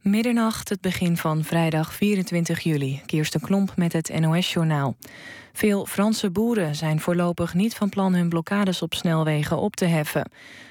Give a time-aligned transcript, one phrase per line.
[0.00, 3.00] Middernacht, het begin van vrijdag 24 juli.
[3.06, 4.96] Kirsten Klomp met het NOS-journaal.
[5.52, 10.30] Veel Franse boeren zijn voorlopig niet van plan hun blokkades op snelwegen op te heffen.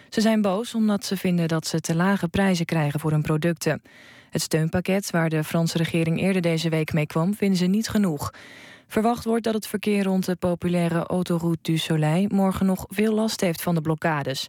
[0.09, 3.81] Ze zijn boos omdat ze vinden dat ze te lage prijzen krijgen voor hun producten.
[4.29, 8.33] Het steunpakket waar de Franse regering eerder deze week mee kwam, vinden ze niet genoeg.
[8.87, 13.41] Verwacht wordt dat het verkeer rond de populaire autoroute du Soleil morgen nog veel last
[13.41, 14.47] heeft van de blokkades.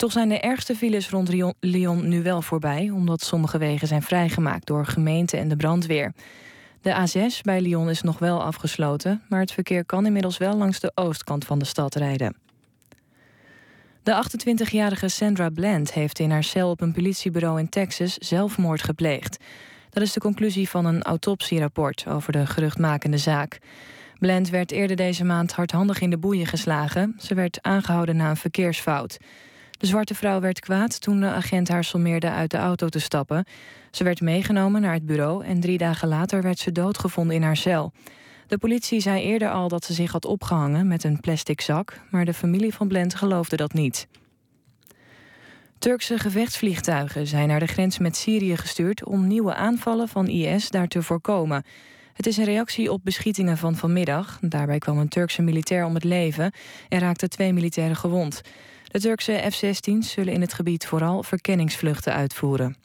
[0.00, 4.66] Toch zijn de ergste files rond Lyon nu wel voorbij, omdat sommige wegen zijn vrijgemaakt
[4.66, 6.12] door gemeente en de brandweer.
[6.82, 10.80] De A6 bij Lyon is nog wel afgesloten, maar het verkeer kan inmiddels wel langs
[10.80, 12.36] de oostkant van de stad rijden.
[14.02, 19.36] De 28-jarige Sandra Bland heeft in haar cel op een politiebureau in Texas zelfmoord gepleegd.
[19.90, 23.58] Dat is de conclusie van een autopsierapport over de geruchtmakende zaak.
[24.18, 27.14] Bland werd eerder deze maand hardhandig in de boeien geslagen.
[27.18, 29.18] Ze werd aangehouden na een verkeersfout.
[29.80, 33.44] De zwarte vrouw werd kwaad toen de agent haar sommeerde uit de auto te stappen.
[33.90, 37.56] Ze werd meegenomen naar het bureau en drie dagen later werd ze doodgevonden in haar
[37.56, 37.92] cel.
[38.46, 42.24] De politie zei eerder al dat ze zich had opgehangen met een plastic zak, maar
[42.24, 44.08] de familie van Blend geloofde dat niet.
[45.78, 50.88] Turkse gevechtsvliegtuigen zijn naar de grens met Syrië gestuurd om nieuwe aanvallen van IS daar
[50.88, 51.64] te voorkomen.
[52.12, 54.38] Het is een reactie op beschietingen van vanmiddag.
[54.40, 56.52] Daarbij kwam een Turkse militair om het leven
[56.88, 58.42] en raakten twee militairen gewond.
[58.90, 62.76] De Turkse F-16's zullen in het gebied vooral verkenningsvluchten uitvoeren.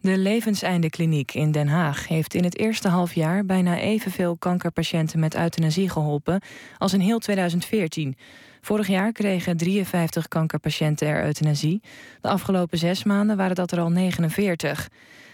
[0.00, 5.90] De Levenseindekliniek in Den Haag heeft in het eerste halfjaar bijna evenveel kankerpatiënten met euthanasie
[5.90, 6.40] geholpen
[6.78, 8.16] als in heel 2014.
[8.60, 11.80] Vorig jaar kregen 53 kankerpatiënten er euthanasie.
[12.20, 14.88] De afgelopen zes maanden waren dat er al 49.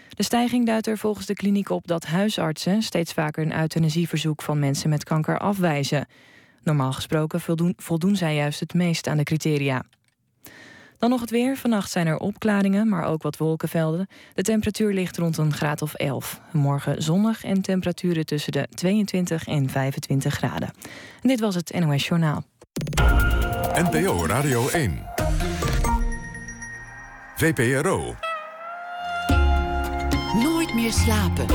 [0.09, 4.59] De stijging duidt er volgens de kliniek op dat huisartsen steeds vaker een euthanasieverzoek van
[4.59, 6.07] mensen met kanker afwijzen.
[6.63, 9.83] Normaal gesproken voldoen, voldoen zij juist het meest aan de criteria.
[10.97, 11.57] Dan nog het weer.
[11.57, 14.07] Vannacht zijn er opklaringen, maar ook wat wolkenvelden.
[14.33, 16.41] De temperatuur ligt rond een graad of 11.
[16.51, 20.71] Morgen zonnig en temperaturen tussen de 22 en 25 graden.
[21.21, 22.43] En dit was het NOS Journaal.
[23.73, 25.05] NPO Radio 1.
[27.35, 28.15] VPRO.
[30.43, 31.45] Nooit meer slapen.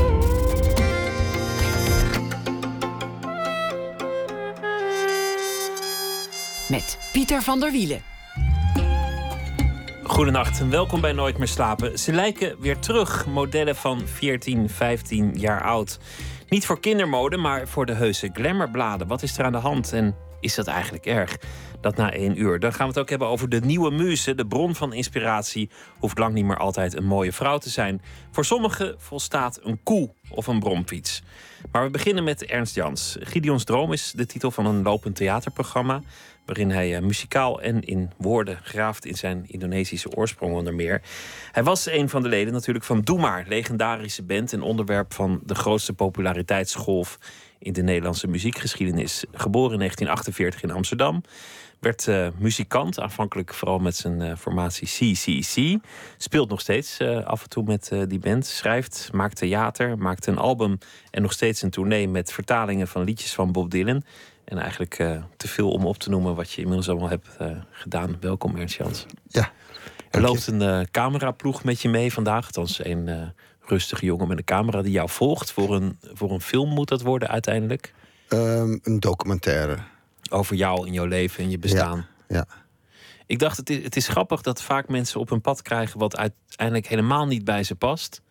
[6.68, 8.02] Met Pieter van der Wielen.
[10.02, 11.98] Goedenacht en welkom bij Nooit meer slapen.
[11.98, 15.98] Ze lijken weer terug, modellen van 14, 15 jaar oud.
[16.48, 19.06] Niet voor kindermode, maar voor de heuse glamourbladen.
[19.06, 21.38] Wat is er aan de hand en is dat eigenlijk erg?
[21.80, 22.60] Dat na één uur.
[22.60, 24.34] Dan gaan we het ook hebben over de nieuwe muze.
[24.34, 28.02] De bron van inspiratie hoeft lang niet meer altijd een mooie vrouw te zijn.
[28.30, 31.22] Voor sommigen volstaat een koe of een bromfiets.
[31.72, 33.16] Maar we beginnen met Ernst Jans.
[33.20, 36.02] Gideons Droom is de titel van een lopend theaterprogramma
[36.48, 41.02] waarin hij uh, muzikaal en in woorden graaft in zijn Indonesische oorsprong onder meer.
[41.52, 45.40] Hij was een van de leden natuurlijk van Doe Maar, legendarische band en onderwerp van
[45.44, 47.18] de grootste populariteitsgolf
[47.58, 49.24] in de Nederlandse muziekgeschiedenis.
[49.32, 51.22] Geboren in 1948 in Amsterdam.
[51.80, 55.84] Werd uh, muzikant, aanvankelijk vooral met zijn uh, formatie CCC.
[56.16, 58.46] Speelt nog steeds af en toe met die band.
[58.46, 60.78] Schrijft, maakt theater, maakt een album
[61.10, 64.02] en nog steeds een tournee met vertalingen van liedjes van Bob Dylan.
[64.48, 67.50] En eigenlijk uh, te veel om op te noemen wat je inmiddels allemaal hebt uh,
[67.70, 68.16] gedaan.
[68.20, 69.06] Welkom Ernst Jans.
[69.26, 69.50] Ja.
[70.10, 72.46] Er loopt een uh, cameraploeg met je mee vandaag.
[72.46, 75.52] Althans een rustige jongen met een camera die jou volgt.
[75.52, 77.94] Voor een, voor een film moet dat worden uiteindelijk?
[78.28, 79.78] Um, een documentaire.
[80.30, 82.06] Over jou en jouw leven en je bestaan.
[82.28, 82.36] Ja.
[82.36, 82.46] ja.
[83.26, 85.98] Ik dacht, het is, het is grappig dat vaak mensen op een pad krijgen...
[85.98, 88.22] wat uiteindelijk helemaal niet bij ze past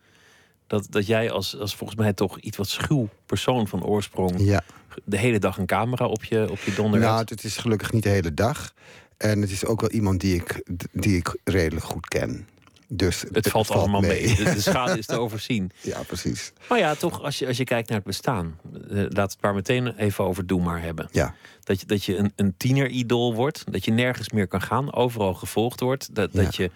[0.68, 4.62] dat, dat jij als, als volgens mij toch iets wat schuw persoon van oorsprong ja.
[5.04, 8.02] de hele dag een camera op je, op je donder Nou, het is gelukkig niet
[8.02, 8.74] de hele dag.
[9.16, 10.62] En het is ook wel iemand die ik,
[10.92, 12.48] die ik redelijk goed ken.
[12.90, 14.34] Dus het, het valt, valt, allemaal mee.
[14.34, 15.70] De, de, schade is te overzien.
[15.80, 16.52] Ja, precies.
[16.68, 18.58] Maar ja, toch, als je, als je kijkt naar het bestaan.
[18.90, 21.08] Uh, laat het maar meteen even over Doe maar hebben.
[21.12, 21.34] Ja.
[21.62, 23.64] Dat je, dat je een, een tieneridool wordt.
[23.72, 24.94] Dat je nergens meer kan gaan.
[24.94, 26.14] Overal gevolgd wordt.
[26.14, 26.42] Dat, ja.
[26.42, 26.70] dat je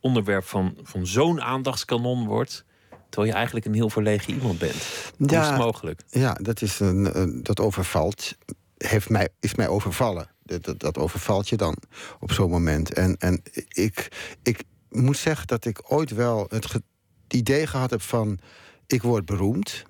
[0.00, 2.64] onderwerp van, van zo'n aandachtskanon wordt.
[3.08, 4.82] Terwijl je eigenlijk een heel verlegen iemand bent.
[5.16, 6.02] Hoe ja, is het mogelijk?
[6.08, 8.36] Ja, dat, is een, een, dat overvalt.
[8.76, 10.30] Heeft mij, is mij overvallen.
[10.42, 11.76] Dat, dat overvalt je dan
[12.20, 12.92] op zo'n moment.
[12.92, 14.08] En, en ik,
[14.42, 16.82] ik moet zeggen dat ik ooit wel het ge
[17.28, 18.38] idee gehad heb van...
[18.86, 19.84] ik word beroemd.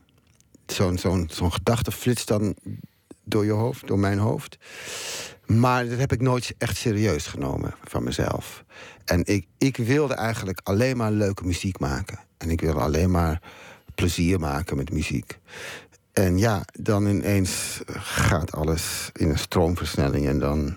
[0.66, 2.56] Zo'n zo'n zo'n gedachte flitst dan
[3.24, 4.58] door je hoofd, door mijn hoofd.
[5.46, 8.64] Maar dat heb ik nooit echt serieus genomen van mezelf.
[9.08, 12.18] En ik, ik wilde eigenlijk alleen maar leuke muziek maken.
[12.38, 13.42] En ik wilde alleen maar
[13.94, 15.38] plezier maken met muziek.
[16.12, 20.76] En ja, dan ineens gaat alles in een stroomversnelling en dan.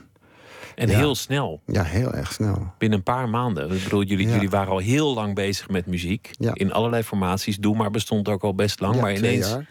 [0.75, 0.97] En Ja.
[0.97, 1.61] heel snel.
[1.65, 2.73] Ja, heel erg snel.
[2.77, 3.71] Binnen een paar maanden.
[3.71, 4.33] Ik bedoel, jullie, Ja.
[4.33, 6.29] jullie waren al heel lang bezig met muziek.
[6.31, 6.51] Ja.
[6.53, 7.57] In allerlei formaties.
[7.57, 8.95] Doe maar bestond ook al best lang.
[8.95, 9.69] Ja, maar ineens, jaar.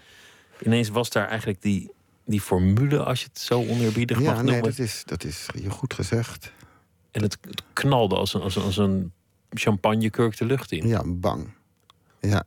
[0.62, 1.90] ineens was daar eigenlijk die,
[2.24, 4.62] die formule, als je het zo oneerbiedig Ja, mag nee, noemen.
[4.62, 6.52] dat is, dat is je goed gezegd.
[7.10, 7.38] En het,
[7.72, 9.12] knalde als een, als een,
[9.50, 10.88] als champagnekurk de lucht in.
[10.88, 11.48] Ja, bang.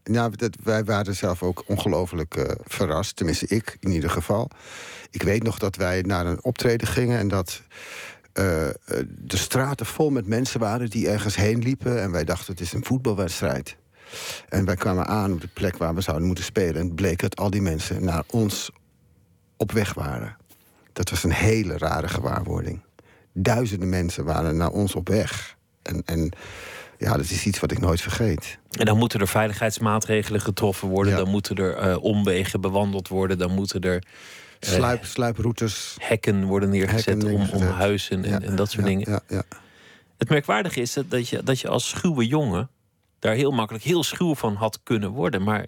[0.04, 3.16] Ja, dat, wij waren zelf ook ongelooflijk eh, verrast.
[3.16, 4.50] Tenminste, ik in ieder geval.
[5.12, 7.62] Ik weet nog dat wij naar een optreden gingen en dat
[8.34, 8.74] eh, eh,
[9.08, 12.02] de straten vol met mensen waren die ergens heen liepen.
[12.02, 13.76] En wij dachten, het is een voetbalwedstrijd.
[14.50, 16.76] En wij kwamen aan op de plek waar we zouden moeten spelen.
[16.76, 18.72] En het bleek dat al die mensen naar ons
[19.58, 20.38] op weg waren.
[20.94, 22.82] Dat was een hele rare gewaarwording.
[23.34, 25.58] Duizenden mensen waren naar ons op weg.
[25.82, 26.32] En, en
[26.98, 28.58] ja, dat is iets wat ik nooit vergeet.
[28.70, 31.12] En dan moeten er veiligheidsmaatregelen getroffen worden.
[31.12, 31.18] Ja.
[31.20, 33.38] Dan moeten er eh, omwegen bewandeld worden.
[33.38, 34.04] Dan moeten er
[34.60, 35.96] eh, Sluip, sluiproutes.
[36.00, 39.12] hekken worden neergezet, Hekken om, huizen en, Ja, en dat soort ja, dingen.
[39.12, 39.44] Ja, ja.
[40.18, 42.70] Het merkwaardige is dat, dat, je, dat je als schuwe jongen
[43.20, 45.44] daar heel makkelijk heel schuw van had kunnen worden.
[45.44, 45.66] Maar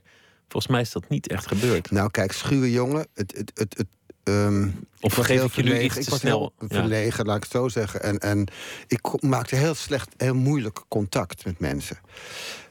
[0.47, 1.91] volgens mij is dat niet echt gebeurd.
[1.91, 3.07] Nou, kijk, schuwe jongen.
[3.13, 3.87] Het, het, het, het,
[4.25, 4.67] ehm,
[4.99, 5.85] Of ik was heel verlegen.
[5.85, 6.53] iets Ik te was snel?
[6.59, 6.79] heel Ja.
[6.79, 8.01] verlegen, laat ik het zo zeggen.
[8.03, 8.47] En, en
[8.87, 11.97] ik maakte heel slecht, heel moeilijk contact met mensen.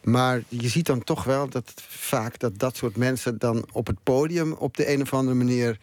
[0.05, 4.03] Maar je ziet dan toch wel dat vaak dat dat soort mensen dan op het
[4.03, 5.79] podium op de een of andere manier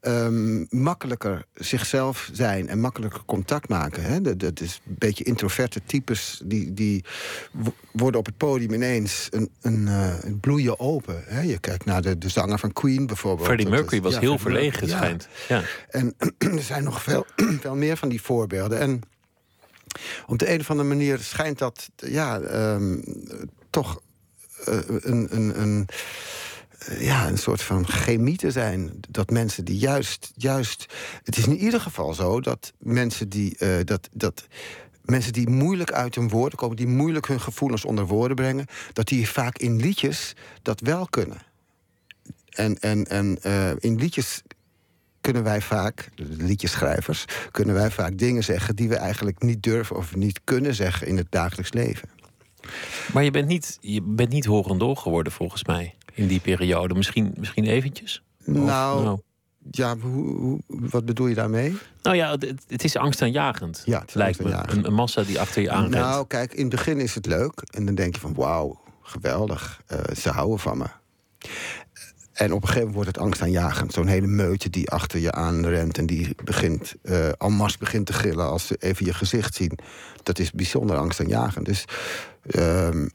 [0.00, 4.02] ehm, makkelijker zichzelf zijn en makkelijker contact maken.
[4.02, 4.20] Hè?
[4.20, 7.04] Dat, dat is een beetje introverte types die, die
[7.52, 11.22] wo- worden op het podium ineens een, een, eh, een bloeien open.
[11.26, 11.40] Hè?
[11.40, 13.46] Je kijkt naar de, de zanger van Queen bijvoorbeeld.
[13.46, 14.96] Freddie Mercury was ja, heel verlegen, ja.
[14.96, 15.28] schijnt.
[15.48, 15.62] Ja.
[15.88, 17.26] En er zijn nog veel,
[17.60, 18.78] veel meer van die voorbeelden.
[18.78, 19.00] En
[20.26, 22.98] op de een of andere manier schijnt dat ja, ehm,
[23.76, 24.00] toch
[24.64, 25.88] eh, een, een, een,
[26.98, 29.00] ja, een soort van chemie te zijn.
[29.08, 30.86] Dat mensen die juist, juist.
[31.22, 33.56] Het is in ieder geval zo dat mensen die.
[33.56, 34.46] eh, dat, dat
[35.04, 39.08] Mensen die moeilijk uit hun woorden komen, die moeilijk hun gevoelens onder woorden brengen, dat
[39.08, 41.38] die vaak in liedjes dat wel kunnen.
[42.48, 44.42] En, en, en eh, in liedjes
[45.20, 50.16] kunnen wij vaak, liedjeschrijvers, kunnen wij vaak dingen zeggen die we eigenlijk niet durven of
[50.16, 52.08] niet kunnen zeggen in het dagelijks leven.
[53.12, 56.94] Maar je bent niet, je bent niet horendol geworden volgens mij in die periode.
[56.94, 58.22] Misschien, misschien eventjes?
[58.46, 59.18] Of- Nou,
[59.70, 61.76] Ja, hoe, hoe- wat bedoel je daarmee?
[62.02, 63.82] Nou ja, het, het is angstaanjagend.
[63.84, 64.44] Ja, het is lijkt me.
[64.44, 64.86] angstaanjagend.
[64.86, 65.94] Een massa die achter je aanrent.
[65.94, 67.62] Nou, kijk, in het begin is het leuk.
[67.70, 69.82] En dan denk je van, wauw, geweldig.
[69.86, 70.84] eh, ze houden van me.
[72.36, 73.92] En op een gegeven moment wordt het angstaanjagend.
[73.92, 75.98] Zo'n hele meute die achter je aanrent...
[75.98, 79.78] en die begint, eh en begint te gillen als ze even je gezicht zien.
[80.22, 81.66] Dat is bijzonder angstaanjagend.
[81.66, 81.84] Dus
[82.46, 83.08] ehm,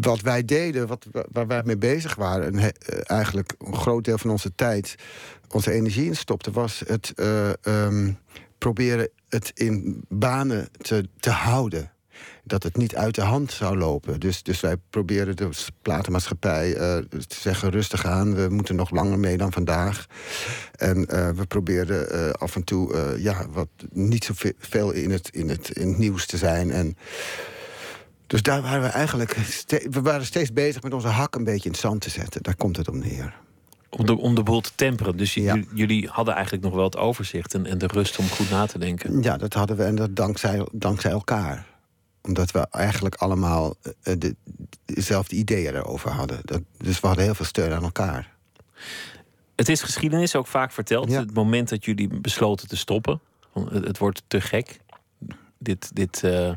[0.00, 2.44] wat wij deden, wat, waar wij mee bezig waren...
[2.46, 4.94] en eh, eigenlijk een groot deel van onze tijd
[5.48, 6.50] onze energie in stopte...
[6.50, 8.12] was het eh, ehm,
[8.58, 11.92] proberen het in banen te, te houden.
[12.44, 14.20] Dat het niet uit de hand zou lopen.
[14.20, 15.48] Dus, dus wij proberen de
[15.82, 20.06] platenmaatschappij eh, te zeggen: rustig aan, we moeten nog langer mee dan vandaag.
[20.76, 25.48] En eh, we proberen eh, af en toe ja, wat, niet zoveel in het, in,
[25.48, 26.70] het, in het nieuws te zijn.
[26.70, 26.96] En
[28.26, 29.36] dus daar waren we eigenlijk.
[29.90, 32.42] we waren steeds bezig met onze hak een beetje in het zand te zetten.
[32.42, 33.34] Daar komt het om neer.
[33.90, 35.16] Om, de, om de boel te temperen.
[35.16, 35.58] Dus Ja.
[35.74, 38.78] jullie hadden eigenlijk nog wel het overzicht en, en de rust om goed na te
[38.78, 39.22] denken.
[39.22, 41.66] Ja, dat hadden we en dat dankzij, dankzij elkaar.
[42.26, 44.36] Omdat we eigenlijk allemaal eh, de,
[44.84, 46.40] dezelfde ideeën erover hadden.
[46.44, 48.34] Dat, dus we hadden heel veel steun aan elkaar.
[49.56, 51.10] Het is geschiedenis ook vaak verteld.
[51.10, 51.20] Ja.
[51.20, 53.20] Het moment dat jullie besloten te stoppen.
[53.68, 54.80] Het, wordt te gek.
[55.58, 56.52] Dit, dit, eh,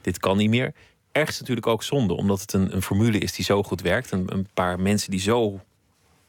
[0.00, 0.74] dit kan niet meer.
[1.12, 4.10] Ergens natuurlijk ook zonde, omdat het een, een formule is die zo goed werkt.
[4.10, 5.60] Een, een paar mensen die zo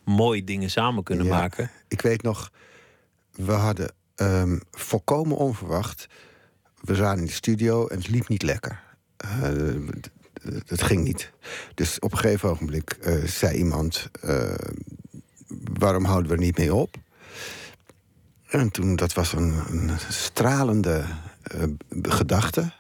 [0.04, 1.32] mooi dingen samen kunnen Ja.
[1.40, 1.70] maken.
[1.88, 2.52] Ik weet nog,
[3.32, 6.08] we hadden ehm, volkomen onverwacht.
[6.82, 8.84] We zaten in de studio en het liep niet lekker.
[9.18, 10.12] Eh, het-
[10.70, 11.32] het ging niet.
[11.76, 14.54] Dus op een gegeven ogenblik eh, zei iemand: eh,
[15.80, 16.96] Waarom houden we er niet mee op?
[18.48, 21.06] En toen, dat was een, een stralende
[21.42, 21.64] eh,
[22.02, 22.74] gedachte.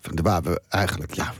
[0.00, 1.34] Van, waar we eigenlijk, ja,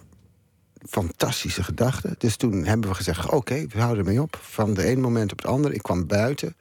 [0.89, 2.15] fantastische gedachten.
[2.19, 4.39] Dus toen hebben we gezegd: Oké, we houden ermee op.
[4.43, 5.75] Van de ene moment op het andere.
[5.75, 6.57] Ik kwam buiten.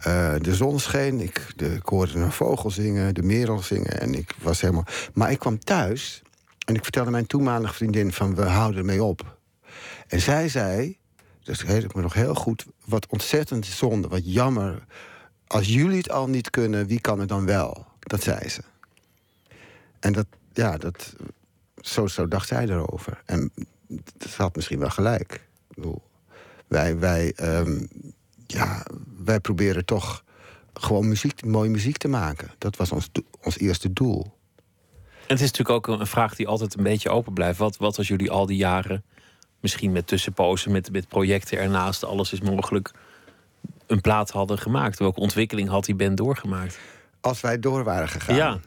[0.00, 1.20] Eh, de zon scheen.
[1.20, 4.00] Ik, de, ik hoorde een vogel zingen, de merel zingen.
[4.00, 4.86] En ik was helemaal.
[5.14, 6.22] Maar ik kwam thuis.
[6.66, 9.38] En ik vertelde mijn toenmalige vriendin: van we houden ermee op.
[10.06, 10.98] En zij zei.
[11.42, 12.66] Dat weet ik me nog heel goed.
[12.84, 14.84] Wat ontzettend zonde, wat jammer.
[15.46, 17.86] Als jullie het al niet kunnen, wie kan het dan wel?
[17.98, 18.62] Dat zei ze.
[20.00, 21.14] En dat, ja, dat,
[21.76, 23.22] zo, zo dacht zij erover.
[23.24, 23.52] En
[24.18, 25.32] ze had misschien wel gelijk.
[25.68, 26.02] Ik bedoel,
[26.66, 27.86] wij, wij, ehm,
[28.52, 30.24] ja, wij proberen toch
[30.74, 32.50] gewoon muziek, mooie muziek te maken.
[32.58, 33.08] Dat was ons,
[33.42, 34.22] ons eerste doel.
[35.02, 37.58] En het is natuurlijk ook een vraag die altijd een beetje open blijft.
[37.58, 39.04] Wat, wat als jullie al die jaren,
[39.60, 42.90] misschien met tussenpozen, met, met projecten ernaast, alles is mogelijk,
[43.86, 44.98] een plaat hadden gemaakt?
[44.98, 46.78] Welke ontwikkeling had die band doorgemaakt?
[47.20, 48.36] Als wij door waren gegaan.
[48.36, 48.60] Ja.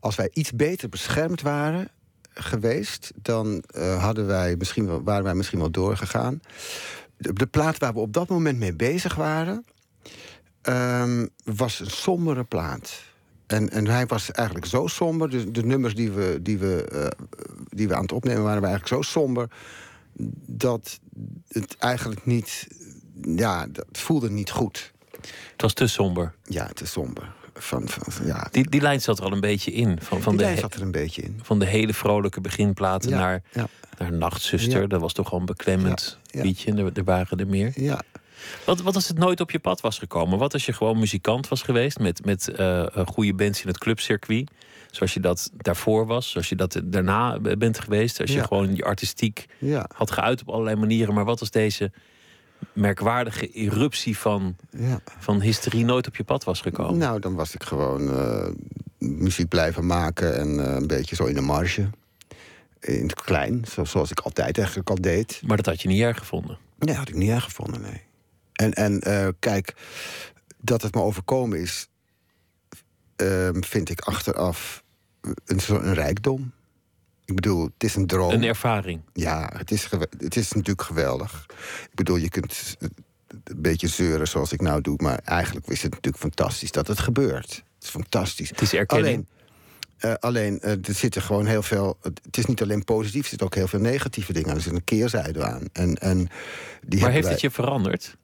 [0.00, 1.88] Als wij iets beter beschermd waren
[2.34, 6.40] geweest, dan uh, hadden wij misschien, waren wij misschien wel doorgegaan.
[7.16, 9.64] De, de plaat waar we op dat moment mee bezig waren,
[10.62, 13.02] um, was een sombere plaat.
[13.46, 15.30] En, en hij was eigenlijk zo somber.
[15.30, 17.26] Dus de nummers die we, die, we, uh,
[17.68, 19.50] die we aan het opnemen waren, waren eigenlijk zo somber.
[20.46, 21.00] dat
[21.48, 22.66] het eigenlijk niet.
[23.22, 24.92] Ja, dat voelde niet goed.
[25.52, 26.34] Het was te somber.
[26.44, 27.34] Ja, te somber.
[27.54, 28.48] Van, van, ja.
[28.50, 30.00] die, die lijn zat er al een beetje in.
[30.00, 31.40] Van, van die de lijn zat er een beetje in.
[31.42, 33.68] Van de hele vrolijke beginplaten Ja, naar, ja.
[33.98, 34.80] Naar Nachtzuster.
[34.80, 34.86] Ja.
[34.86, 36.46] Dat was toch wel een beklemmend Ja, ja.
[36.46, 36.72] liedje.
[36.74, 37.72] Er, er waren er meer.
[37.74, 38.02] Ja,
[38.64, 40.38] Wat, wat als het nooit op je pad was gekomen?
[40.38, 43.78] Wat als je gewoon muzikant was geweest met, met eh, een goede bands in het
[43.78, 44.50] clubcircuit?
[44.90, 48.20] Zoals je dat daarvoor was, zoals je dat daarna bent geweest.
[48.20, 49.46] Als je gewoon je artistiek
[49.94, 51.14] had geuit op allerlei manieren.
[51.14, 51.90] Maar wat als deze
[52.72, 55.00] merkwaardige eruptie van, ja.
[55.18, 56.98] van hysterie nooit op je pad was gekomen?
[56.98, 58.48] Nou, dan was ik gewoon eh,
[58.98, 61.88] muziek blijven maken en eh, een beetje zo in de marge.
[62.86, 65.42] In het klein, zo- zoals ik altijd eigenlijk al deed.
[65.46, 66.58] Maar dat had je niet erg gevonden.
[66.78, 68.02] Nee, had ik niet erg gevonden, nee.
[68.52, 69.74] En, en eh, kijk,
[70.60, 71.88] dat het me overkomen is,
[73.16, 74.82] ehm, vind ik achteraf
[75.44, 76.52] een, een rijkdom.
[77.24, 78.30] Ik bedoel, het is een droom.
[78.32, 79.00] Een ervaring.
[79.12, 79.88] Ja, het is,
[80.18, 81.46] het is natuurlijk geweldig.
[81.90, 82.76] Ik bedoel, je kunt
[83.44, 84.96] een beetje zeuren zoals ik nou doe...
[85.02, 87.50] maar eigenlijk is het natuurlijk fantastisch dat het gebeurt.
[87.54, 88.48] Het is fantastisch.
[88.48, 89.06] Het is erkenning.
[89.06, 89.28] Alleen,
[89.98, 91.98] eh, alleen eh, er zitten gewoon heel veel...
[92.02, 94.56] Het is niet alleen positief, er zitten ook heel veel negatieve dingen aan.
[94.56, 95.62] Er zit een keerzijde aan.
[95.72, 96.28] En, en
[96.86, 98.16] die maar heeft wij- het je veranderd?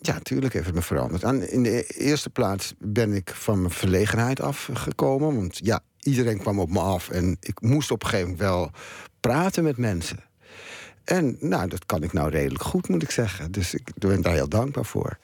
[0.00, 1.24] ja, tuurlijk heeft het me veranderd.
[1.24, 5.34] Aan, in de eerste plaats ben ik van mijn verlegenheid afgekomen.
[5.36, 7.08] Want ja, iedereen kwam op me af.
[7.08, 8.70] En ik moest op een gegeven moment wel
[9.20, 10.18] praten met mensen.
[11.04, 13.52] En nou, dat kan ik nou redelijk goed, moet ik zeggen.
[13.52, 15.18] Dus ik ben daar heel dankbaar voor.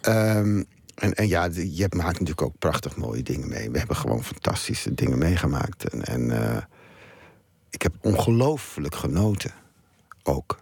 [0.00, 0.62] Ehm,
[1.02, 3.70] en, en ja, je maakt natuurlijk ook prachtig mooie dingen mee.
[3.70, 5.88] We hebben gewoon fantastische dingen meegemaakt.
[5.88, 6.62] En, en eh,
[7.70, 9.50] ik heb ongelooflijk genoten.
[10.22, 10.58] Ook.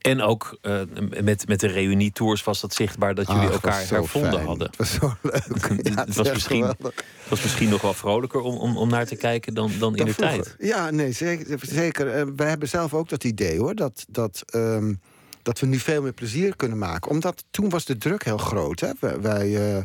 [0.00, 0.80] En ook eh,
[1.22, 4.46] met, met de reunietours was dat zichtbaar dat jullie was elkaar zo hervonden fijn.
[4.46, 4.66] hadden.
[4.66, 5.82] Het was zo leuk.
[5.94, 6.94] Ja, het was misschien, geweldig.
[7.20, 10.04] het was misschien nog wel vrolijker om, om, om naar te kijken dan, dan in
[10.04, 10.42] de vroeger.
[10.42, 10.56] tijd.
[10.58, 11.58] Ja, nee, zeker.
[11.62, 12.08] zeker.
[12.14, 13.74] Eh, wij hebben zelf ook dat idee hoor.
[13.74, 14.94] Dat, dat, ehm,
[15.44, 17.10] dat we nu veel meer plezier kunnen maken.
[17.10, 18.80] Omdat toen was de druk heel groot.
[18.80, 19.20] Hè?
[19.20, 19.82] Wij, eh,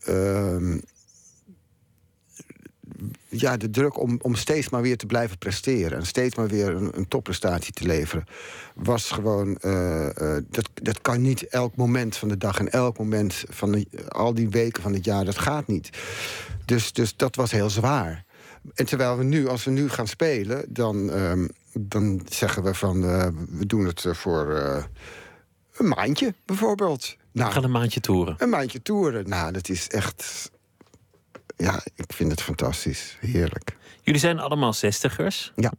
[0.00, 0.78] ehm,
[3.28, 5.98] ja, de druk om, om steeds maar weer te blijven presteren.
[5.98, 8.24] En steeds maar weer een, een topprestatie te leveren.
[8.74, 9.56] Was gewoon.
[9.56, 13.72] eh, eh, dat, dat kan niet elk moment van de dag en elk moment van
[13.72, 15.24] de, al die weken van het jaar.
[15.24, 15.90] Dat gaat niet.
[16.64, 18.24] Dus, dus dat was heel zwaar.
[18.74, 21.46] En terwijl we nu, als we nu gaan spelen, dan, ehm,
[21.80, 24.84] dan zeggen we van eh, we doen het eh, voor eh,
[25.76, 27.16] een maandje bijvoorbeeld.
[27.32, 28.34] We Nou, gaan een maandje toeren.
[28.38, 29.28] een maandje toeren.
[29.28, 30.50] Nou, dat is echt.
[31.56, 33.16] Ja, ik vind het fantastisch.
[33.20, 33.76] Heerlijk.
[34.02, 35.52] Jullie zijn allemaal zestigers.
[35.56, 35.72] Ja.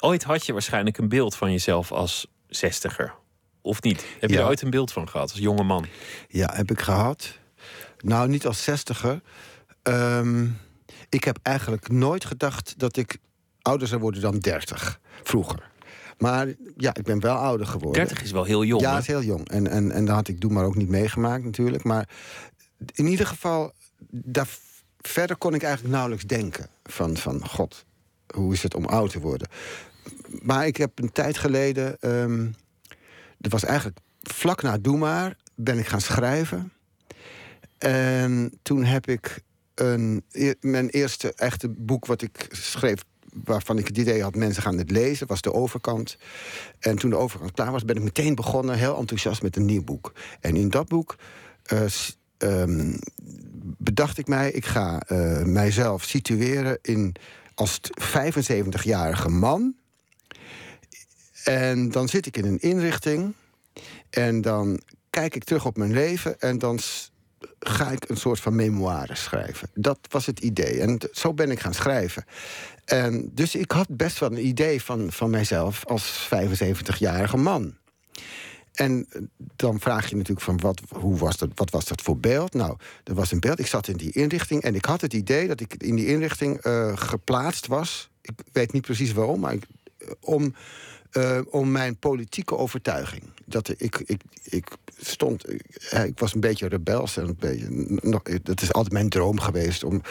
[0.00, 3.14] Ooit had je waarschijnlijk een beeld van jezelf als zestiger.
[3.60, 4.04] Of niet?
[4.20, 4.42] Heb je Ja.
[4.42, 5.86] er ooit een beeld van gehad als jonge man?
[6.28, 7.38] Ja, heb ik gehad.
[7.98, 9.20] Nou, niet als zestiger.
[9.82, 10.46] Ehm,
[11.08, 13.18] ik heb eigenlijk nooit gedacht dat ik
[13.66, 15.00] ouder zou worden dan 30.
[15.22, 15.70] Vroeger.
[16.18, 16.46] Maar
[16.76, 18.06] ja, ik ben wel ouder geworden.
[18.06, 18.82] 30 is wel heel jong.
[18.82, 18.94] Ja, hè?
[18.94, 19.48] het is heel jong.
[19.48, 21.84] En, en, en dat had ik Doe maar ook niet meegemaakt natuurlijk.
[21.84, 22.08] Maar
[22.94, 23.72] in ieder geval,
[24.10, 24.48] daar,
[25.00, 26.66] verder kon ik eigenlijk nauwelijks denken.
[26.84, 27.84] Van, van god,
[28.34, 29.48] hoe is het om oud te worden?
[30.42, 31.96] Maar ik heb een tijd geleden...
[33.38, 36.72] dat was eigenlijk vlak na Doe maar, ben ik gaan schrijven.
[37.78, 39.42] En toen heb ik
[39.74, 43.04] een, e- mijn eerste echte boek wat ik schreef...
[43.44, 46.18] waarvan ik het idee had, mensen gaan het lezen, was De Overkant.
[46.78, 49.84] En toen de overkant klaar was, ben ik meteen begonnen, heel enthousiast met een nieuw
[49.84, 50.12] boek.
[50.40, 51.16] En in dat boek
[51.62, 51.84] eh,
[52.38, 52.96] ehm,
[53.78, 57.14] bedacht ik mij, ik ga eh, mijzelf situeren in
[57.54, 59.74] als 75-jarige man.
[61.44, 63.34] En dan zit ik in een inrichting
[64.10, 66.78] en dan kijk ik terug op mijn leven en dan
[67.58, 69.68] ga ik een soort van memoire schrijven.
[69.74, 70.80] Dat was het idee.
[70.80, 72.24] En zo ben ik gaan schrijven.
[72.84, 77.74] En dus ik had best wel een idee van, van mijzelf als 75-jarige man.
[78.76, 79.22] En eh,
[79.56, 82.54] dan vraag je natuurlijk van wat, hoe was dat, wat was dat voor beeld?
[82.54, 83.58] Nou, er was een beeld.
[83.58, 86.58] Ik zat in die inrichting en ik had het idee dat ik in die inrichting
[86.58, 88.10] eh, geplaatst was.
[88.20, 89.64] Ik weet niet precies waarom, maar ik,
[89.98, 90.54] eh, om
[91.16, 93.22] eh, om mijn politieke overtuiging.
[93.44, 95.62] Dat ik, ik, ik stond, ik,
[96.04, 97.16] ik was een beetje rebels.
[97.16, 97.66] En een beetje,
[98.02, 100.02] nog, dat is altijd mijn droom geweest om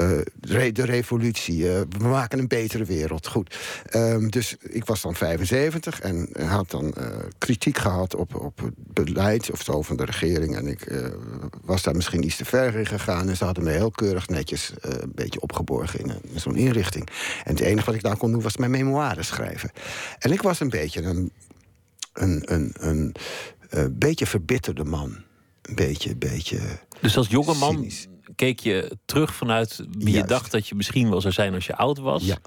[0.00, 1.64] uh, de revolutie.
[1.64, 3.26] We maken een betere wereld.
[3.26, 3.56] Goed.
[3.94, 6.94] Um, dus ik was dan 75 en had dan
[7.38, 10.56] kritiek gehad op, op het beleid of zo van de regering.
[10.56, 10.86] En ik
[11.64, 13.28] was daar misschien iets te ver in gegaan.
[13.28, 17.08] En ze hadden me heel keurig netjes een beetje opgeborgen in, in zo'n inrichting.
[17.44, 19.70] En het enige wat ik daar kon doen was mijn memoires schrijven.
[20.18, 21.32] En ik was een beetje een,
[22.12, 23.14] een, een, een,
[23.68, 25.16] een beetje verbitterde man.
[25.62, 26.58] Een beetje, beetje.
[27.00, 27.90] Dus als jonge man
[28.34, 31.76] keek je terug vanuit wie je dacht dat je misschien wel zou zijn als je
[31.76, 32.24] oud was.
[32.24, 32.38] Ja,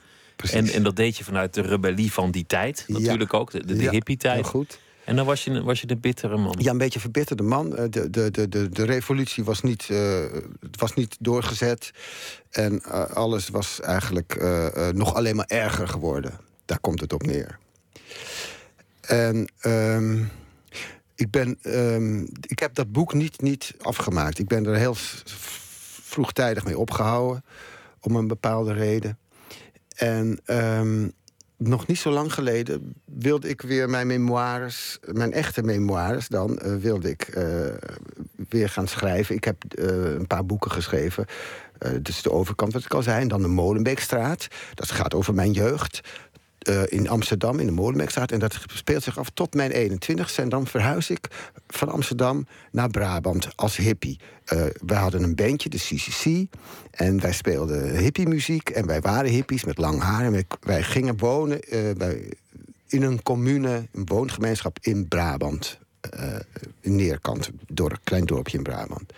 [0.51, 3.75] en, en dat deed je vanuit de rebellie van die tijd, natuurlijk ook, de, de,
[3.75, 4.45] de hippie-tijd.
[4.45, 4.79] goed.
[5.05, 6.55] En dan was je, was je de bittere man.
[6.59, 7.69] Ja, een beetje verbitterde man.
[7.69, 10.23] De, de, de, de, de revolutie was niet, uh,
[10.77, 11.91] was niet doorgezet.
[12.49, 16.39] En uh, alles was eigenlijk uh, nog alleen maar erger geworden.
[16.65, 17.59] Daar komt het op neer.
[19.01, 20.29] En um,
[21.15, 24.39] ik, ben, um, ik heb dat boek niet, niet afgemaakt.
[24.39, 24.95] Ik ben er heel
[26.01, 27.43] vroegtijdig mee opgehouden.
[27.99, 29.17] Om een bepaalde reden.
[29.95, 31.13] En um,
[31.57, 36.75] nog niet zo lang geleden wilde ik weer mijn memoires, mijn echte memoires dan, uh,
[36.75, 37.43] wilde ik uh,
[38.49, 39.35] weer gaan schrijven.
[39.35, 41.25] Ik heb uh, een paar boeken geschreven.
[42.01, 43.27] dus de overkant, wat ik al zei.
[43.27, 44.47] Dan de Molenbeekstraat.
[44.73, 46.01] Dat gaat over mijn jeugd.
[46.67, 48.31] Uh, in Amsterdam, in de Molenbeekstraat.
[48.31, 50.35] En dat speelt zich af tot mijn 21ste.
[50.35, 51.27] En dan verhuis ik
[51.67, 54.19] van Amsterdam naar Brabant als hippie.
[54.53, 56.47] Uh, wij hadden een bandje, de CCC.
[56.91, 58.69] En wij speelden hippie-muziek.
[58.69, 60.33] En wij waren hippies met lang haar.
[60.33, 62.33] En wij, gingen wonen uh, bij,
[62.87, 65.79] in een commune, een woongemeenschap in Brabant.
[66.81, 69.13] Neerkant, door een klein dorpje in Brabant.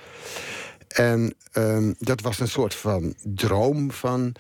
[0.87, 4.33] En um, dat was een soort van droom van...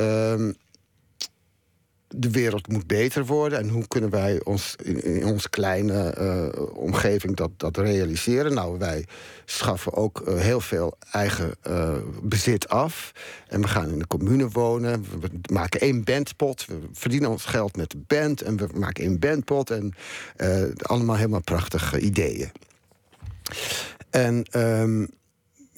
[0.00, 0.56] Um,
[2.08, 3.58] de wereld moet beter worden.
[3.58, 8.54] En hoe kunnen wij ons in, onze kleine uh, omgeving dat, dat realiseren?
[8.54, 9.06] Nou, wij
[9.44, 13.12] schaffen ook uh, heel veel eigen uh, bezit af.
[13.48, 15.04] En we gaan in de commune wonen.
[15.20, 16.66] We maken één bandpot.
[16.66, 18.42] We verdienen ons geld met de band.
[18.42, 19.70] En we maken één bandpot.
[19.70, 19.94] En
[20.76, 22.50] allemaal helemaal prachtige ideeën.
[24.10, 25.08] En um,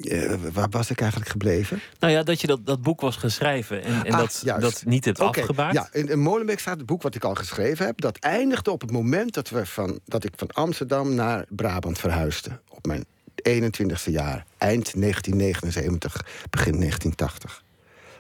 [0.00, 1.80] uh, waar was ik eigenlijk gebleven?
[1.98, 5.04] Nou ja, dat je dat, dat boek was geschreven en, en ah, dat, dat niet
[5.04, 5.74] hebt okay, afgemaakt.
[5.74, 8.00] Ja, in, in Molenbeek staat het boek wat ik al geschreven heb.
[8.00, 12.60] Dat eindigde op het moment dat, we van, dat ik van Amsterdam naar Brabant verhuisde.
[12.68, 13.04] Op mijn
[13.48, 14.46] 21ste jaar.
[14.58, 17.62] Eind 1979, begin 1980.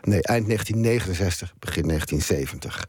[0.02, 2.86] Nee, eind 1969, begin 1970.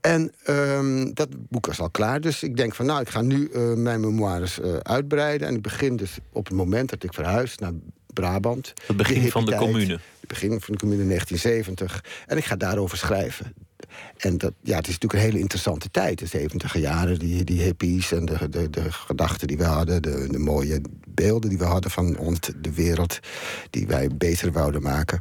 [0.00, 2.20] En um, dat boek was al klaar.
[2.20, 5.48] Dus ik denk van, nou, ik ga nu uh, mijn memoires uh, uitbreiden.
[5.48, 7.72] En ik begin dus op het moment dat ik verhuis naar
[8.12, 8.72] Brabant.
[8.86, 9.92] Het begin van de commune.
[9.92, 12.04] Het begin van de commune 1970.
[12.26, 13.54] En ik ga daarover schrijven.
[14.16, 17.18] En dat, ja, het is natuurlijk een hele interessante tijd, de 70 jaren.
[17.18, 20.02] Die, die hippies en de, de, de gedachten die we hadden.
[20.02, 23.18] De, de mooie beelden die we hadden van ons, de wereld
[23.70, 25.20] die wij beter wouden maken.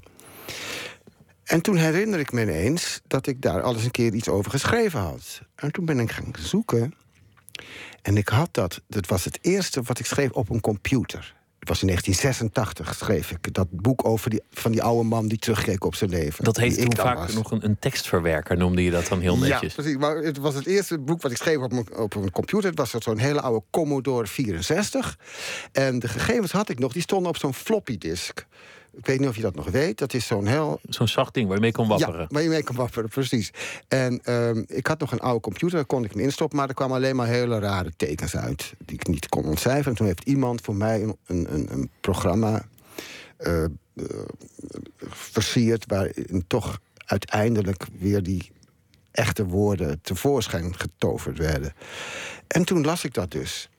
[1.43, 4.99] En toen herinner ik me ineens dat ik daar alles een keer iets over geschreven
[4.99, 5.41] had.
[5.55, 6.93] En toen ben ik gaan zoeken.
[8.01, 11.35] En ik had dat, dat was het eerste wat ik schreef op een computer.
[11.69, 15.85] Was in 1986 schreef ik dat boek over die, van die oude man die terugkeek
[15.85, 16.43] op zijn leven.
[16.43, 17.33] Dat heet toen vaak was.
[17.33, 19.75] nog een, een, tekstverwerker, noemde je dat dan heel netjes.
[19.75, 19.97] Ja, precies.
[19.97, 22.69] Maar het was het eerste boek wat ik schreef op, op een computer.
[22.69, 25.17] Het was zo'n hele oude Commodore 64.
[25.71, 28.45] En de gegevens had ik nog, die stonden op zo'n floppy disk.
[28.91, 29.97] Ik weet niet of je dat nog weet.
[29.97, 30.79] Dat is zo'n heel...
[30.83, 32.19] Zo'n zacht ding waar je mee kon wapperen.
[32.19, 33.51] Ja, waar je mee kon wapperen, precies.
[33.87, 36.57] En um, ik had nog een oude computer, daar kon ik hem instoppen...
[36.57, 38.73] maar er kwamen alleen maar hele rare tekens uit...
[38.85, 39.91] die ik niet kon ontcijferen.
[39.91, 42.65] En toen heeft iemand voor mij een, een, een programma
[43.39, 44.05] uh, uh,
[45.07, 45.85] versierd...
[45.87, 48.51] waarin toch uiteindelijk weer die
[49.11, 51.73] echte woorden tevoorschijn getoverd werden.
[52.47, 53.69] En toen las ik dat dus.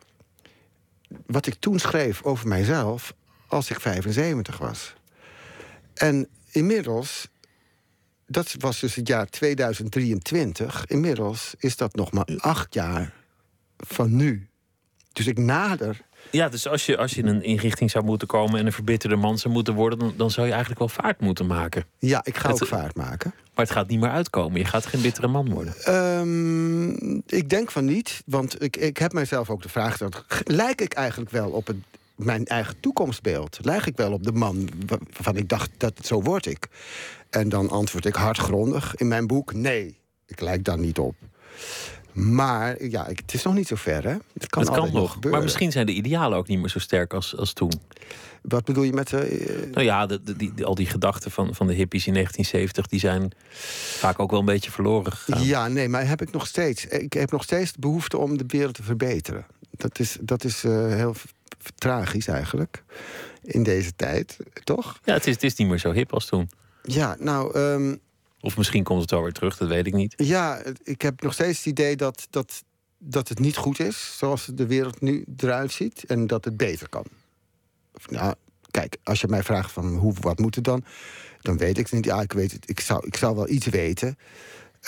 [1.26, 3.14] Wat ik toen schreef over mijzelf
[3.46, 4.94] als ik 75 was.
[6.00, 7.28] En inmiddels,
[8.26, 13.12] dat was dus het jaar 2023, inmiddels is dat nog maar acht jaar
[13.76, 14.48] van nu.
[15.12, 16.00] Dus ik nader.
[16.30, 19.16] Ja, dus als je, als je in een inrichting zou moeten komen en een verbitterde
[19.16, 21.84] man zou moeten worden, dan, dan zou je eigenlijk wel vaart moeten maken.
[21.98, 23.34] Ja, ik ga ook vaart maken.
[23.54, 24.58] Maar het gaat niet meer uitkomen.
[24.58, 25.94] Je gaat geen bittere man worden.
[25.94, 30.80] Um, ik denk van niet, want ik, ik heb mijzelf ook de vraag gesteld: lijk
[30.80, 31.76] ik eigenlijk wel op het
[32.24, 33.58] mijn eigen toekomstbeeld.
[33.62, 36.68] Lijk ik wel op de man waarvan ik dacht dat zo word ik.
[37.30, 41.14] En dan antwoord ik hardgrondig in mijn boek: nee, ik lijk daar niet op.
[42.12, 44.16] Maar ja, het is nog niet zo ver, hè?
[44.32, 45.24] Het kan, het kan nog.
[45.24, 47.72] Maar misschien zijn de idealen ook niet meer zo sterk als, als toen.
[48.42, 49.12] Wat bedoel je met...
[49.12, 49.20] Uh,
[49.72, 52.86] nou ja, de, die, al die gedachten van, van de hippies in 1970...
[52.86, 53.32] die zijn
[53.98, 55.44] vaak ook wel een beetje verloren gegaan.
[55.44, 56.86] Ja, nee, maar heb ik nog steeds.
[56.86, 59.46] Ik heb nog steeds de behoefte om de wereld te verbeteren.
[59.70, 61.14] Dat is, dat is uh, heel
[61.74, 62.84] tragisch eigenlijk.
[63.42, 65.00] In deze tijd, toch?
[65.04, 66.50] Ja, het is, het is niet meer zo hip als toen.
[66.82, 67.58] Ja, nou...
[67.58, 68.00] Um,
[68.40, 70.14] of misschien komt het alweer terug, dat weet ik niet.
[70.16, 72.64] Ja, ik heb nog steeds het idee dat, dat,
[72.98, 76.88] dat het niet goed is zoals de wereld nu eruit ziet en dat het beter
[76.88, 77.04] kan.
[78.08, 78.34] Nou,
[78.70, 80.84] kijk, als je mij vraagt van hoe, wat moet het dan,
[81.40, 82.04] dan weet ik het niet.
[82.04, 82.68] Ja, ik weet het.
[82.68, 84.18] Ik zou, ik zou wel iets weten.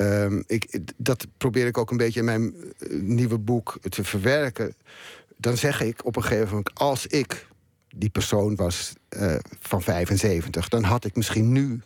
[0.01, 4.75] Um, ik, dat probeer ik ook een beetje in mijn eh, nieuwe boek te verwerken.
[5.43, 7.47] Dan zeg ik op een gegeven moment, als ik
[7.95, 11.81] die persoon was uh, van 75, dan had ik misschien nu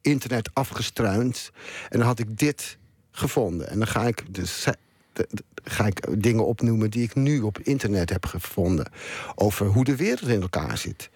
[0.00, 1.50] internet afgestruind.
[1.88, 2.78] En dan had ik dit
[3.10, 3.68] gevonden.
[3.68, 4.66] En dan ga ik, dus,
[5.64, 8.86] ga ik dingen opnoemen die ik nu op internet heb gevonden.
[9.34, 11.10] Over hoe de wereld in elkaar zit.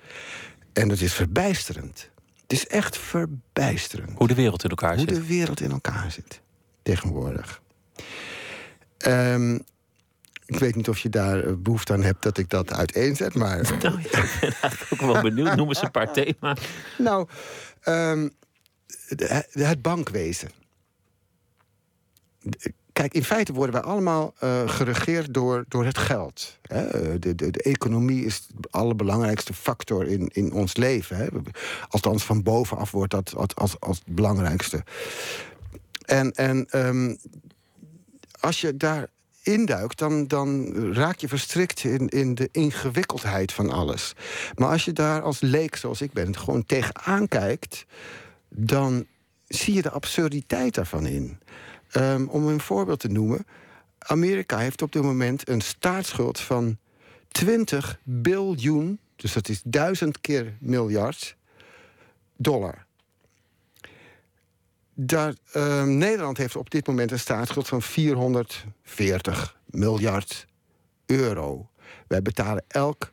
[0.72, 2.10] En dat is verbijsterend.
[2.42, 4.18] Het is echt verbijsterend.
[4.18, 5.10] Hoe de wereld in elkaar zit.
[5.10, 6.40] Hoe de wereld in elkaar zit.
[6.82, 7.62] Tegenwoordig.
[9.06, 9.64] Um,
[10.48, 13.60] ik weet niet of je daar eh, behoefte aan hebt dat ik dat uiteenzet, maar.
[13.82, 15.56] Nou, ja, ik ben eigenlijk ook wel benieuwd.
[15.56, 16.60] Noem eens een paar thema's.
[16.98, 17.28] Nou,
[17.84, 18.30] um,
[19.52, 20.50] het bankwezen.
[22.92, 26.58] Kijk, in feite worden wij allemaal uh, geregeerd door, door het geld.
[26.62, 27.18] Hè?
[27.18, 31.16] De, de, de, economie is de allerbelangrijkste factor in, in ons leven.
[31.16, 31.26] Hè?
[31.88, 34.84] Althans, van bovenaf wordt dat als, als, als het belangrijkste.
[36.04, 37.18] En, en um,
[38.40, 39.08] als je daar
[39.52, 44.14] induikt, dan, dan raak je verstrikt in, in de ingewikkeldheid van alles.
[44.54, 47.86] Maar als je daar als leek, zoals ik ben, gewoon tegenaan kijkt
[48.48, 49.06] dan
[49.46, 51.38] zie je de absurditeit daarvan in.
[51.96, 53.46] Um, om een voorbeeld te noemen.
[53.98, 56.78] Amerika heeft op dit moment een staatsschuld van
[57.28, 61.36] 20 biljoen, dus dat is duizend keer miljard
[62.36, 62.86] dollar.
[65.06, 70.46] Uh, Nederland heeft op dit moment een staatsschuld van 440 miljard
[71.06, 71.70] euro.
[72.06, 73.12] Wij betalen elk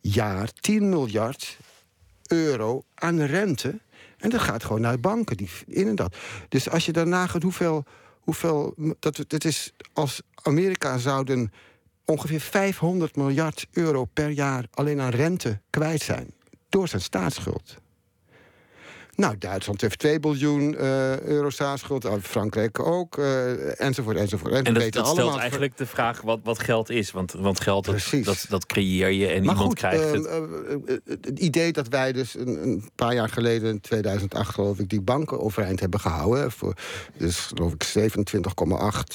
[0.00, 1.58] jaar 10 miljard
[2.26, 3.78] euro aan rente
[4.18, 6.16] en dat gaat gewoon naar banken, die in en dat.
[6.48, 7.84] Dus als je daarna gaat hoeveel.
[8.20, 11.52] hoeveel dat, dat is als Amerika zouden
[12.04, 16.30] ongeveer 500 miljard euro per jaar alleen aan rente kwijt zijn.
[16.68, 17.76] Door zijn staatsschuld.
[19.18, 24.52] Nou, Duitsland heeft 2 biljoen uh, euro staatsschuld, eh, Frankrijk ook, uh, enzovoort, enzovoort.
[24.52, 27.10] En, en dat, dat stelt eigenlijk de vraag wat, wat geld is.
[27.10, 30.28] Want, want geld, dat, dat, dat, creëer je en iemand krijgt het.
[31.24, 34.88] het idee dat wij dus een, een, paar jaar geleden, in 2008 geloof ik...
[34.88, 36.52] die banken overeind hebben gehouden...
[36.52, 36.74] voor
[37.16, 38.12] dus geloof ik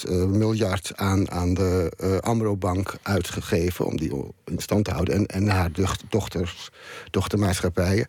[0.03, 3.85] 27,8 miljard aan, aan de Amro-bank uitgegeven...
[3.85, 4.11] om die
[4.45, 5.69] in stand te houden en, en haar
[6.09, 6.69] dochters,
[7.11, 8.05] dochtermaatschappijen.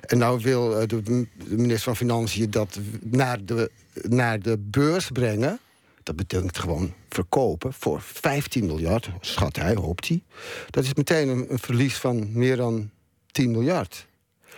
[0.00, 3.70] En nou wil de de minister van Financiën dat naar de,
[4.02, 5.58] naar de beurs brengen.
[6.02, 10.22] Dat betekent gewoon verkopen voor 15 miljard, schat hij, hoopt hij.
[10.70, 12.90] Dat is meteen een, een verlies van meer dan
[13.30, 14.06] 10 miljard.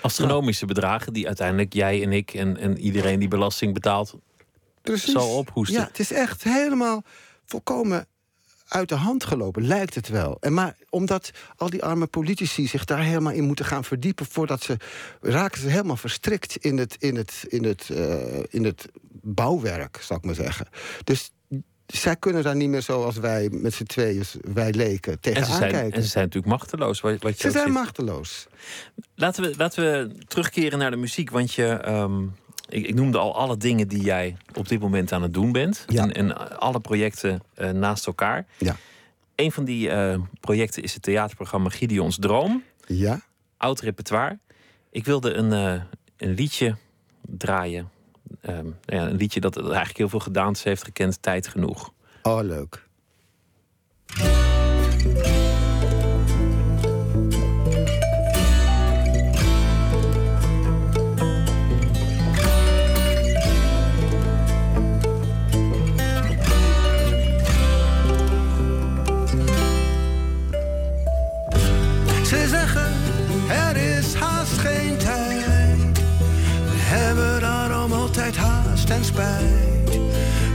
[0.00, 4.14] Astronomische bedragen die uiteindelijk jij en ik en, en iedereen die belasting betaalt
[4.83, 5.12] Precies.
[5.12, 5.81] zal ophoesten.
[5.81, 7.03] Ja, het is echt helemaal
[7.46, 8.07] volkomen
[8.75, 10.37] uit de hand gelopen, lijkt het wel.
[10.41, 14.27] En maar omdat al die arme politici zich daar helemaal in moeten gaan verdiepen...
[14.27, 14.77] voordat ze
[15.21, 18.89] raken ze helemaal verstrikt in het, in het, in het, uh, in het
[19.23, 20.67] bouwwerk, zou ik maar zeggen.
[21.05, 21.33] Dus
[21.87, 25.93] zij kunnen daar niet meer zoals wij met z'n tweeën, wij leken, tegenaan kijken.
[25.93, 27.01] En ze zijn natuurlijk machteloos.
[27.01, 28.47] Wat, wat je ze zijn machteloos.
[29.15, 31.89] Laten we, laten we terugkeren naar de muziek, want je...
[31.89, 32.35] Um
[32.75, 35.85] ik, ik, noemde al alle dingen die jij op dit moment aan het doen bent.
[35.89, 38.47] En, en, alle projecten uh, naast elkaar.
[38.59, 38.77] Ja.
[39.35, 42.63] Een van die uh, projecten is het theaterprogramma Gideons Droom.
[42.87, 43.21] Ja.
[43.57, 44.39] Oud repertoire.
[44.91, 45.83] Ik wilde een, uh,
[46.17, 46.77] een liedje
[47.21, 47.91] draaien.
[48.49, 51.23] Um, ja, een liedje dat eigenlijk heel veel gedaan heeft gekend.
[51.23, 51.93] Tijd genoeg.
[52.23, 52.83] Oh, leuk.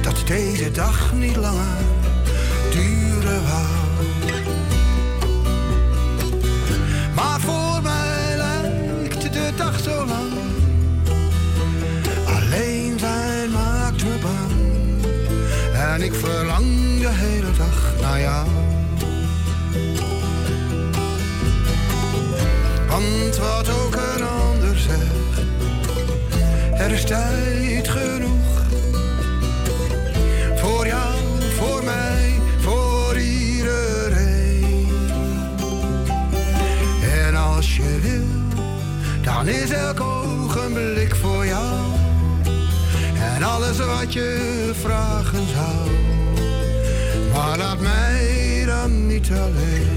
[0.01, 1.77] Dat deze dag niet langer
[2.71, 3.65] duren wou.
[7.15, 10.31] Maar voor mij lijkt de dag zo lang.
[12.25, 14.51] Alleen zijn maakt me bang
[15.73, 18.47] en ik verlang verlang de hele dag naar jou.
[22.87, 25.41] Want wat ook een ander zegt,
[26.73, 27.58] er is tijd
[39.49, 41.77] is elk ogenblik voor jou.
[43.35, 45.89] En alles wat je vragen zou.
[47.33, 49.87] Maar laat mij dan niet alleen.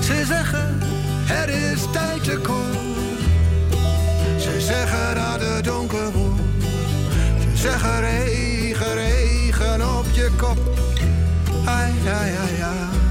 [0.00, 0.80] Ze zeggen,
[1.28, 2.76] er is tijd te kort.
[4.40, 6.40] Ze zeggen dat het donker wordt.
[7.40, 10.58] Ze zeggen regen, regen op je kop.
[11.64, 13.07] Ai, ai, ai, ai.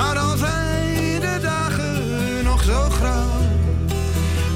[0.00, 3.40] Maar dan zijn de dagen nog zo grauw.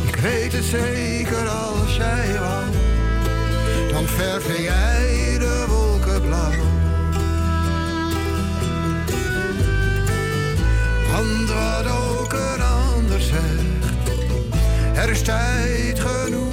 [0.07, 2.65] Ik weet het zeker als jij wou.
[3.93, 6.51] Dan verf jij de wolken blauw.
[11.13, 13.99] Want wat ook een ander zegt,
[14.95, 16.44] er is tijd genoeg.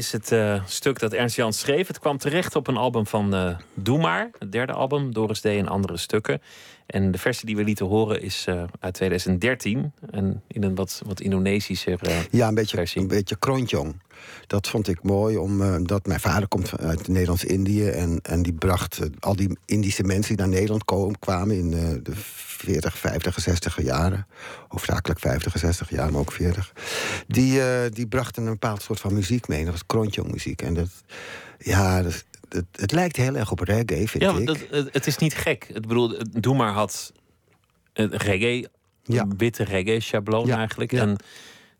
[0.00, 1.86] Is het eh, stuk dat Ernst Jans schreef.
[1.86, 5.44] Het kwam terecht op een album van eh Doe Maar, het derde album, Doris D.
[5.44, 6.42] en andere stukken.
[6.90, 9.92] En de versie die we lieten horen is eh, uit 2013.
[10.10, 13.00] En in een wat, wat Indonesischer eh, Ja, een beetje, versie.
[13.00, 13.94] een beetje krontjong.
[14.46, 17.88] Dat vond ik mooi, omdat mijn vader komt uit Nederlands-Indië.
[17.88, 21.72] En, en die bracht eh, al die Indische mensen die naar Nederland komen, kwamen in
[21.72, 24.26] eh, de 40, 50, 60 jaren.
[24.68, 26.72] Hoofdzakelijk 50, 60 jaar, maar ook 40.
[27.26, 29.62] Die, eh, die brachten een bepaald soort van muziek mee.
[29.64, 30.62] Dat was krontjong muziek.
[30.62, 30.88] En dat,
[31.58, 34.46] ja, dat, het, het lijkt heel erg op reggae, vind Ja, ik.
[34.46, 35.64] dat, het, het is niet gek.
[35.74, 37.12] Ik bedoel, Doe Maar had
[37.92, 38.68] een reggae,
[39.02, 39.26] Ja.
[39.36, 40.90] witte reggae-schabloon Ja, eigenlijk.
[40.92, 41.00] ja.
[41.00, 41.16] En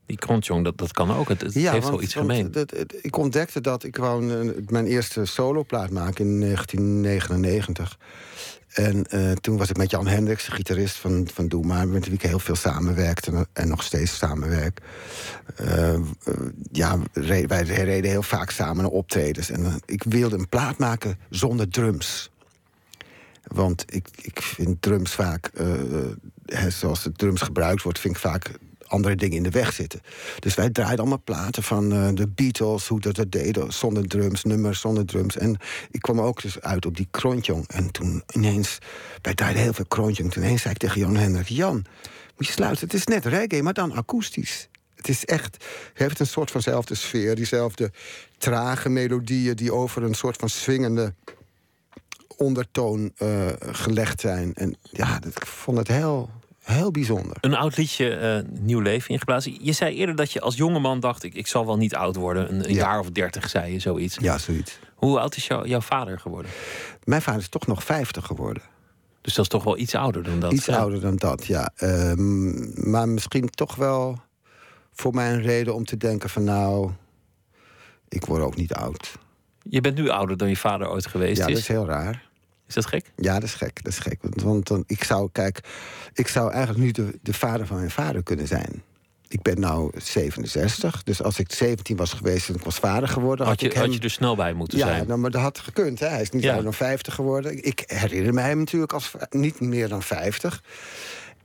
[0.06, 1.28] die krontjong, dat, dat kan ook.
[1.28, 2.50] Het, het heeft wel iets gemeen.
[2.50, 7.98] dat- het- ik ontdekte dat ik wou een- mijn eerste soloplaat maken in 1999.
[8.70, 11.88] En eh, toen was ik met Jan Hendricks, de gitarist van, van Doe Maar...
[11.88, 14.80] met wie ik heel veel samenwerkte en, nog steeds samenwerk.
[15.56, 16.00] Eh,
[16.72, 19.50] ja, wij reden heel vaak samen naar optredens.
[19.50, 22.30] En eh, ik wilde een plaat maken zonder drums.
[23.44, 25.50] Want ik, ik vind drums vaak,
[26.68, 28.50] zoals de drums gebruikt wordt, vind ik vaak
[28.90, 30.00] andere dingen in de weg zitten.
[30.38, 34.44] Dus wij draaiden allemaal platen van eh, de Beatles, hoe dat dat deden, zonder drums,
[34.44, 35.36] nummers zonder drums.
[35.36, 35.56] En
[35.90, 37.68] ik kwam ook dus uit op die krontjong.
[37.68, 38.78] En toen ineens,
[39.22, 40.32] wij draaiden heel veel krontjong.
[40.32, 41.84] Toen ineens zei ik tegen Jan Hendrik, Jan,
[42.36, 44.68] moet je sluiten, het is net reggae, maar dan akoestisch.
[44.94, 47.90] Het is echt, heeft een soort vanzelfde sfeer, diezelfde
[48.38, 51.14] trage melodieën die over een soort van swingende
[52.36, 54.54] ondertoon eh, gelegd zijn.
[54.54, 56.30] En ja, dat, ik vond het heel,
[56.70, 57.36] heel bijzonder.
[57.40, 59.56] Een oud liedje, eh, nieuw leven ingeblazen.
[59.64, 61.22] Je zei eerder dat je als jongeman dacht...
[61.22, 62.52] ik, ik zal wel niet oud worden.
[62.52, 62.80] Een, een Ja.
[62.80, 64.16] jaar of dertig, zei je zoiets.
[64.20, 64.78] Ja, zoiets.
[64.94, 66.50] Hoe oud is jou- jouw vader geworden?
[67.04, 68.62] Mijn vader is toch nog 50 geworden.
[69.20, 70.52] Dus dat is toch wel iets ouder dan dat.
[70.52, 70.76] Iets Ja.
[70.78, 71.70] ouder dan dat, ja.
[71.76, 74.18] Ehm, maar misschien toch wel
[74.92, 76.90] voor mij een reden om te denken van nou,
[78.08, 79.12] ik word ook niet oud.
[79.62, 81.52] Je bent nu ouder dan je vader ooit geweest Ja, is.
[81.52, 82.28] dat is heel raar.
[82.70, 83.12] Is dat gek?
[83.16, 83.82] Ja, dat is gek.
[83.84, 84.18] Dat is gek.
[84.22, 85.60] Want, want dan, ik zou, kijk,
[86.12, 88.82] ik zou eigenlijk nu de, de vader van mijn vader kunnen zijn.
[89.28, 93.46] ik ben nou 67, dus als ik 17 was geweest en ik was vader geworden...
[93.46, 93.82] Had je, ik hem...
[93.82, 95.06] had je er snel bij moeten ja, zijn?
[95.06, 96.00] nou, maar dat had gekund.
[96.00, 96.06] Hè.
[96.06, 96.48] Hij is niet Ja.
[96.48, 97.64] ouder dan 50 geworden.
[97.64, 100.62] Ik herinner me hem natuurlijk als niet meer dan 50.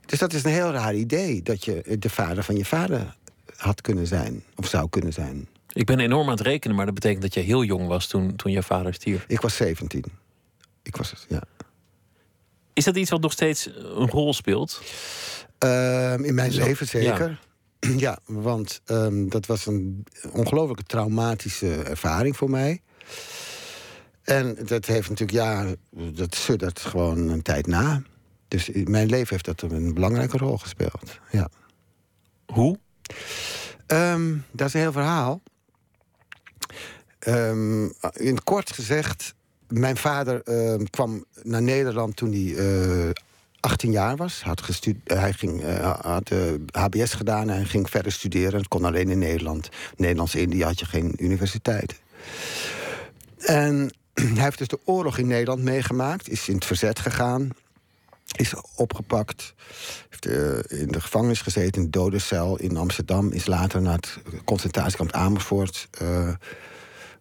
[0.04, 3.16] Dus dat is een heel raar idee, dat je de vader van je vader
[3.56, 4.42] had kunnen zijn.
[4.56, 5.48] Of zou kunnen zijn.
[5.72, 8.36] Ik ben enorm aan het rekenen, maar dat betekent dat je heel jong was toen,
[8.36, 9.24] toen je vader stierf.
[9.28, 10.04] Ik was 17.
[10.86, 11.42] Ik was het, ja.
[12.72, 14.82] Is dat iets wat nog steeds een rol speelt?
[15.58, 17.38] Ehm, in mijn leven zeker.
[17.96, 22.82] Ja, want ehm, dat was een ongelooflijke traumatische ervaring voor mij.
[24.22, 28.02] En dat heeft natuurlijk, ja, dat suddert gewoon een tijd na.
[28.48, 31.20] Dus in mijn leven heeft dat een belangrijke rol gespeeld.
[31.30, 31.48] Ja.
[32.46, 32.78] Hoe?
[33.86, 35.42] Ehm, dat is een heel verhaal.
[38.12, 39.34] In het kort gezegd,
[39.68, 43.10] mijn vader ehm, kwam naar Nederland toen hij eh
[43.66, 44.42] 18 jaar was.
[44.42, 46.38] Had eh, hij ging, eh, had eh,
[46.70, 48.58] HBS gedaan en ging verder studeren.
[48.58, 49.68] Het kon alleen in Nederland.
[49.96, 52.00] Nederlands-Indië had je geen universiteit.
[53.38, 53.92] En
[54.34, 56.28] hij heeft dus de oorlog in Nederland meegemaakt.
[56.28, 57.50] Is in het verzet gegaan.
[58.36, 59.54] Is opgepakt.
[60.08, 63.32] Heeft eh, in de gevangenis gezeten, in de dodencel in Amsterdam.
[63.32, 66.28] Is later naar het concentratiekamp Amersfoort eh,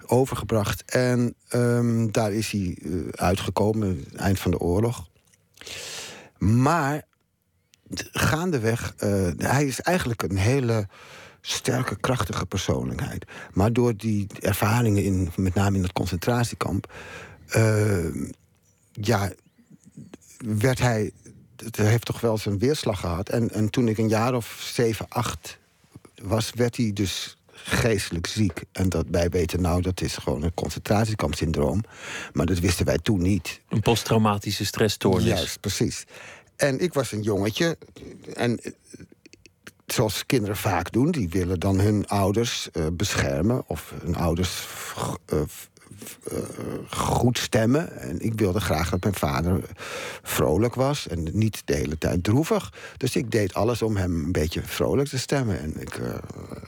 [0.10, 0.84] overgebracht.
[0.86, 5.10] En ehm, daar is hij eh, uitgekomen, eind van de oorlog.
[6.38, 7.04] Maar
[8.12, 10.88] gaandeweg, eh, hij is eigenlijk een hele
[11.42, 13.26] sterke, krachtige persoonlijkheid.
[13.54, 16.94] Maar door die ervaringen, in, met name in het concentratiekamp,
[17.48, 18.06] eh,
[18.92, 19.32] ja,
[20.38, 21.12] werd hij.
[21.56, 23.30] Het heeft toch wel zijn weerslag gehad.
[23.30, 25.58] En, en toen ik een jaar of zeven, acht
[26.22, 27.35] was, werd hij dus
[27.68, 28.64] geestelijk ziek.
[28.72, 31.84] En dat wij weten nou, dat is gewoon een concentratiekampsyndroom.
[32.34, 33.62] Maar dat wisten wij toen niet.
[33.70, 35.28] Een posttraumatische stressstoornis.
[35.28, 36.06] Juist, precies.
[36.56, 37.78] En ik was een jongetje.
[38.34, 38.72] En eh,
[39.86, 43.64] zoals kinderen vaak doen, die willen dan hun ouders eh, beschermen.
[43.68, 44.68] Of hun ouders
[45.26, 45.42] eh,
[46.32, 46.38] eh,
[46.90, 48.00] goed stemmen.
[48.00, 49.64] En ik wilde graag dat mijn vader
[50.22, 52.74] vrolijk was en niet de hele tijd droevig.
[52.98, 55.60] Dus ik deed alles om hem een beetje vrolijk te stemmen.
[55.60, 56.14] En ik, eh,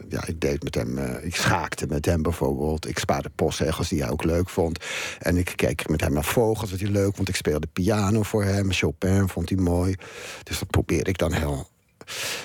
[0.10, 2.88] ja, ik deed met hem, eh, ik schaakte met hem bijvoorbeeld.
[2.88, 4.86] Ik spaarde postzegels die hij ook leuk vond.
[5.20, 7.30] En ik keek met hem naar vogels, wat hij leuk vond.
[7.30, 8.72] Ik speelde piano voor hem.
[8.72, 9.96] Chopin vond hij mooi.
[10.44, 11.68] Dus dat probeerde ik dan heel.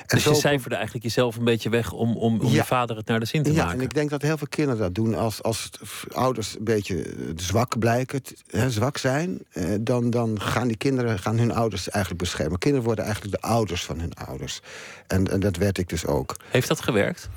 [0.07, 2.53] En Dus zo- je cijferde eigenlijk jezelf een beetje weg om, om, om Ja.
[2.55, 3.79] je vader het naar de zin te ja, maken.
[3.79, 5.14] en ik denk dat heel veel kinderen dat doen.
[5.14, 5.70] Als, als
[6.12, 9.38] ouders een beetje eh, zwak blijken, hè, zwak zijn...
[9.53, 12.59] Eh, dan, dan gaan die kinderen gaan hun ouders eigenlijk beschermen.
[12.59, 14.61] Kinderen worden eigenlijk de ouders van hun ouders.
[15.07, 16.37] En, en dat werd ik dus ook.
[16.51, 17.29] Heeft dat gewerkt?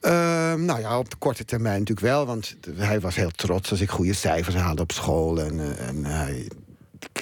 [0.00, 2.26] Ehm, nou ja, op de korte termijn natuurlijk wel.
[2.26, 5.40] Want hij was heel trots als ik goede cijfers haalde op school.
[5.40, 6.48] En, eh, en hij,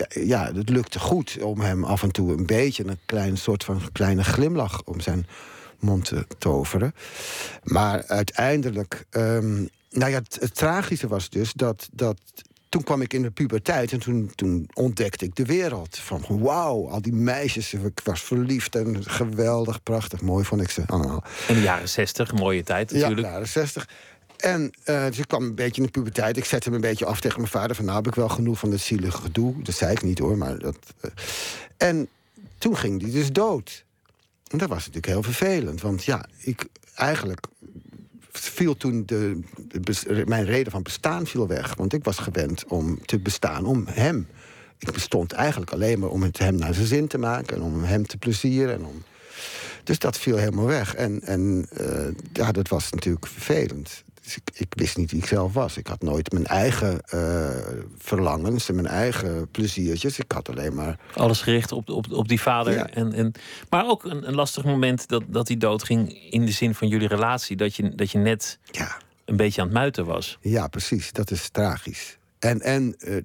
[0.09, 2.87] ja, het lukte goed om hem af en toe een beetje...
[2.87, 5.27] een klein soort van kleine glimlach om zijn
[5.79, 6.95] mond te toveren.
[7.63, 9.05] Maar uiteindelijk...
[9.11, 9.55] ehm,
[9.91, 11.89] nou ja, het, het tragische was dus dat...
[11.93, 12.19] dat
[12.69, 15.99] toen kwam ik in de puberteit en toen, toen ontdekte ik de wereld.
[15.99, 20.83] Van wauw, al die meisjes, ik was verliefd en geweldig, prachtig, mooi vond ik ze
[20.87, 21.25] allemaal.
[21.49, 23.21] In de jaren zestig, mooie tijd natuurlijk.
[23.21, 23.89] Ja, jaren 60.
[24.45, 26.37] En eh, dus ik kwam een beetje in de puberteit.
[26.37, 27.77] Ik zette hem een beetje af tegen mijn vader.
[27.77, 29.63] Van nou heb ik wel genoeg van dat zielige gedoe.
[29.63, 30.39] Dat zei ik niet hoor.
[30.39, 31.11] Maar dat, eh.
[31.77, 32.09] En
[32.59, 33.85] toen ging hij dus dood.
[34.47, 35.81] En dat was natuurlijk heel vervelend.
[35.81, 37.47] Want ja, ik eigenlijk
[38.33, 39.41] viel toen de,
[40.27, 41.75] mijn reden van bestaan viel weg.
[41.75, 44.29] Want ik was gewend om te bestaan om hem.
[44.79, 47.57] Ik bestond eigenlijk alleen maar om het hem naar zijn zin te maken...
[47.57, 48.75] en om hem te plezieren.
[48.75, 49.03] En om...
[49.85, 50.95] Dus dat viel helemaal weg.
[50.95, 54.05] En, en eh, ja, dat was natuurlijk vervelend.
[54.25, 55.77] Dus ik, ik wist niet wie ik zelf was.
[55.77, 57.49] Ik had nooit mijn eigen eh,
[57.99, 60.19] verlangens en mijn eigen pleziertjes.
[60.19, 60.99] Ik had alleen maar...
[61.15, 62.73] Alles gericht op, op, op die vader.
[62.73, 62.91] Ja.
[62.91, 63.33] En, en,
[63.71, 67.09] maar ook een, een lastig moment dat, dat hij doodging in de zin van jullie
[67.09, 67.57] relatie.
[67.57, 70.39] Dat je, dat je net Ja, een beetje aan het muiten was.
[70.41, 71.13] Ja, precies.
[71.13, 72.19] Dat is tragisch.
[72.39, 73.17] En, en eh,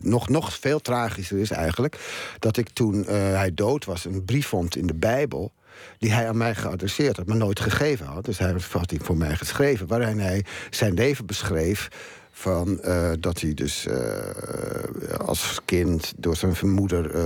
[0.00, 1.98] nog, nog veel tragischer is eigenlijk
[2.38, 5.52] dat ik toen eh, hij dood was een brief vond in de Bijbel.
[5.98, 8.24] Die hij aan mij geadresseerd had, maar nooit gegeven had.
[8.24, 11.88] Dus hij had die voor mij geschreven, waarin hij zijn leven beschreef.
[12.34, 17.22] Van, eh, dat hij dus eh, als kind door zijn moeder eh,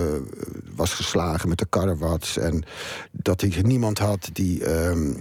[0.75, 2.37] was geslagen met de karrewats.
[2.37, 2.64] En
[3.11, 5.12] dat hij niemand had die ehm,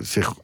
[0.00, 0.34] zich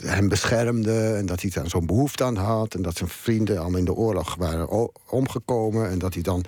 [0.00, 3.78] hem beschermde en dat hij daar zo'n behoefte aan had en dat zijn vrienden allemaal
[3.78, 6.44] in de oorlog waren omgekomen en dat hij dan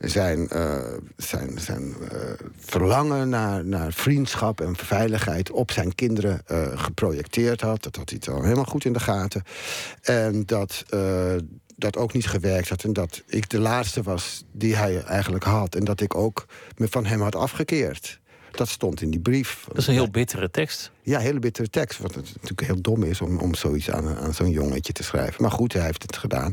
[0.00, 0.80] zijn, eh,
[1.16, 2.18] zijn, zijn eh,
[2.58, 7.82] verlangen naar, naar vriendschap en veiligheid op zijn kinderen eh, geprojecteerd had.
[7.82, 9.42] Dat had hij dan helemaal goed in de gaten.
[10.02, 10.84] En dat
[11.76, 15.74] dat ook niet gewerkt had en dat ik de laatste was die hij eigenlijk had
[15.74, 16.46] en dat ik ook
[16.76, 18.20] me van hem had afgekeerd.
[18.56, 19.64] Dat stond in die brief.
[19.68, 20.90] Dat is een heel bittere tekst.
[21.02, 21.98] Ja, hele bittere tekst.
[21.98, 25.42] Wat het natuurlijk heel dom is om, om zoiets aan, aan zo'n jongetje te schrijven.
[25.42, 26.52] Maar goed, hij heeft het gedaan.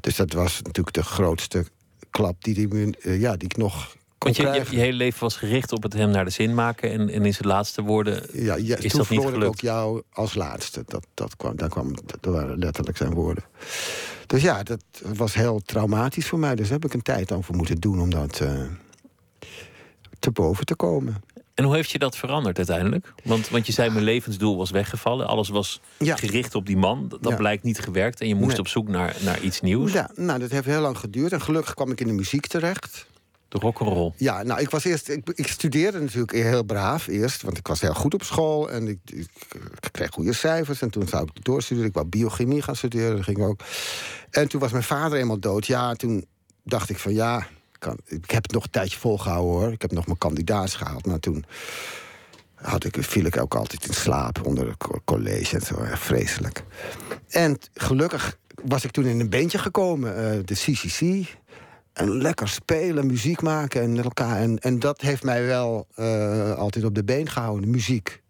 [0.00, 1.64] Dus dat was natuurlijk de grootste
[2.10, 5.36] klap die, die, uh, ja, die ik nog want je, je, je, hele leven was
[5.36, 6.92] gericht op het hem naar de zin maken.
[6.92, 9.44] En, en in zijn laatste woorden ja, ja, is toen dat niet gelukt.
[9.44, 10.82] ook jou als laatste.
[10.86, 13.44] Dat, dat kwam, daar kwam, dat waren letterlijk zijn woorden.
[14.26, 14.82] Dus ja, dat
[15.14, 16.54] was heel traumatisch voor mij.
[16.54, 18.62] Dus daar heb ik een tijd over moeten doen om dat eh,
[20.18, 21.22] te boven te komen.
[21.60, 23.12] En hoe heeft je dat veranderd uiteindelijk?
[23.24, 25.26] Want, want je zei, mijn levensdoel was weggevallen.
[25.26, 26.16] Alles was Ja.
[26.16, 27.08] gericht op die man.
[27.08, 27.36] Dat Ja.
[27.36, 28.20] blijkt niet gewerkt.
[28.20, 28.58] En je moest Nee.
[28.58, 29.92] op zoek naar, naar iets nieuws.
[29.92, 31.32] Ja, nou, dat heeft heel lang geduurd.
[31.32, 33.06] En gelukkig kwam ik in de muziek terecht.
[33.48, 34.12] De rock'n'roll.
[34.16, 35.08] Ja, nou, ik was eerst.
[35.08, 38.88] Ik, ik studeerde natuurlijk heel braaf eerst, want ik was heel goed op school en
[38.88, 39.28] ik, ik,
[39.80, 40.82] ik kreeg goede cijfers.
[40.82, 41.88] En toen zou ik doorstuderen.
[41.88, 43.60] Ik wou biochemie gaan studeren, dat ging ook.
[44.30, 45.66] En toen was mijn vader eenmaal dood.
[45.66, 46.24] Ja, toen
[46.64, 47.46] dacht ik van ja,
[47.80, 49.72] kan, ik heb het nog een tijdje volgehouden hoor.
[49.72, 51.44] Ik heb nog mijn kandidaats gehaald, maar toen
[52.54, 55.76] had ik, viel ik ook altijd in slaap onder het co- college en zo.
[55.76, 56.64] Echt vreselijk.
[57.28, 61.28] En gelukkig was ik toen in een bandje gekomen, eh, de CCC.
[61.92, 64.36] En lekker spelen, muziek maken en met elkaar.
[64.36, 68.22] En, en dat heeft mij wel eh, altijd op de been gehouden, de muziek.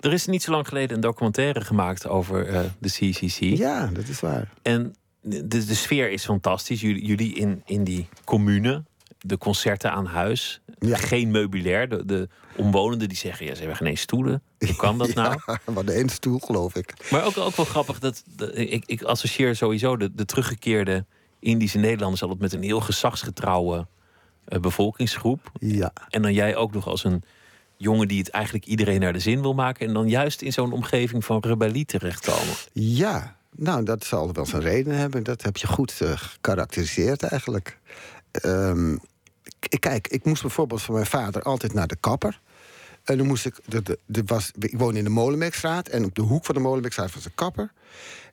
[0.00, 3.38] Er is niet zo lang geleden een documentaire gemaakt over eh, de CCC.
[3.40, 4.52] Ja, dat is waar.
[4.62, 4.94] En
[5.28, 6.80] de, de sfeer is fantastisch.
[6.80, 8.84] Jullie, jullie in, in die commune,
[9.20, 10.60] de concerten aan huis.
[10.78, 10.96] Ja.
[10.96, 11.88] Geen meubilair.
[11.88, 14.42] De, de omwonenden die zeggen, ja, ze hebben geen eens stoelen.
[14.58, 15.40] Hoe kan dat nou?
[15.46, 16.94] Ja, maar de één stoel, geloof ik.
[17.10, 21.04] Maar ook, ook wel grappig dat, dat- ik, ik associeer sowieso de, de teruggekeerde
[21.40, 23.86] Indische Nederlanders altijd met een heel gezagsgetrouwe
[24.44, 25.52] eh, bevolkingsgroep.
[25.60, 25.92] Ja.
[26.08, 27.22] En dan jij ook nog als een
[27.76, 29.86] jongen die het eigenlijk iedereen naar de zin wil maken.
[29.86, 32.54] En dan juist in zo'n omgeving van rebellie terechtkomen.
[32.72, 35.22] Ja, nou, dat zal wel zijn reden hebben.
[35.22, 37.78] Dat heb je goed eh, gekarakteriseerd eigenlijk.
[39.58, 42.40] K- kijk, ik moest bijvoorbeeld van mijn vader altijd naar de kapper.
[43.04, 43.54] En dan moest ik.
[43.66, 45.88] De, de, de was, ik woon in de Molenbeekstraat.
[45.88, 47.72] En op de hoek van de Molenbeekstraat was een kapper.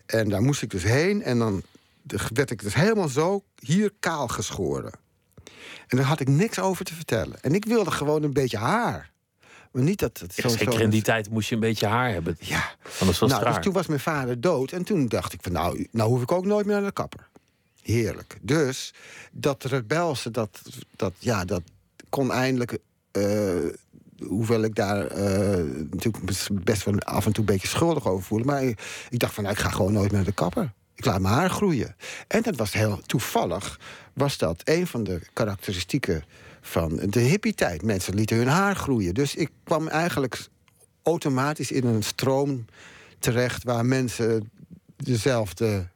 [0.05, 1.23] En daar moest ik dus heen.
[1.23, 1.61] En dan
[2.01, 4.91] de- werd ik dus helemaal zo hier kaal geschoren.
[5.87, 7.41] En daar had ik niks over te vertellen.
[7.41, 9.11] En ik wilde gewoon een beetje haar.
[9.75, 10.47] Maar niet dat het zo.
[10.47, 12.37] Zeker in die tijd moest je een beetje haar hebben.
[12.39, 12.75] Ja.
[12.99, 13.61] Anders was Nou, dus raar.
[13.61, 14.71] toen was mijn vader dood.
[14.71, 17.27] En toen dacht ik van nou, nou hoef ik ook nooit meer naar de kapper.
[17.81, 18.37] Heerlijk.
[18.41, 18.93] Dus
[19.31, 20.61] dat rebelse, dat,
[20.95, 21.61] dat, ja, dat
[22.09, 22.77] kon eindelijk...
[23.11, 23.55] eh,
[24.27, 26.23] hoewel ik daar eh, natuurlijk
[26.63, 28.45] best wel af en toe een beetje schuldig over voelde.
[28.45, 30.73] Maar ik, ik dacht van nou, ik ga gewoon nooit meer naar de kapper.
[30.95, 31.95] Ik laat mijn haar groeien.
[32.27, 33.79] En dat was heel toevallig,
[34.13, 36.23] was dat een van de karakteristieken
[36.65, 37.81] van de hippie-tijd.
[37.83, 39.13] Mensen lieten hun haar groeien.
[39.13, 40.47] Dus ik kwam eigenlijk
[41.03, 42.65] automatisch in een stroom
[43.19, 44.49] terecht waar mensen
[44.97, 45.87] dezelfde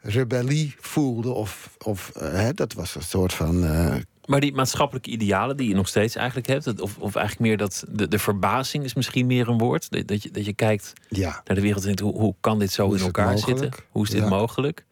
[0.00, 1.34] rebellie voelden.
[1.34, 3.64] Of, of eh, hè, dat was een soort van.
[3.64, 3.94] eh,
[4.26, 7.84] Maar die maatschappelijke idealen die je nog steeds eigenlijk hebt, of, of eigenlijk meer dat
[7.88, 9.90] de, de verbazing is misschien meer een woord.
[9.90, 12.58] Dat, dat, je, dat je kijkt ja, naar de wereld en denkt, hoe, hoe kan
[12.58, 13.70] dit zo Hoe in elkaar zitten?
[13.90, 14.28] Hoe is dit Ja.
[14.28, 14.84] mogelijk?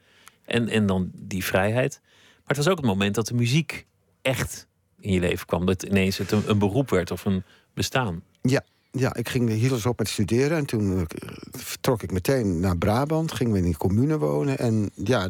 [0.44, 2.00] En, en dan die vrijheid.
[2.02, 3.86] Maar het was ook het moment dat de muziek
[4.22, 4.66] echt
[5.00, 5.66] in je leven kwam.
[5.66, 7.42] Dat ineens het een, een beroep werd of een
[7.74, 8.22] bestaan.
[8.42, 10.56] ja, ja, ik ging hier eens op met studeren.
[10.56, 11.04] En toen eh,
[11.50, 13.32] vertrok ik meteen naar Brabant.
[13.32, 14.58] Gingen we in die commune wonen.
[14.58, 15.28] En ja,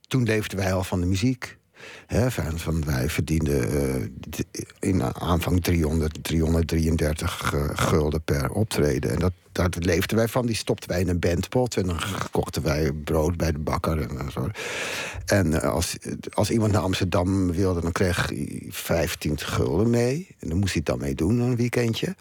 [0.00, 1.58] toen leefden wij al van de muziek.
[2.54, 4.44] Van, wij verdienden eh,
[4.78, 9.10] in aanvang 300, 333 eh, gulden per optreden.
[9.10, 10.46] En dat, daar leefden wij van.
[10.46, 11.76] Die stopten wij in een bandpot.
[11.76, 11.98] En dan
[12.30, 14.00] kochten wij brood bij de bakker.
[14.00, 14.30] En,
[15.26, 15.96] en eh, als,
[16.32, 20.26] als iemand naar Amsterdam wilde, dan kreeg hij 15 gulden mee.
[20.38, 22.16] En dan moest hij het dan mee doen, een weekendje.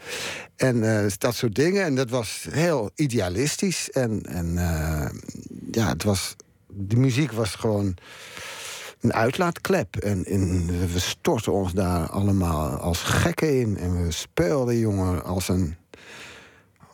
[0.55, 1.83] En dat soort dingen.
[1.83, 3.91] En dat was heel idealistisch.
[3.91, 4.53] En, en
[5.71, 6.35] ja, het was,
[6.67, 7.95] de muziek was gewoon
[9.03, 9.95] een uitlaatklep.
[9.95, 13.77] En, en we stortten ons daar allemaal als gekken in.
[13.77, 15.75] En we speelden, jongen, als een...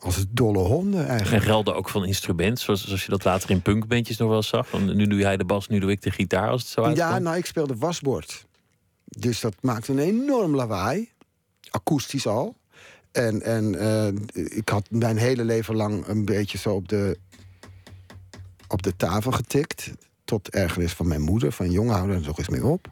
[0.00, 1.44] Als dolle honden En eigenlijk.
[1.44, 4.68] ruilde ook van instrument, zoals, zoals je dat later in punkbandjes nog wel zag.
[4.68, 7.08] Van, nu doe jij de bas, nu doe ik de gitaar, als het zo uitkwam.
[7.08, 8.46] Ja, nou, ik speelde wasbord.
[9.04, 11.08] Dus dat maakte een enorm lawaai.
[11.70, 12.56] Akoestisch al.
[13.12, 14.06] En, en eh,
[14.58, 17.18] ik had mijn hele leven lang een beetje zo op de,
[18.68, 19.90] op de tafel getikt.
[20.30, 21.52] Tot ergernis van mijn moeder.
[21.52, 22.86] Van jong, hou er nog eens mee op.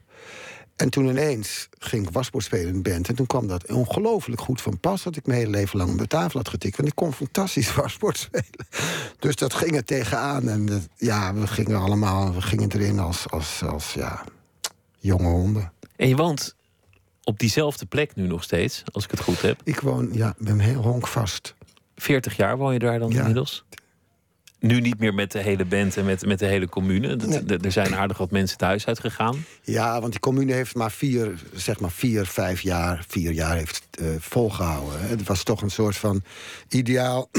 [0.76, 3.08] En toen ineens ging ik wasbord spelen in een band.
[3.08, 5.02] En toen kwam dat ongelooflijk goed van pas...
[5.02, 6.76] dat ik mijn hele leven lang op de tafel had getikt.
[6.76, 8.66] Want ik kon fantastisch wasbord spelen.
[9.18, 10.48] Dus dat ging er tegenaan.
[10.48, 14.24] En dat- ja, we gingen allemaal we gingen erin als, als, als ja,
[14.98, 15.72] jonge honden.
[15.96, 16.54] En je woont
[17.24, 19.60] op diezelfde plek nu nog steeds, als ik het goed heb.
[19.64, 21.54] Ik woon, ja, ben heel honkvast.
[21.96, 23.18] 40 jaar woon je daar dan Ja.
[23.18, 23.64] inmiddels.
[24.60, 27.16] Nu niet meer met de hele band en met, met de hele commune.
[27.62, 29.44] Er zijn aardig wat mensen thuis uitgegaan.
[29.62, 33.82] Ja, want die commune heeft maar vier, zeg maar vier, vijf jaar, vier jaar heeft
[34.00, 35.00] uh, volgehouden.
[35.00, 36.22] Het was toch een soort van
[36.68, 37.30] ideaal.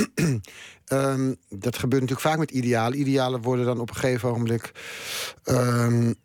[0.91, 2.99] um, dat gebeurt natuurlijk vaak met idealen.
[2.99, 4.71] Idealen worden dan op een gegeven ogenblik.
[5.45, 6.15] Um,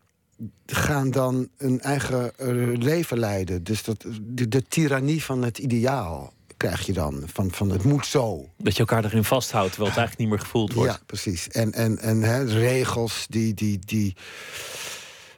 [0.67, 3.65] gaan dan een eigen uh, leven leiden.
[3.65, 7.23] Dus dat, de, de tirannie van het ideaal krijg je dan.
[7.33, 8.49] Van, van het moet zo.
[8.59, 10.93] Dat je elkaar erin vasthoudt, terwijl het eigenlijk niet meer gevoeld wordt.
[10.93, 11.49] Ja, precies.
[11.49, 14.17] En, en, en hè, regels die, die, die.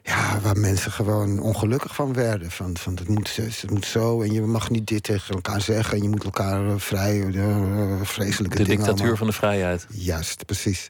[0.03, 2.51] Ja, waar mensen gewoon ongelukkig van werden.
[2.51, 5.97] Van, van het, moet, het moet zo en je mag niet dit tegen elkaar zeggen.
[5.97, 8.85] En je moet elkaar eh, vrij, uh, vreselijke de dingen.
[8.85, 9.87] Dictatuur van de vrijheid.
[9.89, 10.89] Juist, precies.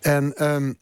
[0.00, 0.78] En um,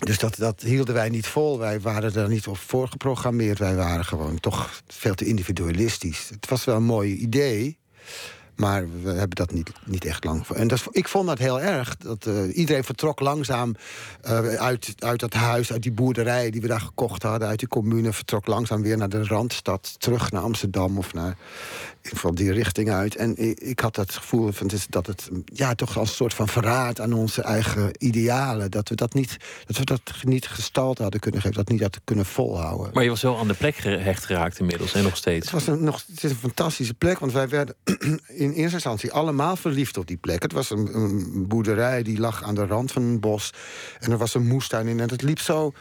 [0.00, 1.58] dus dat, dat hielden wij niet vol.
[1.58, 3.58] Wij waren daar niet op voorgeprogrammeerd.
[3.58, 6.28] Wij waren gewoon toch veel te individualistisch.
[6.30, 7.78] Het was wel een mooi idee.
[8.60, 10.56] Maar we hebben dat niet, niet echt lang voor.
[10.56, 11.96] En dat, ik vond dat heel erg.
[11.96, 13.74] Dat, uh, iedereen vertrok langzaam
[14.24, 17.68] uh, uit, uit dat huis, uit die boerderij die we daar gekocht hadden, uit die
[17.68, 21.36] commune, vertrok langzaam weer naar de randstad, terug naar Amsterdam of naar
[22.02, 23.16] geval die richting uit.
[23.16, 26.48] En ik, ik had het gevoel van dat het ja, toch als een soort van
[26.48, 28.70] verraad aan onze eigen idealen.
[28.70, 29.36] Dat we dat niet,
[29.66, 32.90] dat we dat niet gestalte hadden kunnen geven, dat niet hadden kunnen volhouden.
[32.94, 35.50] Maar je was wel aan de plek gehecht geraakt inmiddels en nog steeds.
[35.50, 37.74] Het, was een, nog, het is een fantastische plek, want wij werden
[38.44, 40.42] in eerste instantie allemaal verliefd op die plek.
[40.42, 43.52] Het was een, een boerderij die lag aan de rand van een bos.
[43.98, 45.72] En er was een moestuin in en het liep zo,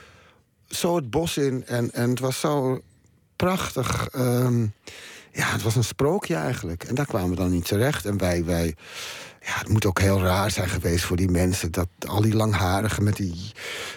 [0.68, 1.66] zo het bos in.
[1.66, 2.82] En, en het was zo
[3.36, 4.08] prachtig.
[4.16, 4.74] Um,
[5.32, 6.84] ja, het was een sprookje eigenlijk.
[6.84, 8.06] En daar kwamen we dan niet terecht.
[8.06, 8.76] En wij, wij
[9.42, 11.72] ja, het moet ook heel raar zijn geweest voor die mensen.
[11.72, 13.52] Dat al die langharigen met die,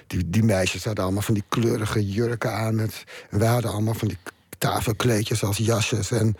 [0.07, 2.80] die, die meisjes hadden allemaal van die kleurige jurken aan.
[2.80, 2.91] En
[3.30, 4.18] wij hadden allemaal van die
[4.59, 6.11] tafelkleedjes als jasjes.
[6.11, 6.37] En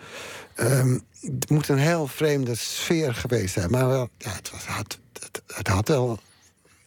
[0.59, 3.71] um, het moet een heel vreemde sfeer geweest zijn.
[3.71, 4.99] Maar wel, ja, het, was, het,
[5.47, 6.19] het had wel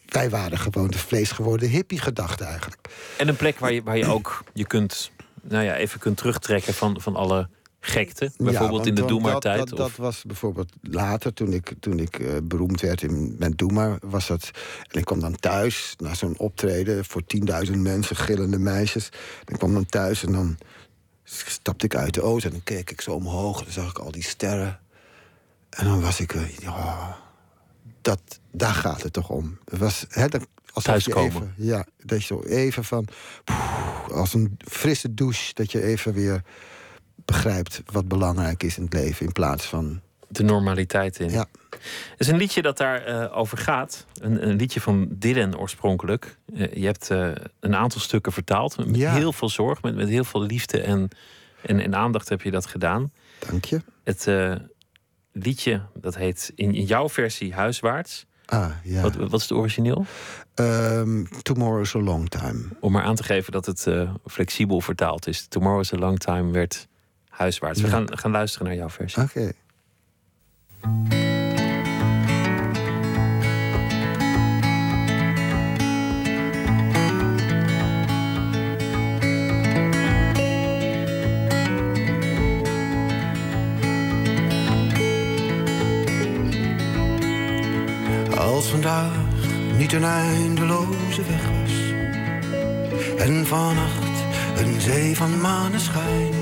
[0.07, 2.87] wij waren gewoon de vleesgeworden hippie-gedachte eigenlijk.
[3.17, 6.73] En een plek waar je, waar je ook je kunt, nou ja, even kunt terugtrekken
[6.73, 7.49] van, van alle
[7.87, 8.31] gekte?
[8.37, 9.57] Bijvoorbeeld in de Doema-tijd?
[9.57, 13.53] Dat, dat, dat, was bijvoorbeeld later, toen ik, toen ik uh, beroemd werd in mijn
[13.55, 14.51] Doema, was dat.
[14.91, 17.21] En ik kwam dan thuis naar zo'n optreden voor
[17.67, 19.09] 10.000 mensen, gillende meisjes.
[19.45, 20.57] En ik kwam dan thuis en dan
[21.23, 23.97] stapte ik uit de auto en dan keek ik zo omhoog en dan zag ik
[23.97, 24.79] al die sterren.
[25.69, 27.17] En dan was ik, ja,
[28.01, 29.57] dat, daar gaat het toch om.
[29.65, 31.31] Het was, hè, dan, als Thuiskomen.
[31.31, 33.07] Even, ja, dat je zo even van,
[33.43, 36.43] poeh, als een frisse douche, dat je even weer
[37.27, 40.01] begrijpt wat belangrijk is in het leven in plaats van.
[40.27, 41.29] De normaliteit in.
[41.29, 41.45] Ja.
[41.69, 44.05] Het is een liedje dat daarover uh, over gaat.
[44.19, 46.37] Een, een, liedje van Dylan oorspronkelijk.
[46.53, 48.77] Uh, je hebt uh, een aantal stukken vertaald.
[48.77, 49.13] Met ja.
[49.13, 51.09] heel veel zorg, met, met heel veel liefde en,
[51.61, 53.11] en, en aandacht heb je dat gedaan.
[53.39, 53.81] Dank je.
[54.03, 54.27] Het
[55.31, 58.25] liedje, dat heet in, in jouw versie Huiswaarts.
[58.45, 59.01] Ah, ja.
[59.01, 60.05] Wat, wat is het origineel?
[60.55, 62.63] Um, tomorrow is a long time.
[62.79, 63.87] Om maar aan te geven dat het
[64.25, 65.45] flexibel vertaald is.
[65.47, 66.87] Tomorrow is a long time werd
[67.37, 67.81] huiswaarts.
[67.81, 69.23] We gaan, gaan luisteren naar jouw versie.
[69.23, 69.37] Oké.
[69.37, 69.53] Okay.
[88.37, 89.11] Als vandaag
[89.77, 91.95] niet een eindeloze weg was
[93.17, 94.05] en vannacht
[94.57, 96.36] een zee van maneschijn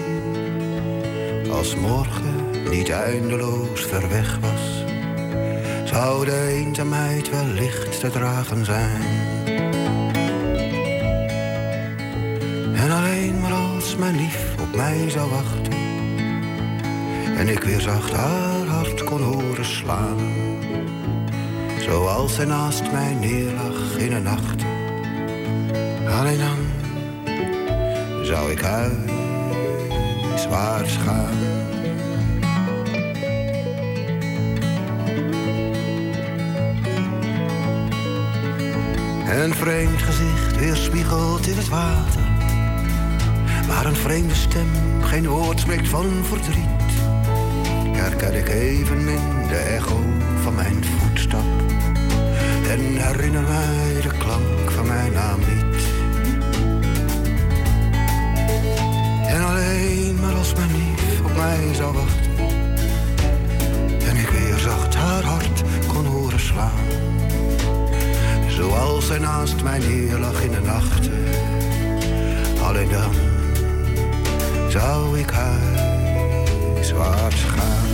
[1.56, 4.84] als morgen niet eindeloos ver weg was,
[5.84, 9.01] zou de eenzaamheid wellicht te dragen zijn.
[12.74, 15.74] En alleen maar als mijn lief op mij zou wachten,
[17.38, 20.18] en ik weer zacht haar hart kon horen slaan,
[21.80, 24.64] zoals zij naast mij neerlag in een nacht.
[26.20, 26.58] Alleen dan
[28.26, 29.14] zou ik huilen
[30.45, 31.37] zwaar gaan.
[39.29, 42.21] Een vreemd gezicht weerspiegelt in het water.
[43.67, 44.69] Waar een vreemde stem
[45.01, 46.93] geen woord spreekt van verdriet.
[47.91, 49.99] Herken ik evenmin de echo
[50.41, 51.45] van mijn voetstap.
[52.69, 55.64] En herinner mij de klank van mijn naam niet.
[60.45, 62.37] Als mijn lief op mij zou wachten.
[64.07, 66.85] En ik weer zacht haar hart kon horen slaan.
[68.49, 71.23] Zoals zij naast mij neerlag in de nachten.
[72.61, 73.13] Alleen dan
[74.69, 77.84] zou ik huiswaarts gaan.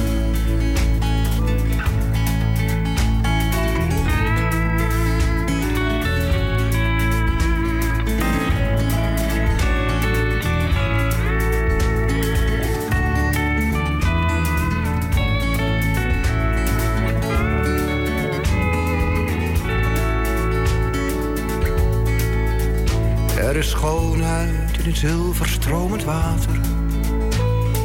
[23.62, 26.59] Is schoonheid in het zilverstromend water.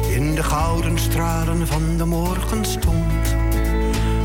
[0.09, 3.35] In de gouden stralen van de morgenstond.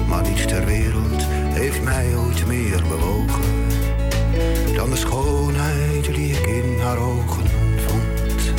[0.06, 3.44] Maar niets ter wereld heeft mij ooit meer bewogen.
[4.74, 7.46] Dan de schoonheid die ik in haar ogen
[7.76, 8.52] vond.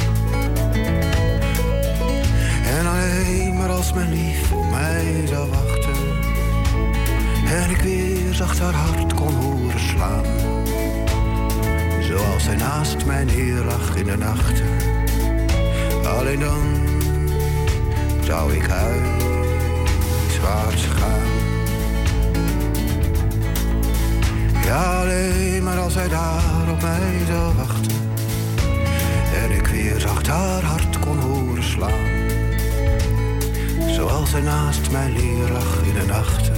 [2.66, 5.96] En alleen maar als mijn lief op mij zou wachten.
[7.46, 10.63] En ik weer zacht haar hart kon horen slaan.
[13.14, 14.68] Zoals hij naast mij neerlag in de nachten.
[16.06, 16.62] Alleen dan
[18.24, 19.26] zou ik huiswaarts
[20.86, 21.22] gaan.
[24.64, 27.92] Ja, alleen maar als hij daar op mij zou wachten.
[29.44, 32.08] En ik weer zacht haar hart kon horen slaan.
[33.88, 36.56] Zoals hij naast mij neerlag in de nachten.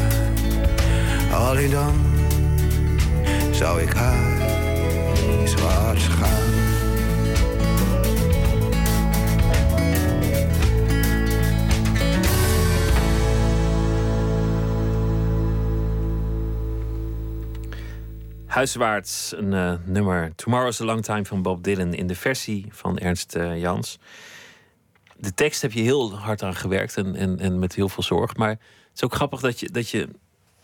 [1.32, 1.94] Alleen dan
[3.52, 3.94] zou ik
[18.56, 22.98] huiswaarts een uh, nummer Tomorrow's a Long Time van Bob Dylan in de versie van
[22.98, 24.00] Ernst uh, Jans.
[25.18, 28.36] De tekst heb je heel hard aan gewerkt en, en, en met heel veel zorg.
[28.36, 28.60] Maar het
[28.94, 30.10] is ook grappig dat je, dat je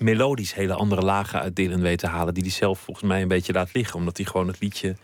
[0.02, 2.34] melodisch hele andere lagen uit Dylan weet te halen.
[2.34, 4.00] Die hij zelf volgens mij een beetje laat liggen.
[4.00, 4.96] Omdat hij gewoon het liedje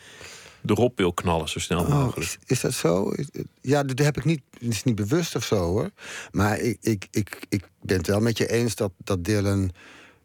[0.65, 2.17] erop wil knallen zo snel mogelijk.
[2.17, 3.13] Oh, is, is, dat zo?
[3.61, 5.89] Ja, dat heb ik niet, is niet bewust of zo hoor.
[6.31, 9.71] Maar ik, ik, ik, ik ben het wel met je eens dat, dat Dylan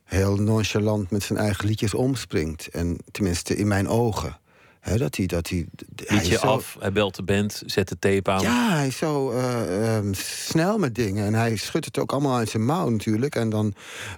[0.05, 2.69] heel nonchalant met zijn eigen liedjes omspringt.
[2.69, 4.41] En tenminste in mijn ogen.
[4.83, 6.37] He, dat hij, dat hij, zo...
[6.37, 8.43] af, hij belt de band, zet de tape aan.
[8.43, 11.27] Ja, hij is zo uh, um, snel met dingen.
[11.27, 13.35] En hij schudt het ook allemaal uit zijn mouw natuurlijk.
[13.35, 13.75] En dan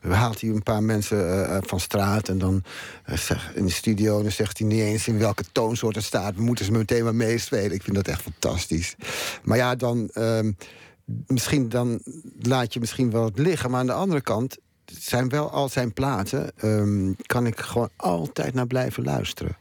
[0.09, 2.29] haalt hij een paar mensen uh, van straat.
[2.29, 2.63] En dan
[3.07, 3.17] uh,
[3.55, 6.35] in de studio dan zegt hij niet eens in welke toonsoort het staat.
[6.35, 7.73] We moeten ze meteen maar meespelen.
[7.73, 8.95] Ik vind dat echt fantastisch.
[9.43, 10.11] Maar ja, dan...
[10.15, 10.57] Um,
[11.27, 12.01] misschien dan
[12.41, 13.71] laat je misschien wel het liggen.
[13.71, 16.53] Maar aan de andere kant zijn wel al zijn platen.
[16.63, 19.57] Um, kan ik gewoon altijd naar blijven luisteren.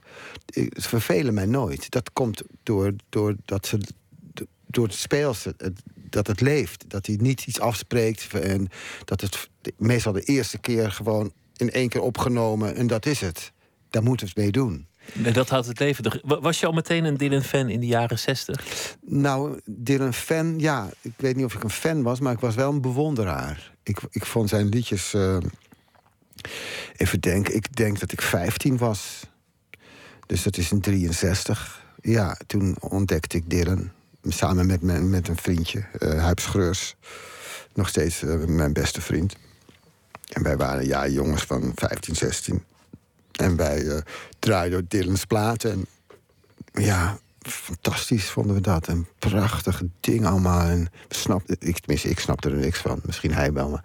[0.45, 1.91] Ze vervelen mij nooit.
[1.91, 3.79] Dat komt door, door, dat ze,
[4.67, 5.55] door het speelse,
[6.09, 6.85] dat het leeft.
[6.87, 8.33] Dat hij niet iets afspreekt.
[8.33, 8.67] En
[9.05, 12.75] dat het meestal de eerste keer gewoon in één keer opgenomen.
[12.75, 13.51] En dat is het.
[13.89, 14.87] Daar moeten we het mee doen.
[15.23, 16.21] En dat houdt het leven.
[16.23, 18.65] Was je al meteen een Dylan-fan in de jaren zestig?
[19.01, 20.89] Nou, Dylan-fan, ja.
[21.01, 23.71] Ik weet niet of ik een fan was, maar ik was wel een bewonderaar.
[23.83, 25.13] Ik, ik vond zijn liedjes.
[25.13, 25.37] Uh,
[26.95, 29.21] even denken, ik denk dat ik 15 was.
[30.33, 31.81] Dus dat is in 63.
[32.01, 33.91] Ja, toen ontdekte ik Dylan.
[34.23, 36.31] Samen met, mijn, met een vriendje, uh.
[37.73, 39.35] Nog steeds uh, mijn beste vriend.
[40.27, 42.63] En wij waren ja, jongens van 15, 16.
[43.31, 43.97] En wij uh,
[44.39, 45.71] draaiden Dylan's platen.
[45.71, 45.85] En
[46.83, 48.87] ja, fantastisch vonden we dat.
[48.87, 50.67] Een prachtig ding allemaal.
[50.67, 52.99] En snapte, ik, tenminste, ik snapte er niks van.
[53.05, 53.83] Misschien hij wel, maar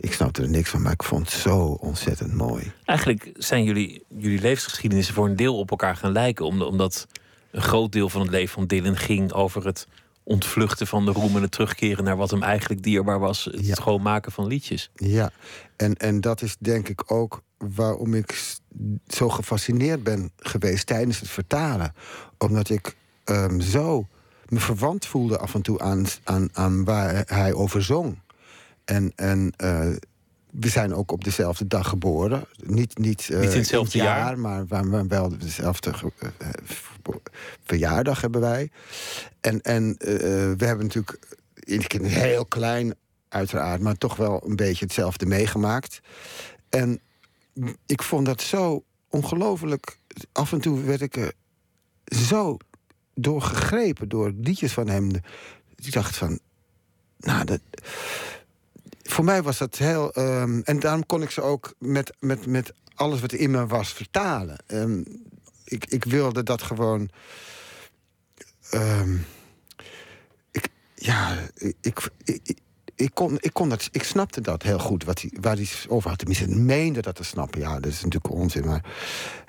[0.00, 0.82] ik snapte er niks van.
[0.82, 2.72] Maar ik vond het zo ontzettend mooi.
[2.84, 6.44] Eigenlijk zijn jullie, jullie levensgeschiedenissen voor een deel op elkaar gaan lijken.
[6.44, 7.06] Omdat
[7.50, 9.86] een groot deel van het leven van Dylan ging over het
[10.22, 13.44] ontvluchten van de roem en het terugkeren naar wat hem eigenlijk dierbaar was.
[13.44, 13.74] Het ja.
[13.74, 14.90] gewoon maken van liedjes.
[14.94, 15.30] Ja,
[15.76, 18.56] en, en dat is denk ik ook waarom ik
[19.06, 21.94] zo gefascineerd ben geweest tijdens het vertalen.
[22.38, 24.06] Omdat ik um, zo
[24.48, 28.18] me verwant voelde af en toe aan, aan, aan waar hij over zong.
[28.84, 29.86] En, en uh,
[30.50, 32.44] we zijn ook op dezelfde dag geboren.
[32.64, 36.50] Niet, niet, uh, niet in hetzelfde jaar, jaar, maar waar wel dezelfde uh,
[37.64, 38.70] verjaardag hebben wij.
[39.40, 41.36] En, en we hebben natuurlijk
[41.94, 42.94] in heel klein,
[43.28, 46.00] uiteraard, maar toch wel een beetje hetzelfde meegemaakt.
[46.68, 47.00] En
[47.86, 49.98] ik vond dat zo ongelooflijk.
[50.32, 51.32] Af en toe werd ik er
[52.04, 52.56] zo
[53.14, 55.10] doorgegrepen door liedjes van hem.
[55.76, 56.38] Ik dacht van,
[57.18, 57.60] nou, dat,
[59.02, 60.18] voor mij was dat heel.
[60.18, 63.92] Um, en daarom kon ik ze ook met, met, met alles wat in me was
[63.92, 64.58] vertalen.
[64.66, 65.22] Um,
[65.64, 67.10] ik, ik wilde dat gewoon.
[68.74, 69.26] Um,
[70.50, 71.48] ik, ja,
[71.80, 72.58] ik, ik,
[73.14, 76.18] kon, ik, kon dat, ik snapte dat heel goed, wat hij, waar hij over had.
[76.18, 77.60] Tenminste, meende dat te snappen.
[77.60, 78.64] Ja, dat is natuurlijk onzin.
[78.66, 78.84] Maar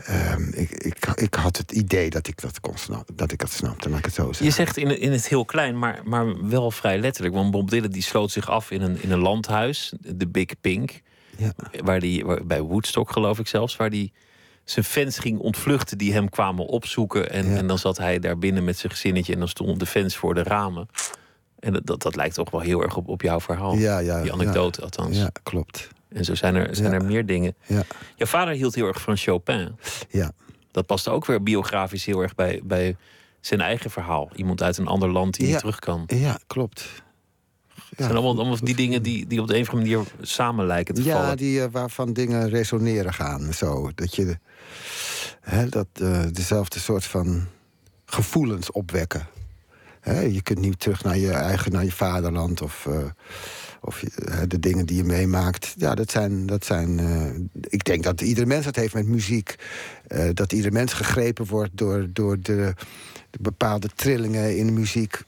[0.09, 3.15] um, ik, ik, ik had het idee dat ik dat kon snappen.
[3.15, 4.45] Dat ik dat snapte, laat ik het zo zeggen.
[4.45, 7.35] Je zegt in, in het heel klein, maar, maar wel vrij letterlijk.
[7.35, 11.01] Want Bob Dylan die sloot zich af in een, in een landhuis, de Big Pink.
[11.37, 11.53] Ja.
[11.83, 14.11] Waar die, waar, bij Woodstock geloof ik zelfs, waar die
[14.63, 17.31] zijn fans ging ontvluchten die hem kwamen opzoeken.
[17.31, 17.57] En, Ja.
[17.57, 20.33] en dan zat hij daar binnen met zijn gezinnetje en dan stonden de fans voor
[20.33, 20.87] de ramen.
[21.59, 23.75] En dat, dat, dat lijkt toch wel heel erg op, op jouw verhaal.
[23.75, 24.85] Ja, ja, Die anekdote ja.
[24.85, 25.17] althans.
[25.17, 25.87] Ja, klopt.
[26.09, 26.97] En zo zijn er, zijn Ja.
[26.97, 27.55] er meer dingen.
[27.65, 27.83] Ja,
[28.15, 29.75] Jouw vader hield heel erg van Chopin.
[30.09, 30.31] ja.
[30.71, 32.95] Dat past ook weer biografisch heel erg bij, bij
[33.41, 34.29] zijn eigen verhaal.
[34.35, 35.51] Iemand uit een ander land die Ja.
[35.51, 36.03] niet terug kan.
[36.07, 36.89] Ja, klopt.
[37.89, 40.65] Het zijn allemaal, allemaal die dingen die, die op de een of andere manier samen
[40.65, 41.37] lijken te Ja, vallen.
[41.37, 43.53] die, eh, waarvan dingen resoneren gaan.
[43.53, 44.37] Zo, dat je
[45.41, 47.45] hè, dat, eh, dezelfde soort van
[48.05, 49.27] gevoelens opwekken.
[50.13, 52.97] Je kunt niet terug naar je eigen, naar je vaderland of, eh,
[53.81, 54.03] of
[54.47, 55.73] de dingen die je meemaakt.
[55.77, 56.45] Ja, dat zijn.
[56.45, 59.55] Dat zijn eh, ik denk dat iedere mens dat heeft met muziek.
[60.07, 62.73] Eh, dat ieder mens gegrepen wordt door, door de,
[63.29, 65.23] de bepaalde trillingen in de muziek.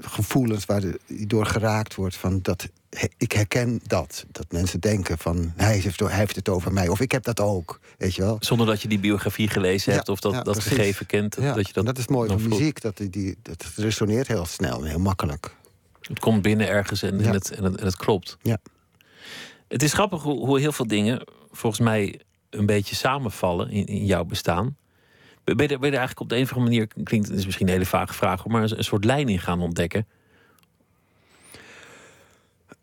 [0.00, 2.16] gevoelens waar door geraakt wordt.
[2.16, 2.68] Van dat,
[3.16, 4.26] ik herken dat.
[4.30, 6.88] Dat mensen denken van hij heeft, hij heeft het over mij.
[6.88, 7.80] Of ik heb dat ook.
[7.98, 8.36] Weet je wel?
[8.40, 11.36] Zonder dat je die biografie gelezen hebt Ja, of dat, ja, dat gegeven kent.
[11.40, 12.80] Ja, dat je dat, en dat is mooi van muziek.
[12.80, 15.54] Dat, die, dat resoneert heel snel en heel makkelijk.
[16.00, 18.36] Het komt binnen ergens en, en, het, en, het, en het klopt.
[18.42, 18.58] Ja.
[19.68, 22.20] Het is grappig hoe, hoe heel veel dingen volgens mij
[22.50, 24.76] een beetje samenvallen in, in jouw bestaan.
[25.44, 27.38] Ben je, er, ben je er eigenlijk op de een of andere manier, klinkt het
[27.38, 30.06] is misschien een hele vage vraag, maar een, een soort lijn in gaan ontdekken?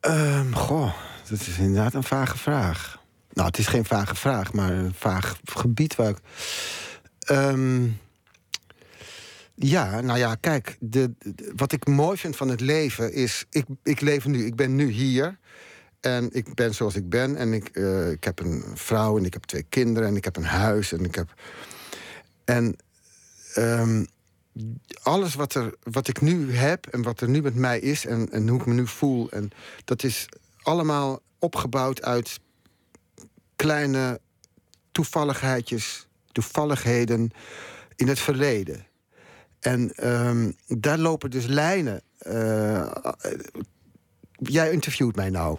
[0.04, 0.94] Ehm, goh,
[1.30, 3.02] dat is inderdaad een vage vraag.
[3.34, 6.18] Nou, het is geen vage vraag, maar een vaag gebied waar ik.
[7.20, 7.88] Ehm,
[9.56, 11.12] ja, nou ja, kijk, de,
[11.56, 13.46] wat ik mooi vind van het leven is.
[13.50, 15.38] Ik, ik leef nu, ik ben nu hier.
[16.00, 17.36] En ik ben zoals ik ben.
[17.36, 20.36] En ik, eh, ik heb een vrouw en ik heb twee kinderen en ik heb
[20.36, 21.34] een huis en ik heb.
[22.46, 22.76] En
[23.54, 24.06] ehm,
[25.02, 28.32] alles wat, er, wat ik nu heb en wat er nu met mij is en,
[28.32, 29.50] en hoe ik me nu voel, en
[29.86, 30.26] dat is
[30.62, 32.40] allemaal opgebouwd uit
[33.56, 34.20] kleine
[34.92, 37.32] toevalligheidjes, toevalligheden
[37.96, 38.86] in het verleden.
[39.60, 42.02] En ehm, daar lopen dus lijnen.
[42.18, 42.92] eh,
[44.36, 45.58] jij interviewt mij nou.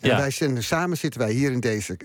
[0.00, 1.96] En wij zijn, samen zitten wij hier in deze,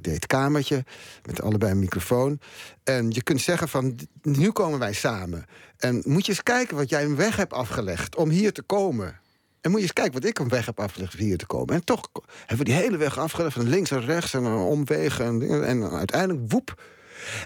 [0.00, 0.84] dit, kamertje.
[1.26, 2.40] Met allebei een microfoon.
[2.84, 5.46] En je kunt zeggen van, nu komen wij samen.
[5.78, 9.20] En moet je eens kijken wat jij een weg hebt afgelegd om hier te komen.
[9.60, 11.74] En moet je eens kijken wat ik een weg heb afgelegd om hier te komen.
[11.74, 12.08] En toch
[12.38, 15.24] hebben we die hele weg afgelegd van links en rechts en omwegen.
[15.24, 16.82] En, en uiteindelijk woep.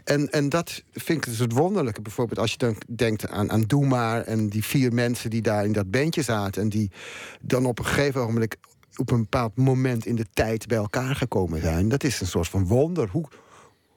[0.05, 2.03] En, en dat vind ik dus het wonderlijke.
[2.03, 4.23] Bijvoorbeeld als je dan denkt aan, aan Doe Maar...
[4.23, 6.63] en die vier mensen die daar in dat bandje zaten...
[6.63, 6.91] en die
[7.41, 8.57] dan op een gegeven ogenblik...
[8.99, 11.89] op een bepaald moment in de tijd bij elkaar gekomen zijn.
[11.89, 13.09] Dat is een soort van wonder.
[13.09, 13.29] Hoe,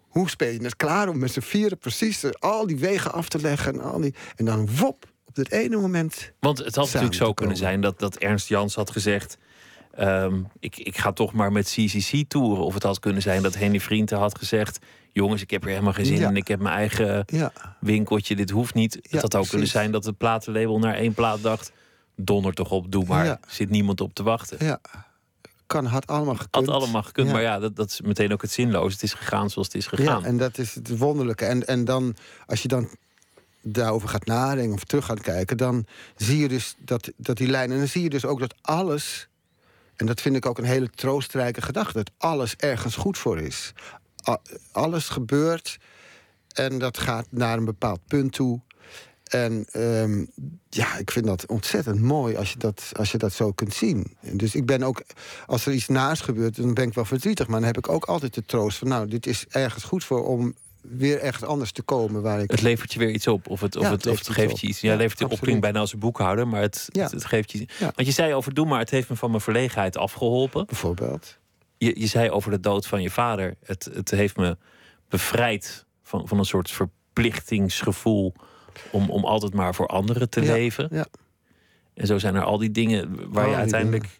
[0.08, 3.41] hoe speel je het klaar om met z'n vieren precies al die wegen af te
[3.41, 3.74] leggen...
[3.74, 6.32] en, al die, en dan wop, op dat ene moment...
[6.39, 9.38] Want het had natuurlijk zo kunnen zijn dat, dat Ernst Jans had gezegd...
[9.91, 12.64] ehm, ik, ik ga toch maar met CCC toeren.
[12.64, 14.80] Of het had kunnen zijn dat Henny Vrienden had gezegd...
[15.12, 16.30] jongens, ik heb er helemaal geen zin Ja.
[16.30, 16.36] in.
[16.36, 18.93] Ik heb mijn eigen Ja, winkeltje, dit hoeft niet.
[19.02, 21.72] Ja, het had ook kunnen zijn dat het platenlabel naar één plaat dacht...
[22.26, 23.26] donder toch op, doe maar.
[23.26, 23.39] Ja.
[23.47, 24.65] Zit niemand op te wachten.
[24.65, 24.80] ja.
[25.67, 26.65] Kan, had allemaal gekund.
[26.65, 27.34] Had allemaal gekund, Ja.
[27.34, 28.93] maar ja, dat, dat is meteen ook het zinloos.
[28.93, 30.22] Het is gegaan zoals het is gegaan.
[30.22, 31.45] Ja, en dat is het wonderlijke.
[31.45, 32.15] En, en dan,
[32.45, 32.89] als je dan
[33.61, 37.72] daarover gaat nadenken of terug gaat kijken, dan zie je dus dat, dat die lijn.
[37.72, 39.28] En dan zie je dus ook dat alles.
[39.95, 41.93] En dat vind ik ook een hele troostrijke gedachte.
[41.97, 43.74] Dat alles ergens goed voor is.
[44.30, 44.41] A-
[44.72, 45.78] alles gebeurt
[46.53, 48.59] en dat gaat naar een bepaald punt toe.
[49.30, 50.25] En ehm,
[50.69, 54.15] ja, ik vind dat ontzettend mooi als je dat, als je dat zo kunt zien.
[54.21, 55.03] En Dus ik ben ook,
[55.45, 57.47] als er iets naast gebeurt, dan ben ik wel verdrietig.
[57.47, 60.25] Maar dan heb ik ook altijd de troost van, nou, dit is ergens goed voor
[60.27, 62.51] om weer ergens anders te komen waar ik.
[62.51, 63.47] Het levert je weer iets op.
[63.47, 64.82] Of het, of Ja, het, het of het geeft iets je iets.
[64.82, 65.32] Ja, Ja, levert je op.
[65.32, 65.39] absoluut.
[65.49, 67.03] Klinkt bijna als een boekhouder, maar het, Ja.
[67.03, 67.65] het, het geeft je.
[67.80, 70.65] Want je zei over Doe maar, het heeft me van mijn verlegenheid afgeholpen.
[70.65, 71.38] Bijvoorbeeld.
[71.77, 73.55] Je, je zei over de dood van je vader.
[73.63, 74.57] Het, het heeft me
[75.09, 78.34] bevrijd van, van een soort verplichtingsgevoel.
[78.91, 80.88] Om, om altijd maar voor anderen te Ja, leven.
[80.91, 81.05] ja.
[81.93, 84.17] En zo zijn er al die dingen waar Al je uiteindelijk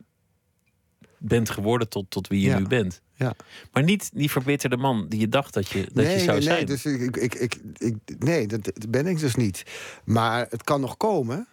[1.18, 2.60] bent geworden tot, tot wie je Ja.
[2.60, 3.02] nu bent.
[3.16, 3.34] Ja.
[3.72, 6.42] Maar niet die verbitterde man die je dacht dat je, dat nee, je zou nee,
[6.42, 6.56] zijn.
[6.56, 9.64] nee, dus ik, ik, ik, ik, nee, dat, ben ik dus niet.
[10.04, 11.48] Maar het kan nog komen.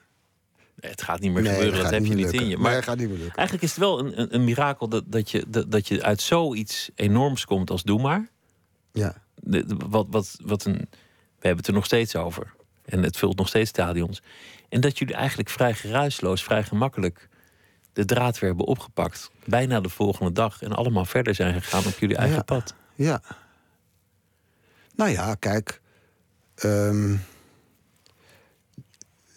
[0.81, 2.57] Nee, het gaat niet meer gebeuren, dat, heb je niet in je.
[2.57, 3.37] Maar gaat niet meer lukken.
[3.37, 6.21] eigenlijk is het wel een, een, een mirakel dat, dat, je, dat, dat je uit
[6.21, 8.29] zoiets enorms komt als Doe maar.
[8.93, 9.23] Ja.
[9.35, 10.75] De- de- wat, wat, wat een,
[11.39, 12.55] we hebben het er nog steeds over.
[12.87, 14.23] En het vult nog steeds stadions.
[14.69, 17.29] En dat jullie eigenlijk vrij geruisloos, vrij gemakkelijk
[17.93, 19.31] de draad weer hebben opgepakt.
[19.45, 20.63] Bijna de volgende dag.
[20.63, 22.43] En allemaal verder zijn gegaan op jullie eigen Ja.
[22.43, 22.75] pad.
[22.95, 23.23] Ja.
[24.95, 25.81] Nou ja, kijk.
[26.55, 27.17] ehm,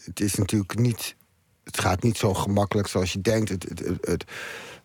[0.04, 1.16] het is natuurlijk niet.
[1.64, 3.50] Het gaat niet zo gemakkelijk zoals je denkt.
[3.50, 4.24] Het, het, het, het-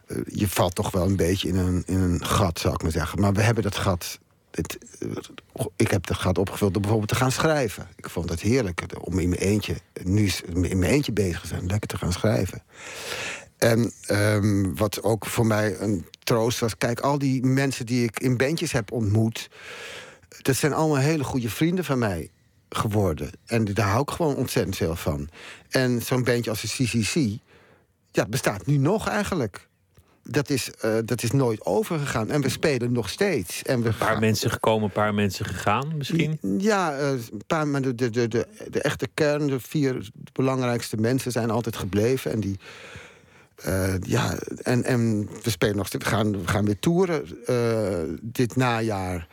[0.07, 2.91] eh, je valt toch wel een beetje in een, in een gat, zou ik maar
[2.91, 3.21] zeggen.
[3.21, 4.19] Maar we hebben dat gat.
[4.55, 7.89] Het, eh, ik heb dat gat opgevuld door bijvoorbeeld te gaan schrijven.
[7.97, 11.67] Ik vond het heerlijk om in mijn eentje, nu in mijn eentje bezig te zijn,
[11.67, 12.63] lekker te gaan schrijven.
[13.59, 18.21] En ehm, wat ook voor mij een troost was, kijk, al die mensen die ik
[18.21, 19.51] in bandjes heb ontmoet.
[20.43, 22.31] dat zijn allemaal hele goede vrienden van mij
[22.69, 23.31] geworden.
[23.47, 25.29] En daar hou ik gewoon ontzettend veel van.
[25.69, 27.15] En zo'n bandje als de CCC,
[28.11, 29.69] ja, het bestaat nu nog eigenlijk.
[30.31, 32.31] Dat is, eh, dat is nooit overgegaan.
[32.31, 33.63] En we spelen nog steeds.
[33.63, 36.39] En we Een paar gaan- mensen gekomen, een paar mensen gegaan misschien.
[36.59, 40.97] Ja, eh, een paar, maar de, de, de, de, de echte kern, de vier belangrijkste
[40.97, 42.31] mensen zijn altijd gebleven.
[42.33, 42.59] En die.
[43.57, 46.05] eh, ja, en, en we spelen nog steeds.
[46.05, 47.39] We gaan, we gaan weer toeren
[48.23, 49.29] dit najaar.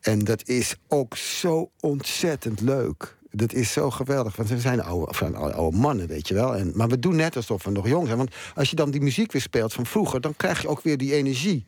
[0.00, 3.16] En dat is ook zo ontzettend leuk.
[3.36, 4.36] Dat is zo geweldig.
[4.36, 6.56] Want we zijn oude, of, oude, mannen, weet je wel.
[6.56, 8.18] En, maar we doen net alsof we nog jong zijn.
[8.18, 10.20] Want als je dan die muziek weer speelt van vroeger...
[10.20, 11.64] dan krijg je ook weer die energie.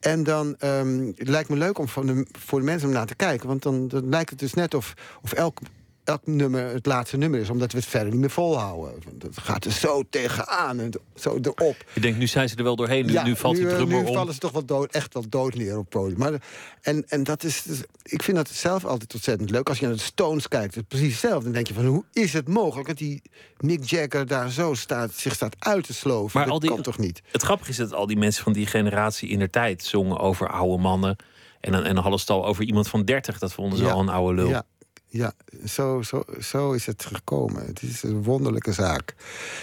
[0.00, 3.06] En dan ehm, het lijkt me leuk om van de, voor de mensen om naar
[3.06, 3.48] te kijken.
[3.48, 5.58] Want dan, dan lijkt het dus net of, of elk,
[6.04, 7.50] elk nummer het laatste nummer is.
[7.50, 9.02] Omdat we het verder niet meer volhouden.
[9.18, 11.76] Het gaat er zo tegenaan en zo erop.
[11.92, 13.06] Je denkt, nu zijn ze er wel doorheen.
[13.06, 14.14] Nu, nu valt die eh, drummer nu om.
[14.14, 16.18] vallen ze toch wel dood, echt wel dood neer op het podium.
[16.18, 16.32] Maar,
[16.80, 19.68] en, en dat is, dus- ik vind dat zelf altijd ontzettend leuk.
[19.68, 21.44] Als je naar de Stones kijkt, het precies hetzelfde.
[21.44, 23.22] Dan denk je van, hoe is het mogelijk dat die
[23.58, 26.30] Mick Jagger daar zo staat, zich staat uit te sloven?
[26.34, 27.22] Maar dat al die- kan toch niet?
[27.32, 30.48] Het grappige is dat al die mensen van die generatie in der tijd zongen over
[30.48, 31.16] oude mannen.
[31.60, 33.38] En dan, en het over iemand van 30.
[33.38, 33.90] Dat vonden ze Ja.
[33.90, 34.48] al een oude lul.
[34.48, 34.64] Ja,
[35.12, 35.32] ja
[35.64, 37.66] zo, zo, zo is het gekomen.
[37.66, 39.14] Het is een wonderlijke zaak.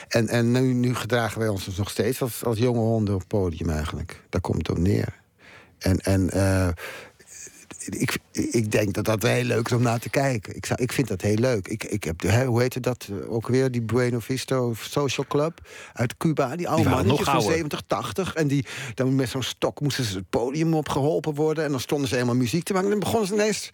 [0.07, 3.19] En, en nu, nu gedragen wij ons dus nog steeds als, als jonge honden op
[3.19, 4.23] het podium eigenlijk.
[4.29, 5.21] Daar komt het op neer.
[5.77, 6.69] En, en eh,
[7.85, 8.17] ik,
[8.51, 10.55] ik denk dat dat wel heel leuk is om naar te kijken.
[10.55, 11.67] Ik, zou, ik vind dat heel leuk.
[11.67, 13.71] Ik, ik heb, hè, hoe heette dat eh, ook weer?
[13.71, 16.55] Die Bueno Visto Social Club uit Cuba.
[16.55, 17.51] Die oude waren mannetjes nog van ouder.
[17.57, 18.33] 70, 80.
[18.33, 21.63] En die dan met zo'n stok moesten ze het podium opgeholpen worden.
[21.63, 22.87] En dan stonden ze helemaal muziek te maken.
[22.91, 23.69] En dan begonnen ze ineens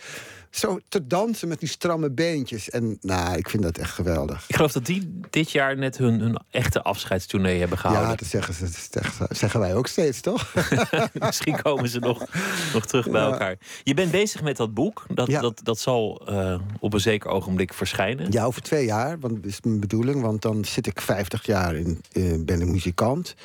[0.50, 2.70] zo te dansen met die stramme beentjes.
[2.70, 4.44] En nou, ik vind dat echt geweldig.
[4.48, 8.10] Ik geloof dat die dit jaar net hun, hun echte afscheidstournee hebben gehouden.
[8.10, 10.54] Ja, dat zeggen, ze, dat zeggen- zeggen wij ook steeds, toch?
[11.14, 12.26] Misschien komen ze nog,
[12.74, 13.32] nog terug bij Ja.
[13.32, 13.56] elkaar.
[13.84, 15.06] Je bent bezig met dat boek.
[15.14, 15.42] Dat, Ja.
[15.42, 18.32] dat, dat zal eh, op een zeker ogenblik verschijnen.
[18.32, 20.22] Ja, over twee jaar, want dat is mijn bedoeling.
[20.22, 23.36] Want dan zit ik 50 jaar in, eh, ben ik muzikant.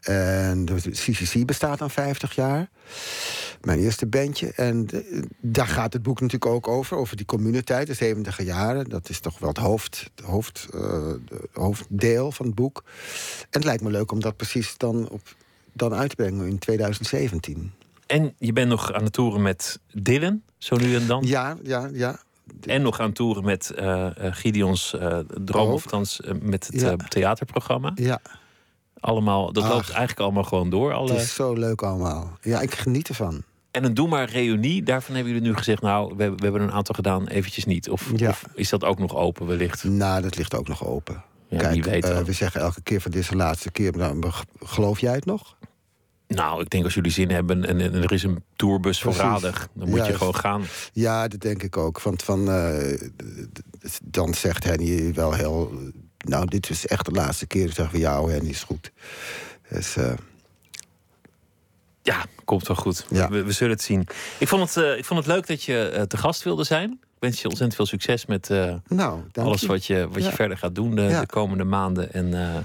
[0.00, 2.68] En de CCC bestaat dan 50 jaar.
[3.60, 4.52] Mijn eerste bandje.
[4.52, 6.96] En eh, daar gaat het boek natuurlijk ook over.
[6.96, 8.88] Over die communiteit, de 70 jaren.
[8.88, 11.20] Dat is toch wel het, hoofd, het hoofd, de
[11.52, 12.82] hoofddeel van het boek.
[13.40, 15.20] En het lijkt me leuk om dat precies dan, op,
[15.72, 17.72] dan uit te brengen in 2017.
[18.08, 21.22] En je bent nog aan het toeren met Dylan, zo nu en dan.
[21.26, 22.18] Ja, ja, ja.
[22.62, 25.84] En nog aan het toeren met eh, Gideons eh, Droom, of
[26.40, 26.96] met het Ja.
[26.96, 27.92] theaterprogramma.
[27.94, 28.20] Ja,
[29.00, 29.70] Allemaal, dat Ach.
[29.70, 30.92] loopt eigenlijk allemaal gewoon door.
[30.92, 31.12] Alle...
[31.12, 32.38] het is zo leuk allemaal.
[32.40, 33.42] Ja, ik geniet ervan.
[33.70, 35.82] En een Doe maar reunie, daarvan hebben jullie nu gezegd...
[35.82, 37.90] nou, we, we hebben een aantal gedaan, eventjes niet.
[37.90, 38.28] Of, Ja.
[38.28, 39.84] of is dat ook nog open wellicht?
[39.84, 41.22] Nou, dat ligt ook nog open.
[41.48, 43.96] Ja, Kijk, we zeggen elke keer van dit is de laatste keer.
[43.96, 44.30] Nou,
[44.60, 45.56] geloof jij het nog?
[46.28, 49.68] Nou, ik denk als jullie zin hebben en, en er is een tourbus voorradig...
[49.72, 50.64] dan moet je gewoon gaan.
[50.92, 52.00] Ja, dat denk ik ook.
[52.02, 53.00] Want van, eh,
[54.02, 55.72] dan zegt Henny wel heel...
[56.18, 57.64] Nou, dit is echt de laatste keer.
[57.64, 58.92] Dan zeggen we, ja, hoor, Henny is goed.
[59.68, 60.12] Dus, eh,
[62.02, 63.06] Ja, komt wel goed.
[63.10, 63.28] Ja.
[63.28, 64.06] We, we zullen het zien.
[64.38, 66.90] Ik vond het, eh, ik vond het leuk dat je te gast wilde zijn.
[66.90, 68.48] Ik wens je ontzettend veel succes met
[68.88, 71.20] nou, alles wat je, wat je verder gaat doen de, Ja.
[71.20, 72.12] de komende maanden.
[72.12, 72.64] En nou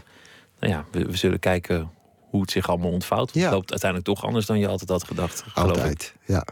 [0.60, 1.92] ja, we, we zullen kijken
[2.34, 3.34] hoe het zich allemaal ontvouwt.
[3.34, 3.42] Ja.
[3.42, 5.44] Het loopt uiteindelijk toch anders dan je altijd had gedacht.
[5.48, 5.78] geloof ik.
[5.78, 6.46] Altijd, ja.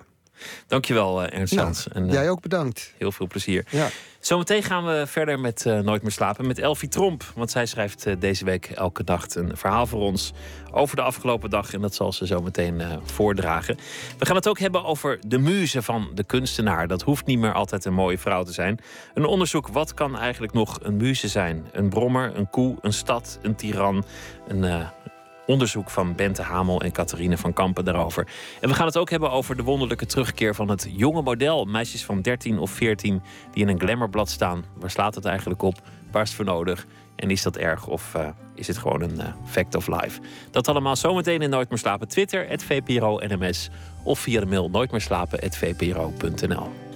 [0.67, 1.73] Dankjewel, eh, Ernst Nou.
[1.93, 2.93] En Jij ook bedankt.
[2.97, 3.65] heel veel plezier.
[3.69, 3.87] Ja.
[4.19, 7.23] Zometeen gaan we verder met eh, Nooit meer slapen met Elfie Tromp.
[7.35, 10.31] Want zij schrijft deze week elke nacht een verhaal voor ons
[10.71, 11.73] over de afgelopen dag.
[11.73, 13.77] En dat zal ze zo meteen voordragen.
[14.17, 16.87] We gaan het ook hebben over de muze van de kunstenaar.
[16.87, 18.79] Dat hoeft niet meer altijd een mooie vrouw te zijn.
[19.13, 21.65] Een onderzoek, wat kan eigenlijk nog een muze zijn?
[21.71, 24.05] Een brommer, een koe, een stad, een tiran,
[24.47, 24.89] een...
[25.51, 28.27] Onderzoek van Bente Hamel en Catharine van Kampen daarover.
[28.61, 31.65] En we gaan het ook hebben over de wonderlijke terugkeer van het jonge model.
[31.65, 33.21] Meisjes van 13 of 14
[33.51, 34.65] die in een glamourblad staan.
[34.73, 35.75] Waar slaat het eigenlijk op?
[36.11, 36.85] Waar is het voor nodig?
[37.15, 40.21] En is dat erg of eh, is het gewoon een eh, fact of life?
[40.51, 42.07] Dat allemaal zometeen in Nooit meer slapen.
[42.07, 43.69] Twitter, het VPRO NMS.
[44.03, 46.90] Of via de mail nooitmeerslapen.vpro.nl.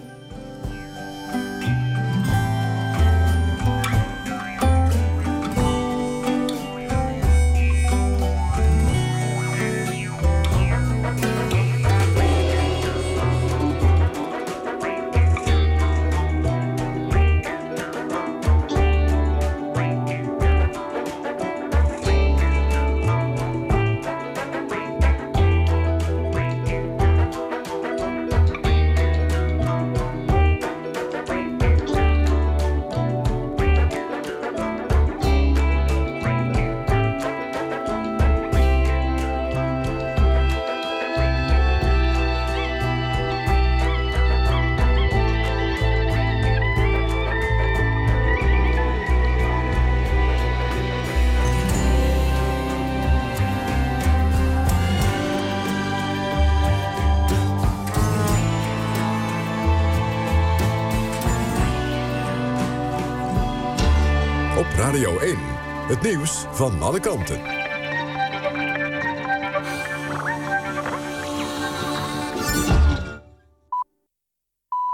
[66.06, 67.43] nieuws van alle kanten.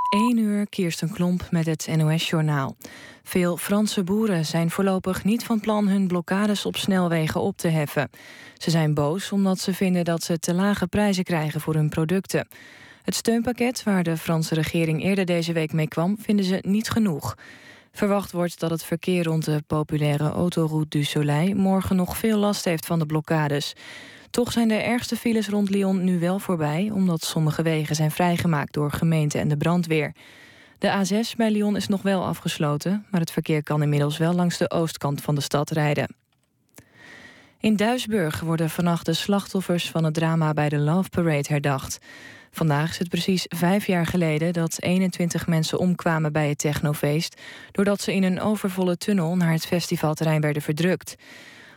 [0.09, 2.75] 1 uur, Kirsten Klomp met het NOS-journaal.
[3.23, 8.09] Veel Franse boeren zijn voorlopig niet van plan hun blokkades op snelwegen op te heffen.
[8.57, 12.47] Ze zijn boos omdat ze vinden dat ze te lage prijzen krijgen voor hun producten.
[13.03, 17.35] Het steunpakket waar de Franse regering eerder deze week mee kwam, vinden ze niet genoeg.
[17.91, 22.65] Verwacht wordt dat het verkeer rond de populaire autoroute du Soleil morgen nog veel last
[22.65, 23.73] heeft van de blokkades.
[24.29, 28.73] Toch zijn de ergste files rond Lyon nu wel voorbij, omdat sommige wegen zijn vrijgemaakt
[28.73, 30.15] door gemeente en de brandweer.
[30.77, 34.57] De A6 bij Lyon is nog wel afgesloten, maar het verkeer kan inmiddels wel langs
[34.57, 36.15] de oostkant van de stad rijden.
[37.59, 41.99] In Duisburg worden vannacht de slachtoffers van het drama bij de Love Parade herdacht.
[42.51, 47.41] Vandaag is het precies vijf jaar geleden dat 21 mensen omkwamen bij het technofeest...
[47.71, 51.15] doordat ze in een overvolle tunnel naar het festivalterrein werden verdrukt.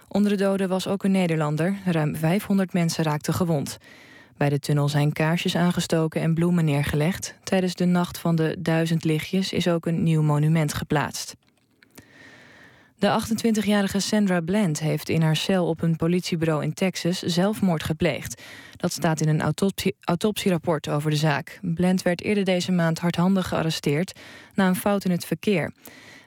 [0.09, 1.77] Onder de doden was ook een Nederlander.
[1.85, 3.79] Ruim 500 mensen raakten gewond.
[4.37, 7.35] Bij de tunnel zijn kaarsjes aangestoken en bloemen neergelegd.
[7.45, 11.37] Tijdens de Nacht van de Duizend Lichtjes is ook een nieuw monument geplaatst.
[12.99, 18.43] De 28-jarige Sandra Bland heeft in haar cel op een politiebureau in Texas zelfmoord gepleegd.
[18.77, 21.59] Dat staat in een autopsie, autopsierapport over de zaak.
[21.63, 24.21] Bland werd eerder deze maand hardhandig gearresteerd
[24.55, 25.73] na een fout in het verkeer.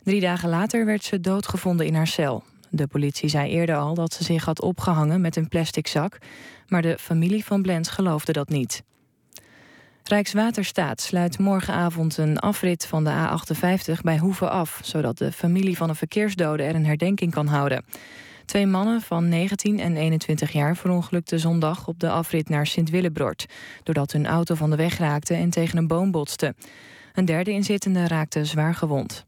[0.03, 2.43] Drie dagen later werd ze doodgevonden in haar cel.
[2.69, 6.17] De politie zei eerder al dat ze zich had opgehangen met een plastic zak,
[6.67, 8.83] maar de familie van Bland geloofde dat niet.
[10.07, 15.89] Rijkswaterstaat sluit morgenavond een afrit van de A58 bij Hoeven af, zodat de familie van
[15.89, 17.85] een verkeersdode er een herdenking kan houden.
[18.45, 23.45] Twee mannen van 19 en 21 jaar verongelukten zondag op de afrit naar Sint-Willebrord,
[23.83, 26.55] doordat hun auto van de weg raakte en tegen een boom botste.
[27.13, 29.25] Een derde inzittende raakte zwaar gewond.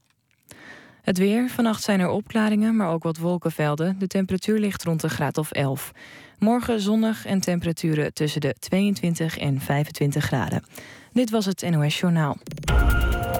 [1.01, 1.49] Het weer.
[1.49, 3.99] Vannacht zijn er opklaringen, maar ook wat wolkenvelden.
[3.99, 5.91] De temperatuur ligt rond de graad of 11.
[6.39, 10.63] Morgen zonnig en temperaturen tussen de 22 en 25 graden.
[11.13, 12.37] Dit was het NOS Journaal.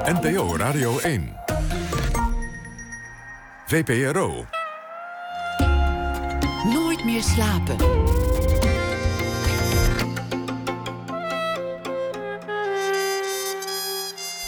[0.04, 1.36] NPO Radio 1.
[3.66, 4.46] VPRO.
[6.74, 7.76] Nooit meer slapen.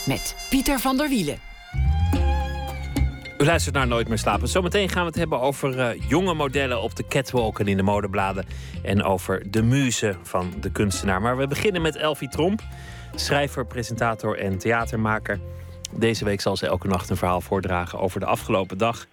[0.05, 1.50] Met Pieter van der Wielen.
[3.41, 4.47] U luistert naar Nooit meer slapen.
[4.47, 7.83] Zometeen gaan we het hebben over uh, jonge modellen op de catwalk en in de
[7.83, 8.45] modebladen.
[8.83, 11.21] En over de muze van de kunstenaar.
[11.21, 12.61] Maar we beginnen met Elfie Tromp,
[13.15, 15.39] schrijver, presentator en theatermaker.
[15.91, 19.05] Deze week zal ze elke nacht een verhaal voordragen over de afgelopen dag.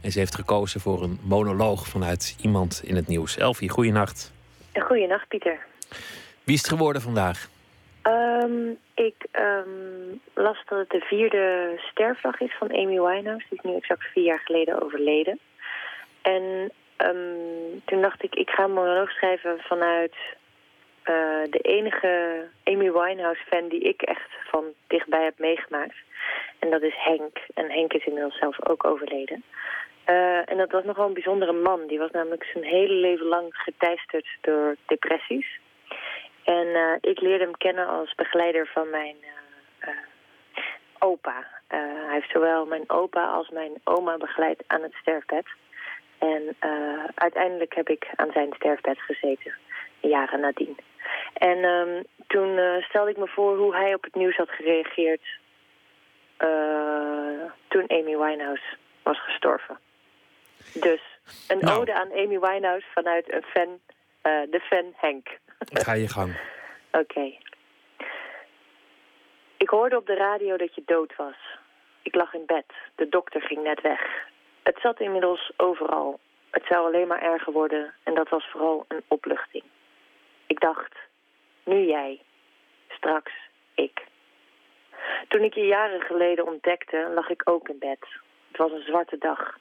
[0.00, 3.36] En ze heeft gekozen voor een monoloog vanuit iemand in het nieuws.
[3.36, 4.32] Elfie, goeienacht.
[4.74, 5.58] Goeienacht, Pieter.
[6.44, 7.48] Wie is het geworden vandaag?
[8.08, 13.46] Um, ik um, las dat het de vierde sterfdag is van Amy Winehouse.
[13.48, 15.38] Die is nu exact vier jaar geleden overleden.
[16.22, 20.14] En um, toen dacht ik, ik ga een monoloog schrijven vanuit
[21.04, 25.96] uh, de enige Amy Winehouse-fan die ik echt van dichtbij heb meegemaakt.
[26.58, 27.38] En dat is Henk.
[27.54, 29.42] En Henk is inmiddels zelf ook overleden.
[30.06, 31.86] Uh, en dat was nogal een bijzondere man.
[31.86, 35.58] Die was namelijk zijn hele leven lang geteisterd door depressies.
[36.46, 39.94] En uh, ik leerde hem kennen als begeleider van mijn uh, uh,
[40.98, 41.46] opa.
[41.66, 45.46] hij heeft zowel mijn opa als mijn oma begeleid aan het sterfbed.
[46.18, 46.56] En
[47.14, 49.52] uiteindelijk heb ik aan zijn sterfbed gezeten,
[50.00, 50.76] jaren nadien.
[51.34, 55.22] En um, toen stelde ik me voor hoe hij op het nieuws had gereageerd
[57.68, 59.78] toen Amy Winehouse was gestorven.
[60.72, 61.00] Dus
[61.48, 61.80] een nou.
[61.80, 63.80] ode aan Amy Winehouse vanuit een fan,
[64.50, 65.28] de fan Henk.
[65.58, 66.38] Ga je gang.
[67.00, 67.32] Oké.
[69.56, 71.36] Ik hoorde op de radio dat je dood was.
[72.02, 72.64] Ik lag in bed.
[72.94, 74.00] De dokter ging net weg.
[74.62, 76.20] Het zat inmiddels overal.
[76.50, 79.64] Het zou alleen maar erger worden en dat was vooral een opluchting.
[80.46, 80.94] Ik dacht,
[81.64, 82.20] nu jij,
[82.88, 83.32] straks
[83.74, 84.04] ik.
[85.28, 88.06] Toen ik je jaren geleden ontdekte, lag ik ook in bed.
[88.48, 89.58] Het was een zwarte dag.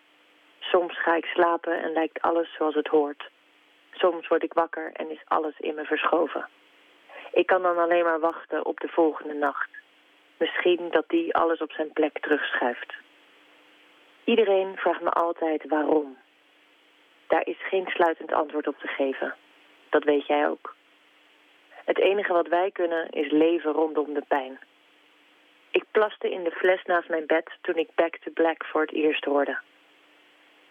[0.59, 3.29] Soms ga ik slapen en lijkt alles zoals het hoort.
[3.97, 6.47] Soms word ik wakker en is alles in me verschoven.
[7.31, 9.69] Ik kan dan alleen maar wachten op de volgende nacht.
[10.37, 12.93] Misschien dat die alles op zijn plek terugschuift.
[14.23, 16.17] Iedereen vraagt me altijd waarom.
[17.27, 19.35] Daar is geen sluitend antwoord op te geven.
[19.89, 20.75] Dat weet jij ook.
[21.69, 24.59] Het enige wat wij kunnen is leven rondom de pijn.
[25.71, 28.91] Ik plaste in de fles naast mijn bed toen ik Back to Black voor het
[28.91, 29.57] eerst hoorde.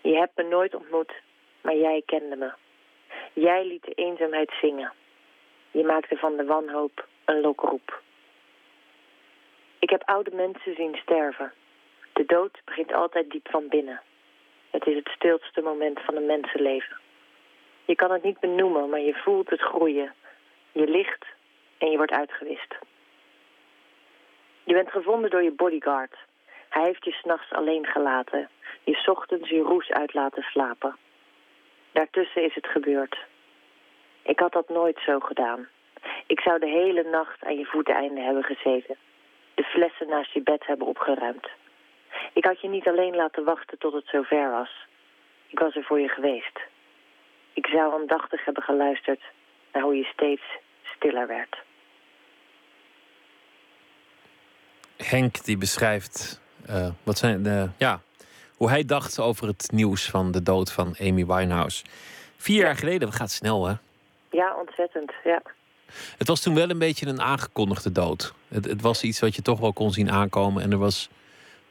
[0.00, 1.12] Je hebt me nooit ontmoet,
[1.60, 2.52] maar jij kende me.
[3.34, 4.92] Jij liet de eenzaamheid zingen.
[5.70, 8.02] Je maakte van de wanhoop een lokroep.
[9.78, 11.52] Ik heb oude mensen zien sterven.
[12.12, 14.00] De dood begint altijd diep van binnen.
[14.70, 16.96] Het is het stilste moment van een mensenleven.
[17.84, 20.14] Je kan het niet benoemen, maar je voelt het groeien.
[20.72, 21.24] Je ligt
[21.78, 22.74] en je wordt uitgewist.
[24.64, 26.16] Je bent gevonden door je bodyguard.
[26.68, 28.48] Hij heeft je s'nachts alleen gelaten.
[28.84, 30.96] Je ochtends je roes uit laten slapen.
[31.94, 33.16] Daartussen is het gebeurd.
[34.22, 35.68] Ik had dat nooit zo gedaan.
[36.26, 38.96] Ik zou de hele nacht aan je voeteinde hebben gezeten.
[39.54, 41.48] De flessen naast je bed hebben opgeruimd.
[42.32, 44.70] Ik had je niet alleen laten wachten tot het zover was.
[45.46, 46.60] Ik was er voor je geweest.
[47.52, 49.20] Ik zou aandachtig hebben geluisterd
[49.72, 50.42] naar hoe je steeds
[50.82, 51.56] stiller werd.
[54.96, 58.00] Henk die beschrijft uh, wat zijn de, ja,
[58.56, 61.84] hoe hij dacht over het nieuws van de dood van Amy Winehouse.
[62.36, 63.74] Vier jaar geleden, we gaat snel hè?
[64.30, 65.42] Ja, ontzettend, ja.
[66.18, 68.34] Het was toen wel een beetje een aangekondigde dood.
[68.48, 70.62] Het, het, was iets wat je toch wel kon zien aankomen.
[70.62, 71.10] En er was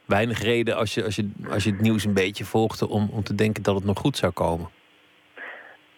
[0.04, 3.22] weinig reden als je, als je, als je het nieuws een beetje volgde om, om
[3.22, 4.70] te denken dat het nog goed zou komen.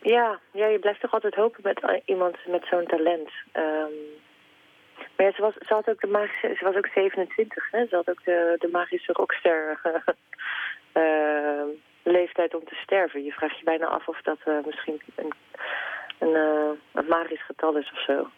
[0.02, 3.30] Ja, ja je blijft toch altijd hopen met eh, iemand met zo'n talent.
[3.52, 3.94] Um,
[5.16, 7.86] maar ja, ze, was, ze had ook de magische, ze was ook 27, hè?
[7.86, 9.80] Ze had ook de, de magische rockster
[10.96, 11.62] uh,
[12.02, 13.24] leeftijd om te sterven.
[13.24, 15.32] Je vraagt je bijna af of dat uh, misschien een,
[16.18, 18.30] een, uh, een magisch getal is of zo.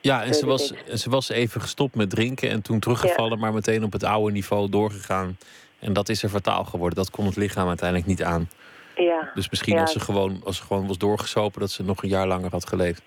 [0.00, 3.84] Ja, en ze was, ze was even gestopt met drinken en toen teruggevallen, maar meteen
[3.84, 5.36] op het oude niveau doorgegaan.
[5.80, 6.98] En dat is er fataal geworden.
[6.98, 8.48] Dat kon het lichaam uiteindelijk niet aan.
[8.96, 9.30] Ja.
[9.34, 12.26] Dus misschien als, ze gewoon, als ze gewoon was doorgesopen, dat ze nog een jaar
[12.26, 13.02] langer had geleefd.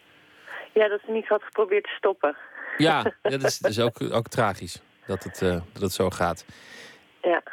[0.72, 2.36] Ja, dat ze niet had geprobeerd te stoppen.
[2.78, 6.46] Ja, dat is, dat is ook, ook tragisch dat het, uh, dat het zo gaat.
[7.22, 7.44] Ja,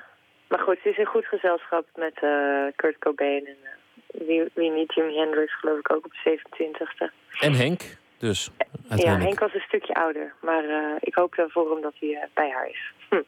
[0.50, 4.70] maar goed, ze is in goed gezelschap met uh, Kurt Cobain en uh, wie, wie
[4.70, 7.14] niet, Jimi Hendrix geloof ik ook op de 27e.
[7.40, 7.82] En Henk
[8.18, 8.50] dus,
[8.88, 10.64] Ja, Henk was een stukje ouder, maar
[11.00, 12.92] ik hoop dan voor hem dat hij bij haar is.
[13.08, 13.22] Hm.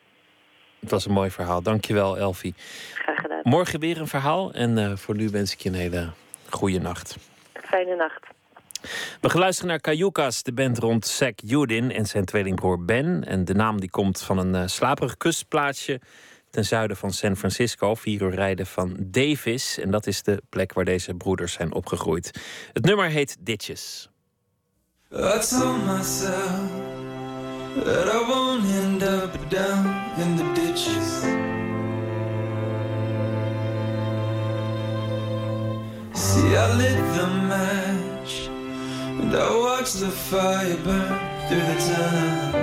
[0.80, 1.62] Het was een mooi verhaal.
[1.62, 2.54] Dankjewel, Elfie.
[2.94, 3.40] Graag gedaan.
[3.42, 6.10] Morgen weer een verhaal en voor nu wens ik je een hele
[6.50, 7.16] goede nacht.
[7.52, 8.26] Fijne nacht.
[9.20, 13.24] We gaan luisteren naar Cayucas, de band rond Zack Judin en zijn tweelingbroer Ben.
[13.24, 16.00] En de naam die komt van een uh, slaperig kustplaatsje
[16.52, 19.78] ten zuiden van San Francisco, vier uur rijden van Davis.
[19.78, 22.30] En dat is de plek waar deze broeders zijn opgegroeid.
[22.72, 24.10] Het nummer heet Ditches.
[25.10, 26.70] I told myself
[27.84, 29.86] that I won't end up down
[30.16, 31.20] in the ditches.
[36.12, 38.48] See, I lit the match.
[39.20, 42.62] And I watched the fire burn through the town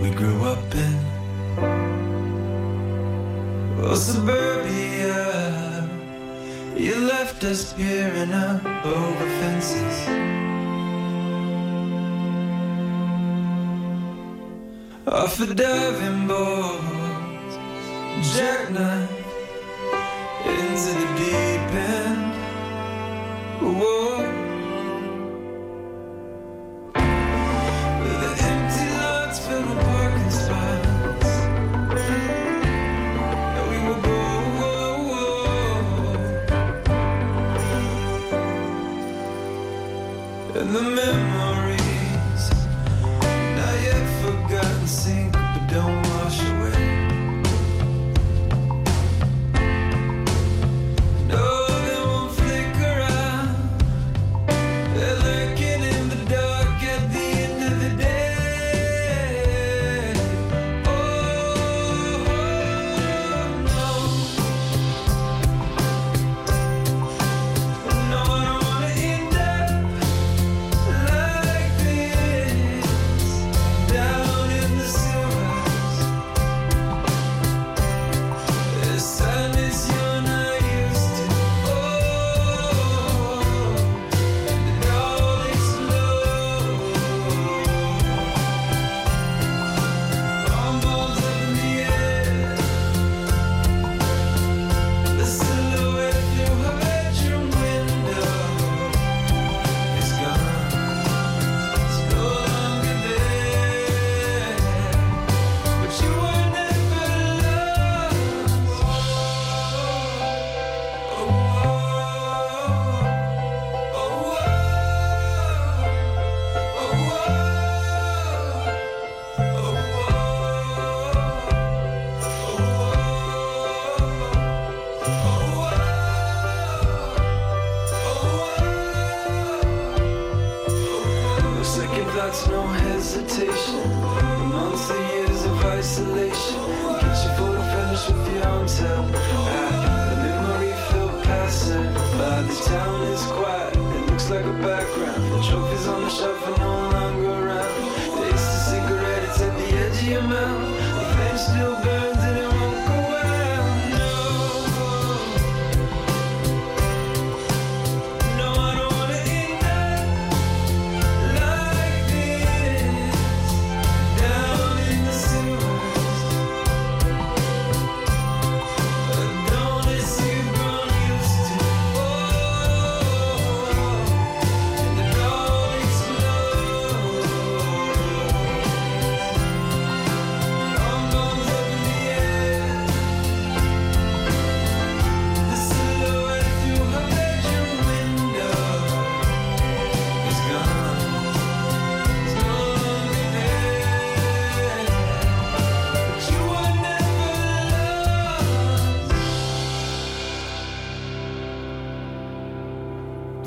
[0.00, 2.05] we grew up in.
[3.88, 5.88] Oh, suburbia,
[6.76, 10.08] you left us peering up over fences.
[15.06, 16.80] Off a diving board,
[18.34, 19.08] jackknife
[20.44, 21.55] into the deep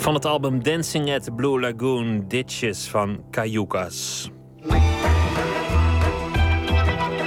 [0.10, 4.30] Van het album Dancing at the Blue Lagoon, Ditches van Cayucas.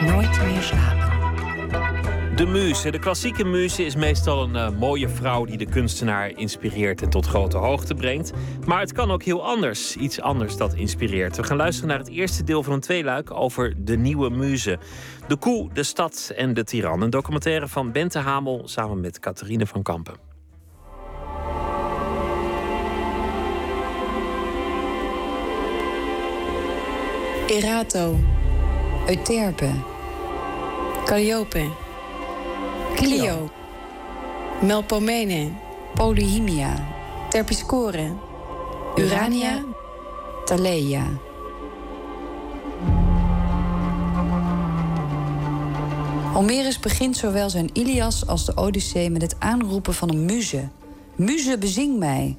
[0.07, 2.37] Nooit meer slapen.
[2.37, 2.91] De muze.
[2.91, 7.27] De klassieke muze is meestal een uh, mooie vrouw die de kunstenaar inspireert en tot
[7.27, 8.33] grote hoogte brengt.
[8.67, 9.97] Maar het kan ook heel anders.
[9.97, 11.37] Iets anders dat inspireert.
[11.37, 14.79] We gaan luisteren naar het eerste deel van een tweeluik over de nieuwe muze.
[15.29, 17.03] De koe, de stad en de tiran.
[17.03, 20.32] Een documentaire van Bente Hamel samen met Catharine van Kampen.
[27.53, 28.17] Erato.
[29.07, 29.71] Euterpe.
[31.05, 31.71] Calliope.
[32.95, 33.51] Clio.
[34.63, 35.53] Melpomene.
[35.95, 36.75] Polyhymia.
[37.29, 38.13] Terpiscore.
[38.97, 39.65] Urania.
[40.45, 41.05] Thaleia.
[46.33, 50.69] Homerus begint zowel zijn Ilias als de Odyssee met het aanroepen van een muze.
[51.17, 52.37] Muze, bezing mij.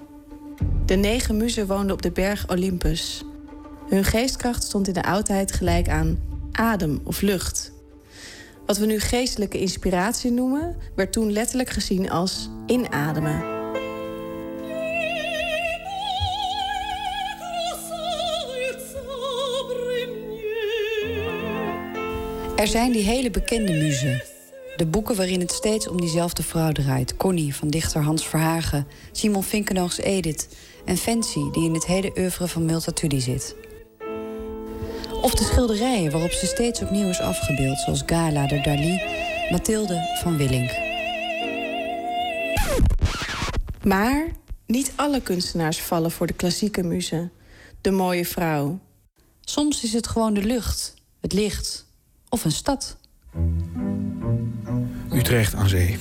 [0.85, 3.23] De negen muzen woonden op de berg Olympus.
[3.93, 6.19] Hun geestkracht stond in de oudheid gelijk aan
[6.51, 7.71] adem of lucht.
[8.65, 13.43] Wat we nu geestelijke inspiratie noemen, werd toen letterlijk gezien als inademen.
[22.55, 24.23] Er zijn die hele bekende muzen.
[24.75, 27.17] De boeken waarin het steeds om diezelfde vrouw draait.
[27.17, 30.47] Connie van dichter Hans Verhagen, Simon Finkenoogs Edith...
[30.85, 33.55] en Fancy, die in het hele oeuvre van Multatuli zit.
[35.23, 39.01] Of de schilderijen waarop ze steeds opnieuw is afgebeeld, zoals Gala door Dali,
[39.51, 40.71] Mathilde van Willink.
[43.83, 44.27] Maar
[44.65, 47.29] niet alle kunstenaars vallen voor de klassieke muze,
[47.81, 48.79] de mooie vrouw.
[49.41, 51.85] Soms is het gewoon de lucht, het licht
[52.29, 52.97] of een stad.
[55.11, 55.99] Utrecht aan zee.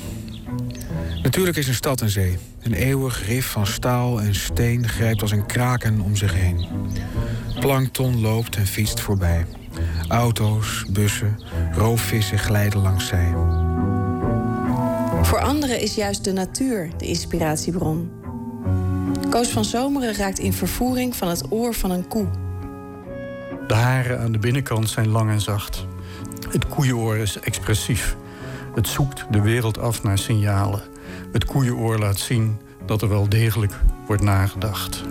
[1.33, 2.39] Natuurlijk is een stad een zee.
[2.63, 6.67] Een eeuwig rif van staal en steen grijpt als een kraken om zich heen.
[7.61, 9.47] Plankton loopt en fietst voorbij.
[10.09, 11.39] Auto's, bussen,
[11.75, 13.29] roofvissen glijden langs zee.
[15.23, 18.11] Voor anderen is juist de natuur de inspiratiebron.
[19.31, 22.27] Koos van Zomeren raakt in vervoering van het oor van een koe.
[23.67, 25.87] De haren aan de binnenkant zijn lang en zacht.
[26.51, 28.17] Het koeienoor is expressief.
[28.75, 30.92] Het zoekt de wereld af naar signalen.
[31.33, 32.57] Het koeienoor laat zien
[32.87, 35.05] dat er wel degelijk wordt nagedacht.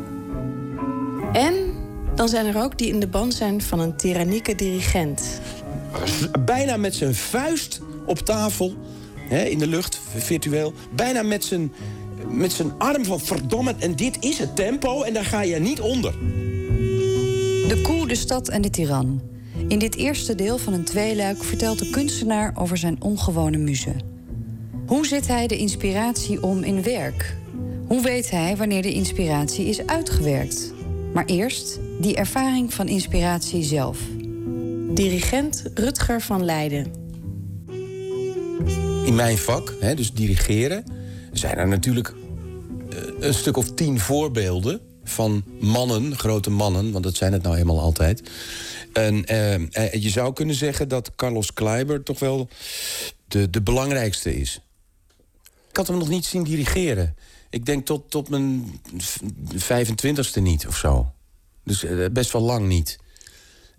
[1.34, 1.54] En
[2.16, 5.42] dan zijn er ook die in de band zijn van een tyrannieke dirigent.
[6.46, 8.76] Bijna met zijn vuist op tafel,
[9.18, 10.74] hè, in de lucht, virtueel.
[10.96, 11.74] Bijna met zijn,
[12.28, 15.80] met zijn arm van verdomme, en dit is het tempo en daar ga je niet
[15.80, 16.12] onder.
[17.68, 19.22] De koe, de stad en de tiran.
[19.68, 23.96] In dit eerste deel van een tweeluik vertelt de kunstenaar over zijn ongewone muze.
[24.92, 27.36] Hoe zet hij de inspiratie om in werk?
[27.88, 30.74] Hoe weet hij wanneer de inspiratie is uitgewerkt?
[31.14, 34.00] Maar eerst die ervaring van inspiratie zelf.
[34.94, 36.92] Dirigent Rutger van Leiden.
[39.06, 40.84] In mijn vak, hè, dus dirigeren,
[41.32, 42.14] zijn er natuurlijk
[42.90, 47.56] eh, een stuk of tien voorbeelden van mannen, grote mannen, want dat zijn het nou
[47.56, 48.30] helemaal altijd.
[48.94, 52.48] En eh, eh, je zou kunnen zeggen dat Carlos Kleiber toch wel
[53.28, 54.62] de, de belangrijkste is.
[55.72, 57.16] Ik had hem nog niet zien dirigeren.
[57.50, 58.82] Ik denk tot, tot mijn
[59.56, 61.14] 25ste niet of zo.
[61.64, 63.00] Dus eh, best wel lang niet.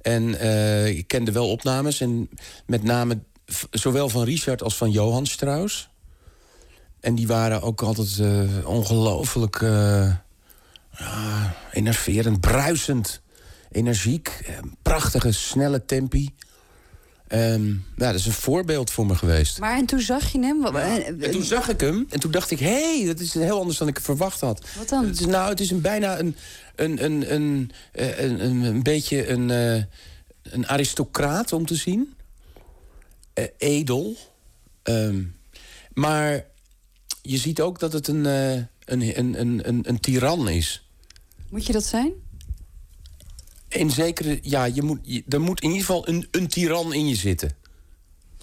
[0.01, 2.01] En uh, ik kende wel opnames.
[2.01, 2.31] En
[2.67, 3.19] met name
[3.71, 5.91] zowel van Richard als van Johan Strauss.
[7.01, 10.15] En die waren ook altijd uh, ongelooflijk uh,
[11.73, 13.23] enerverend, bruisend,
[13.71, 14.53] energiek.
[14.83, 16.35] prachtige, snelle tempi.
[17.35, 19.59] Um, ja, dat is een voorbeeld voor me geweest.
[19.59, 20.67] Maar en toen zag je hem?
[20.67, 22.59] En toen zag ik hem en toen dacht ik...
[22.59, 24.67] hé, hey, dat is heel anders dan ik verwacht had.
[24.79, 25.07] Wat dan?
[25.07, 26.37] Het is, nou, het is een, bijna een,
[26.75, 29.49] een, een, een, een, een, een beetje een...
[29.49, 29.83] Uh,
[30.43, 32.15] een aristocraat om te zien.
[33.33, 34.17] Eh, edel.
[34.83, 35.25] Ehm,
[35.95, 36.45] maar
[37.23, 40.89] je ziet ook dat het een, uh, een, een, een, een, een tiran is.
[41.49, 42.13] Moet je dat zijn?
[43.73, 47.09] In zekere, ja, je moet, je, er moet in ieder geval een, een tiran in
[47.09, 47.57] je zitten.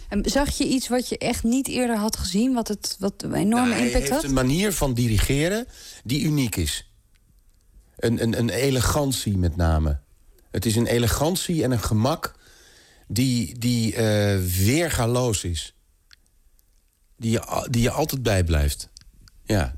[0.10, 3.34] En zag je iets wat je echt niet eerder had gezien, wat, het, wat een
[3.34, 4.24] enorme Nou, impact hij heeft had?
[4.24, 5.68] een manier van dirigeren
[6.04, 6.92] die uniek is.
[7.96, 10.00] Een, een, een elegantie met name.
[10.52, 12.36] Het is een elegantie en een gemak
[13.08, 15.74] die, die eh, weergaloos is.
[17.18, 18.90] Die je, die je altijd bijblijft.
[19.44, 19.76] Ja.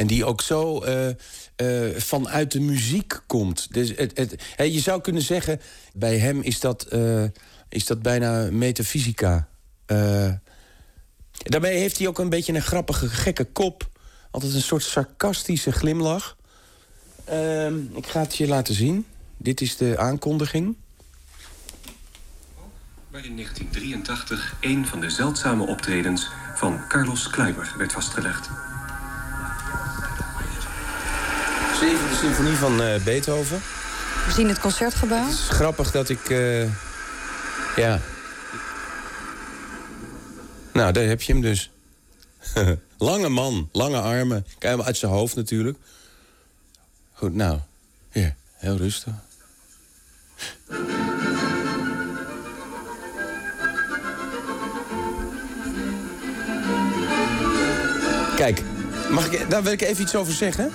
[0.00, 1.08] En die ook zo eh,
[1.56, 3.72] eh, vanuit de muziek komt.
[3.72, 5.60] Dus het, het, je zou kunnen zeggen,
[5.94, 7.24] bij hem is dat, eh,
[7.68, 9.48] is dat bijna metafysica.
[11.32, 13.88] Daarbij heeft hij ook een beetje een grappige, gekke kop.
[14.30, 16.36] Altijd een soort sarcastische glimlach.
[17.24, 19.06] Ehm, ik ga het je laten zien.
[19.36, 20.76] Dit is de aankondiging.
[23.10, 28.69] waar in 1983 een van de zeldzame optredens van Carlos Kleiber werd vastgelegd.
[31.80, 33.62] Zevende symfonie van eh, Beethoven.
[34.26, 35.24] We zien het concertgebouw.
[35.24, 36.30] Het is grappig dat ik...
[36.30, 36.62] eh,
[37.76, 38.00] ja.
[40.72, 41.70] Nou, daar heb je hem dus.
[42.98, 44.46] lange man, lange armen.
[44.58, 45.78] Kijk hem uit zijn hoofd natuurlijk.
[47.12, 47.58] Goed, nou.
[48.12, 49.12] Hier, heel rustig.
[58.36, 58.62] Kijk,
[59.10, 60.72] mag ik, daar wil ik even iets over zeggen.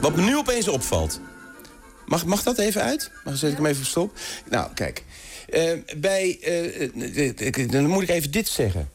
[0.00, 1.20] Wat me nu opeens opvalt.
[2.06, 3.10] Mag, mag dat even uit?
[3.24, 4.18] Mag zet ik hem even op stop?
[4.50, 5.04] Nou, kijk.
[5.48, 8.90] Eh, bij, eh, eh, dan moet ik even dit zeggen.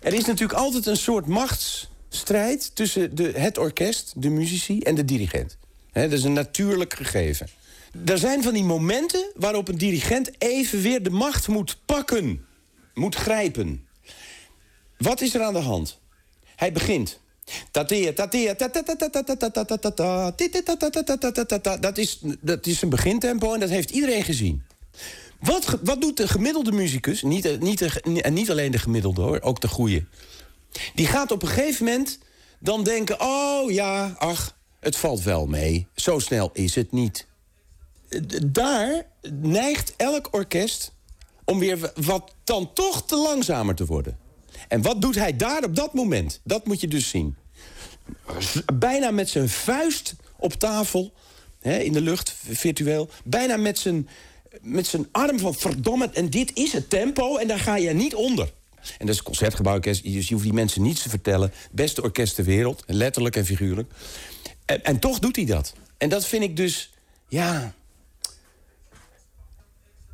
[0.00, 5.04] Er is natuurlijk altijd een soort machtsstrijd tussen de, het orkest, de muzici en de
[5.04, 5.56] dirigent.
[5.92, 7.48] Hè, dat is een natuurlijk gegeven.
[8.04, 12.46] Er zijn van die momenten waarop een dirigent even weer de macht moet pakken.
[12.94, 13.86] Moet grijpen.
[14.98, 15.98] Wat is er aan de hand?
[16.56, 17.20] Hij begint.
[21.80, 24.62] Dat is, dat is een begintempo en dat heeft iedereen gezien.
[25.40, 29.60] Wat, wat doet de gemiddelde muzikus, niet, niet, en niet alleen de gemiddelde hoor, ook
[29.60, 30.04] de goede.
[30.94, 32.18] Die gaat op een gegeven moment
[32.60, 35.86] dan denken: oh ja, ach, het valt wel mee.
[35.94, 37.26] Zo snel is het niet.
[38.46, 40.92] Daar neigt elk orkest
[41.44, 44.18] om weer wat dan toch te langzamer te worden.
[44.68, 46.40] En wat doet hij daar op dat moment?
[46.44, 47.36] Dat moet je dus zien.
[48.74, 51.12] Bijna met zijn vuist op tafel,
[51.60, 53.10] hè, in de lucht, virtueel.
[53.24, 54.08] Bijna met zijn,
[54.60, 58.14] met zijn arm van verdomme, en dit is het tempo en daar ga je niet
[58.14, 58.52] onder.
[58.82, 61.52] En dat is het concertgebouworkest, dus je hoeft die mensen niets te vertellen.
[61.70, 63.92] Beste orkest ter wereld, letterlijk en figuurlijk.
[64.64, 65.72] En, toch doet hij dat.
[65.96, 66.92] En dat vind ik dus,
[67.28, 67.74] ja...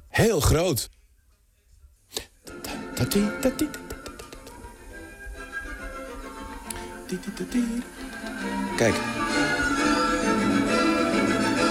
[0.08, 0.90] heel groot.
[8.76, 8.94] Kijk.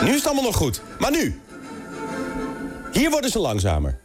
[0.01, 0.81] Nu is het allemaal nog goed.
[0.99, 1.41] Maar nu.
[2.91, 3.99] Hier worden ze langzamer.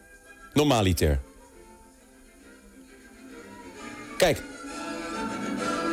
[0.53, 1.21] Normaliter.
[4.17, 4.43] Kijk.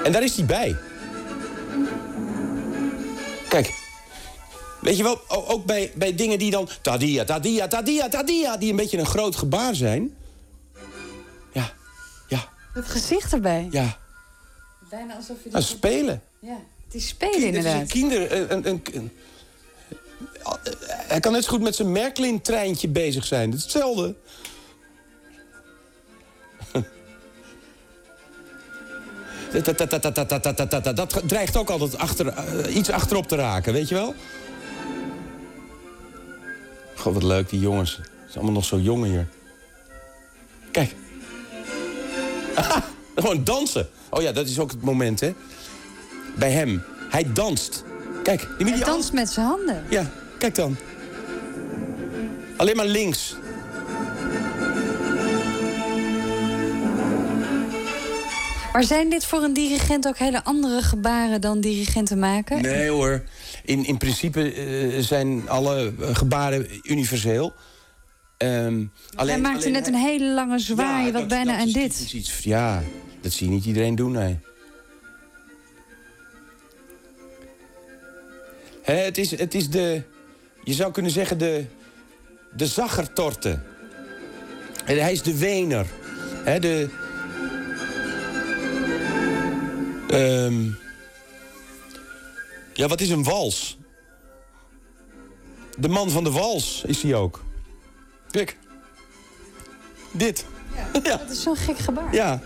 [0.04, 0.78] En daar is hij bij.
[3.50, 3.84] Kijk.
[4.82, 6.70] Weet je wel, ook bij, bij dingen die dan...
[6.82, 8.58] Tadia, tadia, tadia, tadia...
[8.58, 10.14] die een beetje een groot gebaar zijn.
[12.76, 13.68] Het gezicht erbij.
[13.72, 13.98] Ja,
[14.96, 15.50] Bijna alsof je...
[15.50, 16.22] nou, spelen.
[16.40, 17.82] Ja, het is spelen Het is inderdaad.
[17.82, 18.32] een kinder...
[18.52, 19.12] Een, een, een-
[20.88, 23.50] hij kan net zo goed met zijn Märklin-treintje bezig zijn.
[23.50, 24.16] Het is hetzelfde.
[30.96, 34.14] Dat dreigt ook altijd achter, eh, iets achterop te raken, weet je wel?
[36.96, 37.92] God, wat leuk, die jongens.
[37.96, 39.28] Ze zijn allemaal nog zo jong hier.
[40.72, 40.96] Kijk.
[42.56, 42.84] Aha,
[43.16, 43.88] gewoon dansen.
[44.10, 45.34] Oh ja, dat is ook het moment, hè?
[46.36, 46.84] Bij hem.
[47.10, 47.84] Hij danst.
[48.24, 49.84] Kijk, die Hij danst met zijn handen.
[49.90, 50.76] Ja, kijk dan.
[52.58, 53.36] Alleen maar links.
[58.74, 62.62] Maar zijn dit voor een dirigent ook hele andere gebaren dan dirigenten maken?
[62.62, 63.24] Nee hoor.
[63.64, 67.54] In, in principe eh, zijn alle eh, gebaren universeel.
[68.38, 68.84] Ehm,
[69.16, 71.74] Hij maakte alleen net een hele lange zwaai, Ja, wat dat- bijna dat aan is
[71.74, 72.12] dit.
[72.14, 72.84] Iets, ja,
[73.26, 74.40] dat zie je niet iedereen doen, nee.
[78.82, 80.02] Hè, het, is, het is de...
[80.64, 81.66] Je zou kunnen zeggen de...
[82.56, 83.60] De zaggertorte.
[84.86, 85.86] En Hij is de wener.
[86.44, 86.90] Hè, de...
[90.10, 90.64] Ehm,
[92.74, 93.78] ja, wat is een wals?
[95.78, 97.44] De man van de wals is hij ook.
[98.32, 98.58] Kijk.
[100.12, 100.46] Dit.
[101.04, 101.18] Ja.
[101.18, 102.14] Dat is zo'n gek gebaar.
[102.14, 102.42] Ja.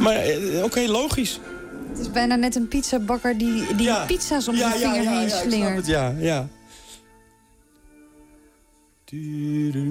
[0.00, 1.40] Maar eh, oké, logisch.
[1.88, 5.18] Het is bijna net een pizzabakker die, die pizza's om Ja, zijn ja, vinger ja,
[5.18, 5.76] heen ja, slingert.
[5.76, 6.48] het, ja, ja.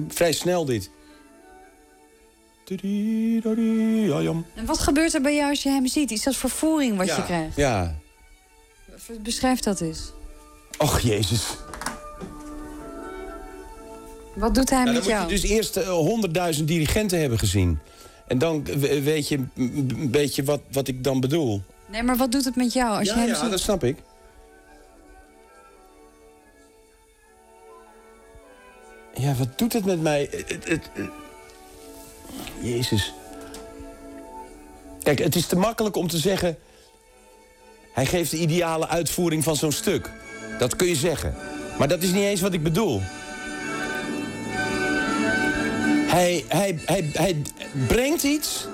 [0.08, 0.90] Vrij snel dit.
[4.54, 6.10] En wat gebeurt er bij jou als je hem ziet?
[6.10, 7.16] Is dat vervoering wat Ja.
[7.16, 7.56] je krijgt?
[7.56, 7.94] Ja.
[9.20, 10.12] Beschrijf dat eens.
[10.78, 11.42] Och, jezus.
[14.34, 15.22] Wat doet hij Nou, dan met moet jou?
[15.28, 17.78] je dus eerst eh, honderdduizend dirigenten hebben gezien.
[18.26, 21.62] En dan we- weet je een beetje wat, wat ik dan bedoel.
[21.86, 23.50] Nee, maar wat doet het met jou als je ja, hem ja, ziet?
[23.50, 23.96] dat snap ik.
[29.14, 30.28] Ja, wat doet het met mij?
[30.30, 30.90] Het- het-
[32.60, 33.14] Jezus.
[35.02, 36.56] Kijk, het is te makkelijk om te zeggen...
[37.92, 40.10] hij geeft de ideale uitvoering van zo'n stuk.
[40.58, 41.34] Dat kun je zeggen.
[41.78, 43.00] Maar dat is niet eens wat ik bedoel.
[46.14, 47.42] Hij, hij, hij, hij
[47.88, 48.66] brengt iets,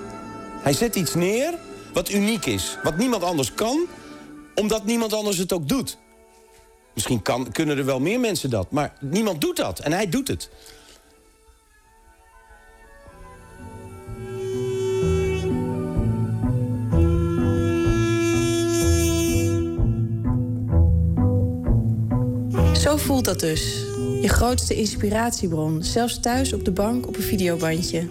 [0.62, 1.54] hij zet iets neer
[1.92, 2.76] wat uniek is.
[2.82, 3.86] Wat niemand anders kan,
[4.54, 5.98] omdat niemand anders het ook doet.
[6.94, 9.78] Misschien kan, kunnen er wel meer mensen dat, maar niemand doet dat.
[9.78, 10.50] En hij doet het.
[22.80, 23.89] Zo voelt dat dus.
[24.20, 28.08] Je grootste inspiratiebron, zelfs thuis op de bank op een videobandje.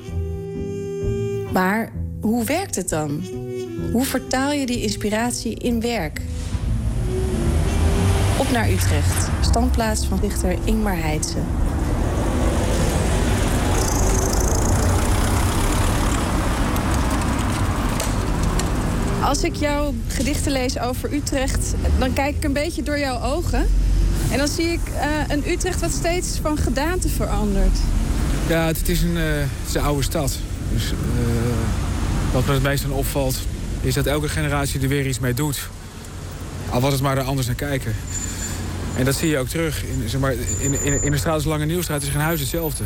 [1.54, 1.92] Maar
[2.22, 3.24] hoe werkt het dan?
[3.92, 6.22] Hoe vertaal je die inspiratie in werk?
[8.40, 11.38] Op naar Utrecht, standplaats van dichter Ingmar Heitse.
[19.24, 23.68] Als ik jouw gedichten lees over Utrecht, dan kijk ik een beetje door jouw ogen.
[24.32, 27.78] En dan zie ik eh, een Utrecht wat steeds van gedaante verandert.
[28.48, 30.38] Ja, het is een, eh, is een oude stad.
[30.74, 30.98] Dus eh,
[32.34, 33.38] wat me het meest aan opvalt,
[33.82, 35.70] is dat elke generatie er weer iets mee doet.
[36.70, 37.96] Al was het maar er anders naar kijken.
[38.98, 39.84] En dat zie je ook terug.
[39.84, 42.84] In, zeg maar, in, in, in de straat als Lange Nieuwstraat is geen huis hetzelfde.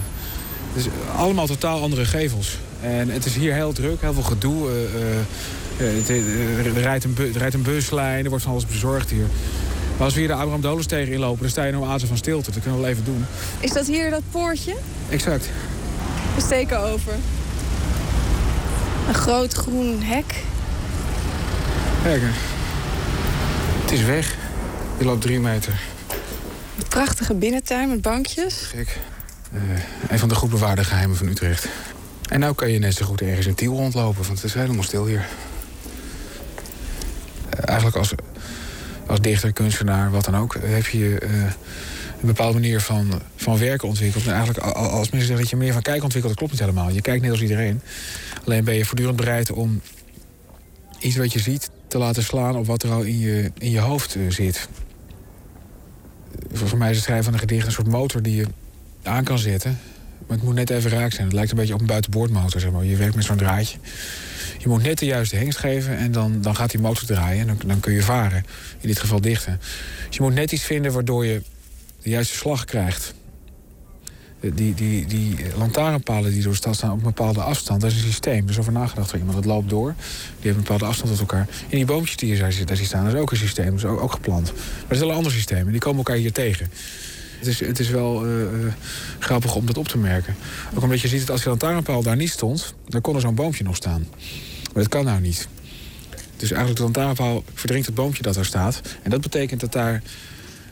[0.74, 2.58] Het is allemaal totaal andere gevels.
[2.82, 4.70] En het is hier heel druk, heel veel gedoe.
[6.76, 9.28] rijdt een er rijdt een buslijn, er wordt van alles bezorgd hier.
[9.98, 12.18] Maar als we hier de Abraham Dolens tegen inlopen, dan sta je nou oase van
[12.18, 12.52] stilte.
[12.52, 13.26] Dat kunnen we wel even doen.
[13.60, 14.76] Is dat hier dat poortje?
[15.10, 15.50] Exact.
[16.36, 17.14] We steken over.
[19.08, 20.44] Een groot groen hek.
[22.04, 22.22] Kijk,
[23.82, 24.36] het is weg.
[24.98, 25.74] Je loopt drie meter.
[26.78, 28.56] Een prachtige binnentuin met bankjes.
[28.56, 29.00] Gek.
[29.54, 29.60] Eh,
[30.10, 31.68] een van de goed bewaarde geheimen van Utrecht.
[32.30, 34.84] En nou kan je net zo goed ergens in Tiel rondlopen, want het is helemaal
[34.84, 35.26] stil hier.
[37.50, 38.14] Eh, eigenlijk als,
[39.14, 41.30] als dichter, kunstenaar, wat dan ook, heb je eh,
[42.22, 44.26] een bepaalde manier van, van werken ontwikkeld.
[44.26, 46.96] En eigenlijk als mensen zeggen dat je meer van kijk ontwikkelt, dat klopt niet helemaal.
[46.96, 47.82] Je kijkt net als iedereen.
[48.46, 49.82] Alleen ben je voortdurend bereid om
[51.00, 53.80] iets wat je ziet te laten slaan op wat er al in je, in je
[53.80, 54.68] hoofd eh, zit.
[56.52, 58.46] Voor voor mij is het schrijven van een gedicht een soort motor die je
[59.04, 59.80] aan kan zetten.
[60.28, 61.26] Maar het moet net even raak zijn.
[61.26, 62.62] Het lijkt een beetje op een buitenboordmotor.
[62.62, 62.86] Zeg maar.
[62.86, 63.78] Je werkt met zo'n draadje.
[64.64, 67.40] Je moet net de juiste hengst geven en dan, dan gaat die motor draaien.
[67.42, 68.46] En dan, dan kun je varen.
[68.80, 69.60] In dit geval dichten.
[70.08, 71.42] Dus je moet net iets vinden waardoor je
[72.02, 73.14] de juiste slag krijgt.
[74.40, 77.92] Eh, Die, die, die lantaarnpalen die door de stad staan op een bepaalde afstand, dat
[77.92, 78.44] is een systeem.
[78.44, 79.36] Er is over nagedacht door iemand.
[79.36, 79.94] Dat loopt door.
[79.98, 81.48] Die heeft een bepaalde afstand tot elkaar.
[81.70, 83.66] En die boompjes die daar ziet staan, dat is ook een systeem.
[83.66, 84.54] Dat is ook, ook geplant.
[84.54, 85.66] Maar dat is wel een ander systeem.
[85.66, 86.72] En die komen elkaar hier tegen.
[87.40, 88.50] Het is, het is wel eh, eh,
[89.20, 90.36] grappig om dat op te merken.
[90.76, 92.74] Ook omdat je ziet dat als die lantaarnpaal daar niet stond...
[92.88, 94.08] dan kon er zo'n boompje nog staan.
[94.74, 95.48] Maar dat kan nou niet.
[96.38, 98.82] Dus eigenlijk de lantaarnpaal verdringt het boompje dat er staat.
[99.04, 100.02] En dat betekent dat, daar,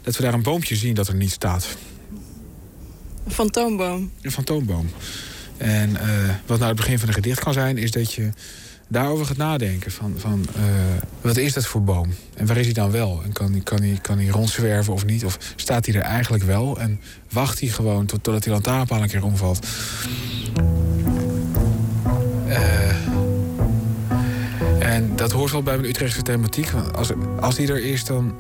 [0.02, 1.68] dat we daar een boompje zien dat er niet staat.
[3.26, 4.12] Een fantoomboom.
[4.22, 4.90] Een fantoomboom.
[5.58, 7.78] En eh, wat nou het begin van een gedicht kan zijn...
[7.78, 8.30] is dat je
[8.88, 9.92] daarover gaat nadenken.
[9.92, 10.62] Van, van eh,
[11.22, 12.14] wat is dat voor boom?
[12.36, 13.22] En waar is hij dan wel?
[13.24, 15.26] En kan, hij- kan, hij, kan hij rondzwerven of niet?
[15.26, 16.80] Of staat hij er eigenlijk wel?
[16.80, 17.00] En
[17.30, 19.68] wacht hij gewoon tot, totdat die lantaarnpaal een keer omvalt?
[22.48, 22.91] Eh,
[25.02, 26.70] en dat hoort wel bij mijn Utrechtse thematiek.
[26.70, 28.36] Want Als, als die er is, dan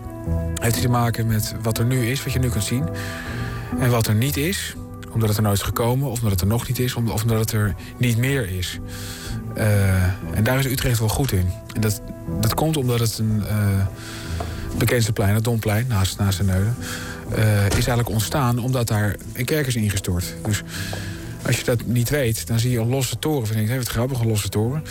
[0.55, 2.89] heeft hij te maken met wat er nu is, wat je nu kunt zien.
[3.79, 4.75] En wat er niet is,
[5.11, 7.39] omdat het er nooit is gekomen, of omdat het er nog niet is, of omdat
[7.39, 8.79] het er niet meer is.
[9.55, 11.49] Eh, en daar is Utrecht wel goed in.
[11.73, 12.01] En dat,
[12.41, 13.85] dat komt omdat het een eh
[14.77, 16.75] bekendste plein, het Domplein, naast, naast de Neuden,
[17.35, 20.35] eh, is eigenlijk ontstaan omdat daar een kerk is ingestort.
[20.45, 20.63] Dus
[21.45, 23.47] als je dat niet weet, dan zie je een losse toren.
[23.47, 24.83] Van, denkt, hé, wat grappig, een losse toren.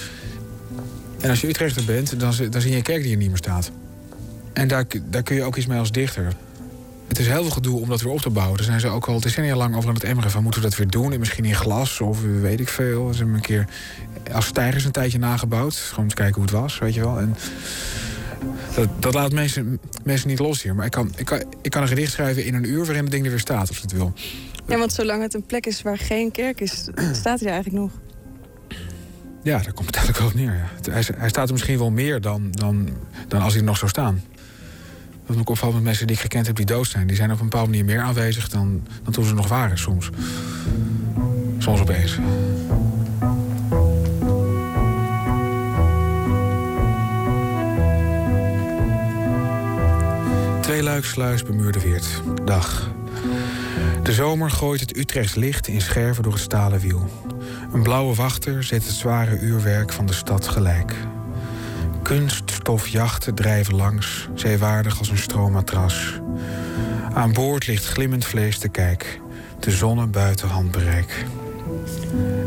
[1.21, 3.37] En als je Utrechter bent, dan, dan zie je een kerk die er niet meer
[3.37, 3.71] staat.
[4.53, 6.33] En daar, daar kun je ook iets mee als dichter.
[7.09, 8.57] Het is heel veel gedoe om dat weer op te bouwen.
[8.57, 10.43] Daar zijn ze ook al decennia lang over aan het emmeren van...
[10.43, 11.13] moeten we dat weer doen?
[11.13, 13.13] En misschien in glas of weet ik veel.
[13.13, 13.67] Ze hebben een keer
[14.33, 15.75] als stijgers een tijdje nagebouwd.
[15.75, 17.19] Gewoon te kijken hoe het was, weet je wel.
[17.19, 17.37] En
[18.75, 20.75] dat, dat laat mensen, mensen niet los hier.
[20.75, 23.13] Maar ik kan, ik, kan, ik kan een gedicht schrijven in een uur waarin het
[23.13, 24.13] ding er weer staat, als het wil.
[24.67, 27.91] Ja, want zolang het een plek is waar geen kerk is, staat hij eigenlijk nog.
[29.43, 30.55] Ja, daar komt het eigenlijk wel neer.
[30.55, 30.93] Ja.
[30.93, 32.89] Hij, hij, staat er misschien wel meer dan, dan,
[33.29, 34.23] dan als hij er nog zou staan.
[35.27, 37.07] Wat me opvalt met mensen die ik gekend heb die dood zijn.
[37.07, 40.11] Die zijn op een bepaalde manier meer aanwezig dan, dan toen ze nog waren soms.
[41.59, 42.19] Soms opeens.
[50.61, 52.23] Tweeluiksluis bemuurde Weert.
[52.45, 52.91] Dag.
[54.03, 57.30] De zomer gooit het Utrechts licht in scherven door het stalen wiel.
[57.73, 60.95] Een blauwe wachter zet het zware uurwerk van de stad gelijk.
[62.03, 66.21] Kunststofjachten drijven langs, zeewaardig als een stroommatras.
[67.13, 69.21] Aan boord ligt glimmend vlees te kijk,
[69.61, 71.25] de zonne buiten handbereik.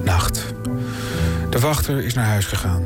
[0.03, 0.53] Nacht.
[1.49, 2.83] De wachter is naar huis gegaan.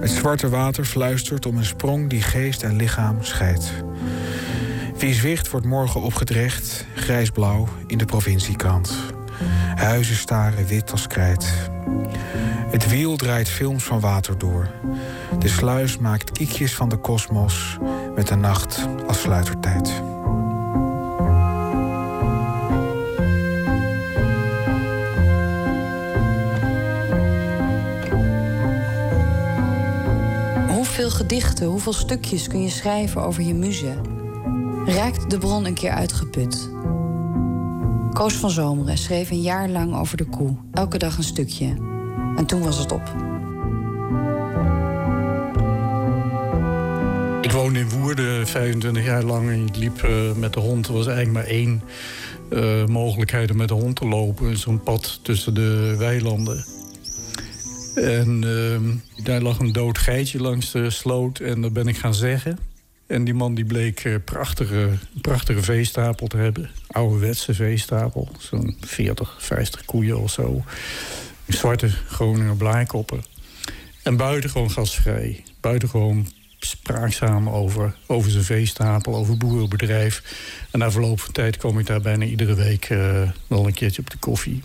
[0.00, 3.72] Het zwarte water fluistert om een sprong die geest en lichaam scheidt.
[4.98, 9.18] Wie zwicht wordt morgen opgedrecht, grijsblauw in de provinciekrant.
[9.74, 11.70] Huizen staren wit als krijt.
[12.70, 14.70] Het wiel draait films van water door.
[15.38, 17.78] De sluis maakt kiekjes van de kosmos
[18.14, 20.02] met de nacht als sluitertijd.
[30.68, 33.94] Hoeveel gedichten, hoeveel stukjes kun je schrijven over je muze?
[34.86, 36.70] Raakt de bron een keer uitgeput?
[38.12, 40.56] Koos van Zomeren schreef een jaar lang over de koe.
[40.72, 41.66] Elke dag een stukje.
[42.36, 43.02] En toen was het op.
[47.42, 50.86] Ik woonde in Woerden 25 jaar lang en ik liep uh, met de hond.
[50.86, 51.82] Er was eigenlijk maar één
[52.50, 54.56] uh, mogelijkheid om met de hond te lopen.
[54.56, 56.64] Zo'n pad tussen de weilanden.
[57.94, 61.38] En uh, daar lag een dood geitje langs de sloot.
[61.38, 62.58] En dat ben ik gaan zeggen.
[63.06, 64.88] En die man die bleek prachtige,
[65.20, 66.79] prachtige veestapel te hebben.
[66.90, 68.28] Ouderwetse veestapel.
[68.38, 70.64] Zo'n 40, 50 koeien of zo.
[71.46, 73.24] Zwarte Groninger blaaikoppen.
[74.02, 75.44] En buitengewoon gastvrij.
[75.60, 76.26] Buitengewoon
[76.58, 80.22] spraakzaam over, over zijn veestapel, over boerenbedrijf.
[80.70, 84.02] En na verloop van tijd kom ik daar bijna iedere week uh, wel een keertje
[84.02, 84.62] op de koffie.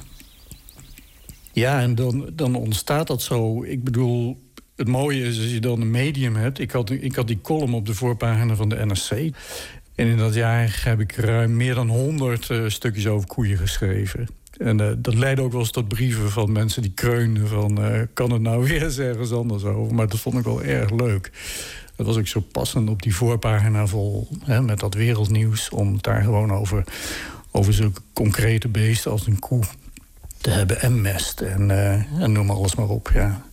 [1.51, 3.63] Ja, en dan, dan ontstaat dat zo.
[3.63, 4.37] Ik bedoel,
[4.75, 6.59] het mooie is als je dan een medium hebt.
[6.59, 9.35] Ik had, ik had die column op de voorpagina van de NRC.
[9.95, 14.27] En in dat jaar heb ik ruim meer dan 100 uh, stukjes over koeien geschreven.
[14.57, 17.85] En uh, dat leidde ook wel eens tot brieven van mensen die kreunden van...
[17.85, 19.95] Uh, kan het nou weer eens ergens anders over?
[19.95, 21.31] Maar dat vond ik wel erg leuk.
[21.95, 25.69] Dat was ook zo passend op die voorpagina vol hè, met dat wereldnieuws...
[25.69, 26.83] om het daar gewoon over,
[27.51, 29.63] over zulke concrete beesten als een koe
[30.41, 31.41] te hebben en mest.
[31.41, 31.71] En,
[32.19, 33.45] en noem alles maar op, ja.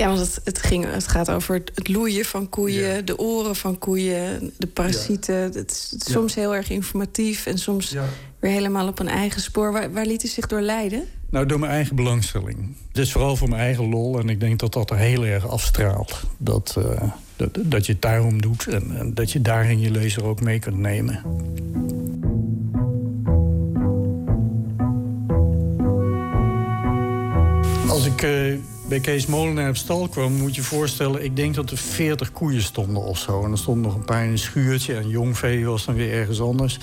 [0.00, 3.00] Ja, want het, het, ging, het gaat over het loeien van koeien, ja.
[3.00, 5.34] de oren van koeien, de parasieten.
[5.34, 5.40] Ja.
[5.40, 7.94] Het is soms heel erg informatief en soms
[8.38, 9.72] weer helemaal op een eigen spoor.
[9.72, 11.04] Waar, waar liet u zich door leiden?
[11.30, 12.76] Nou, door mijn eigen belangstelling.
[12.88, 15.48] Het is vooral voor mijn eigen lol en ik denk dat dat er heel erg
[15.48, 16.20] afstraalt.
[16.38, 17.02] Dat, uh,
[17.36, 20.58] dat, dat je het daarom doet en, en dat je daarin je lezer ook mee
[20.58, 21.22] kunt nemen.
[27.88, 28.58] Als ik uh,
[28.90, 31.24] bij Kees Molenaar op stal kwam, moet je voorstellen...
[31.24, 33.44] ik denk dat er 40 koeien stonden of zo.
[33.44, 34.94] En er stonden nog een paar in een schuurtje.
[34.94, 36.78] En jongvee was dan weer ergens anders.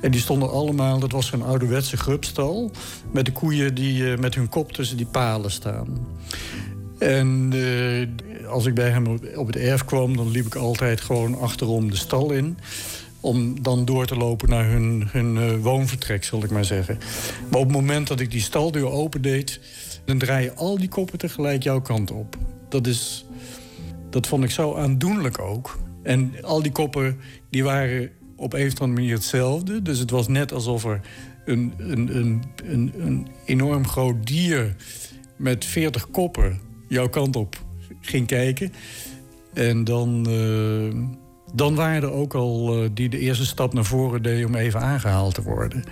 [0.00, 2.70] En die stonden allemaal, dat was zo'n ouderwetse grubstal...
[3.10, 6.06] met de koeien die uh, met hun kop tussen die palen staan.
[6.98, 8.06] En uh,
[8.48, 10.16] als ik bij hem op het erf kwam...
[10.16, 12.58] dan liep ik altijd gewoon achterom de stal in
[13.20, 16.98] om dan door te lopen naar hun, hun uh, woonvertrek, zal ik maar zeggen.
[17.50, 19.60] Maar op het moment dat ik die staldeur opendeed
[20.04, 22.36] dan draaien al die koppen tegelijk jouw kant op.
[22.68, 23.24] Dat, is,
[24.10, 25.78] dat vond ik zo aandoenlijk ook.
[26.02, 27.20] En al die koppen
[27.50, 29.82] die waren op een of andere manier hetzelfde.
[29.82, 31.00] Dus het was net alsof er
[31.44, 34.74] een, een, een, een, een enorm groot dier
[35.36, 37.62] met veertig koppen jouw kant op
[38.00, 38.72] ging kijken.
[39.54, 40.94] En dan, uh,
[41.54, 44.80] dan waren er ook al uh, die de eerste stap naar voren deden om even
[44.80, 45.84] aangehaald te worden.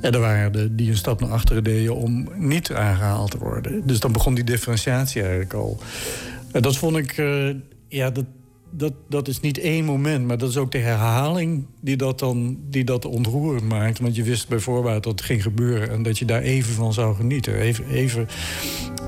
[0.00, 3.86] En er waren die een stap naar achteren deden om niet aangehaald te worden.
[3.86, 5.78] Dus dan begon die differentiatie eigenlijk al.
[6.52, 7.54] En dat vond ik, uh,
[7.88, 8.24] ja, dat,
[8.70, 12.58] dat, dat is niet één moment, maar dat is ook de herhaling die dat dan
[12.70, 13.98] die dat ontroerend maakt.
[13.98, 17.14] Want je wist bijvoorbeeld dat het ging gebeuren en dat je daar even van zou
[17.14, 17.54] genieten.
[17.54, 18.28] Even, even,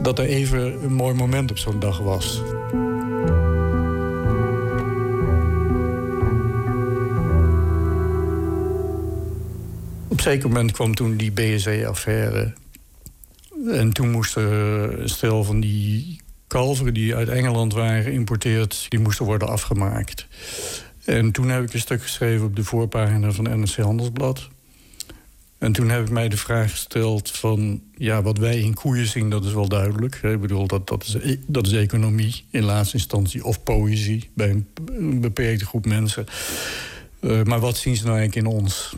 [0.03, 2.41] dat er even een mooi moment op zo'n dag was.
[10.29, 12.53] Zeker moment kwam toen die BSE-affaire.
[13.71, 14.43] En toen moesten
[15.01, 18.87] een stel van die kalveren die uit Engeland waren geïmporteerd...
[18.89, 20.27] die moesten worden afgemaakt.
[21.05, 24.49] En toen heb ik een stuk geschreven op de voorpagina van NRC Handelsblad.
[25.59, 27.83] En toen heb ik mij de vraag gesteld van...
[27.97, 30.15] ja, wat wij in koeien zien, dat is wel duidelijk.
[30.23, 33.45] Ik bedoel, dat, dat, is, e- dat is economie in laatste instantie.
[33.45, 36.27] Of poëzie bij een, beperkte groep mensen.
[37.21, 38.97] Uh, maar wat zien ze nou eigenlijk in ons?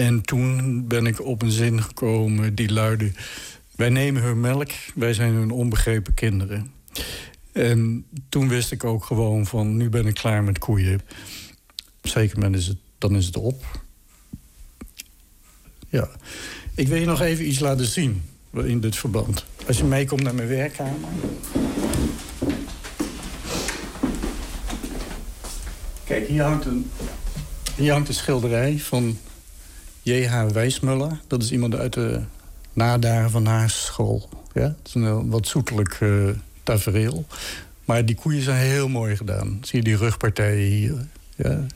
[0.00, 3.12] En toen ben ik op een zin gekomen die luidde...
[3.76, 6.72] wij nemen hun melk, wij zijn hun onbegrepen kinderen.
[7.52, 11.00] En toen wist ik ook gewoon van, nu ben ik klaar met koeien.
[12.02, 13.64] Op zeker moment is het, dan is het op.
[15.88, 16.08] Ja.
[16.74, 18.22] Ik wil je nog even iets laten zien
[18.52, 19.44] in dit verband.
[19.66, 21.08] Als je meekomt naar mijn werkkamer.
[26.04, 26.90] Kijk, hier hangt een,
[27.76, 29.18] hier hangt een schilderij van
[30.02, 30.46] J.H.
[30.52, 31.20] Wijsmuller.
[31.26, 32.20] Dat is iemand uit de
[32.72, 34.28] nadagen van haar school.
[34.52, 34.62] Ja?
[34.62, 36.28] Het is een wat zoetelijk uh,
[36.62, 37.26] tafereel.
[37.84, 39.58] Maar die koeien zijn heel mooi gedaan.
[39.62, 41.06] Zie je die rugpartijen hier?
[41.36, 41.66] Ja.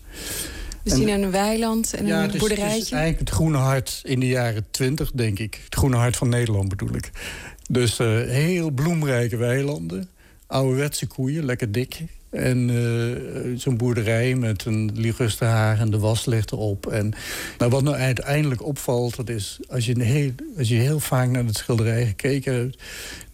[0.83, 2.65] We zien een weiland en een boerderijtje.
[2.65, 5.61] Het is eigenlijk het groene hart in de jaren twintig, denk ik.
[5.65, 7.11] Het groene hart van Nederland bedoel ik.
[7.69, 10.09] Dus uh, heel bloemrijke weilanden.
[10.47, 12.03] Ouderwetse koeien, lekker dik.
[12.35, 16.87] En uh, zo'n boerderij met een ligusterhaar en de was ligt erop.
[16.87, 17.13] En
[17.59, 19.61] nou, wat nou uiteindelijk opvalt, dat is...
[19.69, 22.83] Als je, heel, als je heel vaak naar het schilderij gekeken hebt...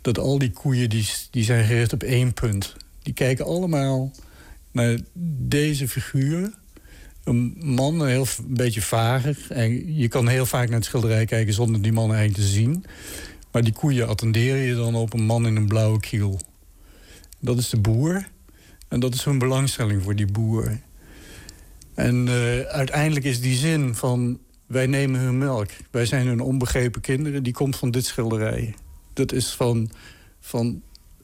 [0.01, 2.77] dat al die koeien die, die zijn gericht op één punt.
[3.03, 4.11] Die kijken allemaal
[4.73, 4.99] naar
[5.39, 6.51] deze figuur
[7.25, 9.47] een man, heel, een beetje vager.
[9.49, 12.85] En je kan heel vaak naar het schilderij kijken zonder die man eigenlijk te zien.
[13.53, 16.41] Maar die koeien attendeer je dan op een man in een blauwe kiel.
[17.39, 18.29] Dat is de boer.
[18.91, 20.79] En dat is hun belangstelling voor die boer.
[21.95, 24.39] En uh, uiteindelijk is die zin van...
[24.67, 27.43] wij nemen hun melk, wij zijn hun onbegrepen kinderen...
[27.43, 28.75] die komt van dit schilderij.
[29.13, 29.91] Dat is van,
[30.41, 30.83] van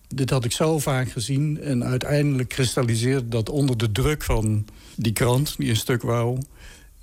[0.08, 1.60] dit had ik zo vaak gezien.
[1.60, 4.66] En uiteindelijk kristalliseert dat onder de druk van
[4.96, 6.38] die krant, die een stuk wou.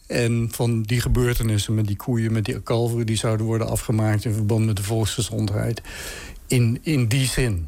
[0.07, 3.05] En van die gebeurtenissen met die koeien, met die kalveren...
[3.05, 5.81] die zouden worden afgemaakt in verband met de volksgezondheid.
[6.47, 7.67] In, in die zin.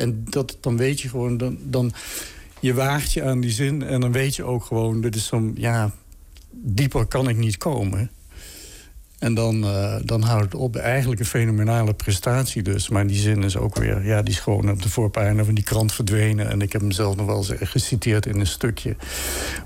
[0.00, 1.92] En dat, dan weet je gewoon, dan, dan
[2.60, 3.82] je waagt je aan die zin...
[3.82, 5.90] en dan weet je ook gewoon, dit is zo'n, ja,
[6.50, 8.10] dieper kan ik niet komen.
[9.18, 10.76] En dan, uh, dan houdt het op.
[10.76, 12.88] Eigenlijk een fenomenale prestatie dus.
[12.88, 14.06] Maar die zin is ook weer...
[14.06, 16.50] Ja, die is gewoon op de voorpagina van die krant verdwenen.
[16.50, 18.96] En ik heb hem zelf nog wel eens geciteerd in een stukje.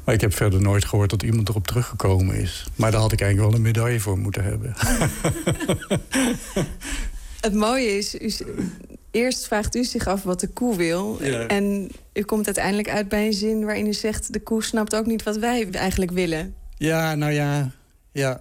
[0.04, 2.66] Maar ik heb verder nooit gehoord dat iemand erop teruggekomen is.
[2.76, 4.74] Maar daar had ik eigenlijk wel een medaille voor moeten hebben.
[7.46, 8.42] het mooie is...
[9.14, 11.20] eerst vraagt u zich af wat de koe wil.
[11.46, 14.32] En u komt uiteindelijk uit bij een zin waarin u zegt...
[14.32, 16.54] de koe snapt ook niet wat wij eigenlijk willen.
[16.76, 17.70] Ja, nou ja...
[18.12, 18.40] ja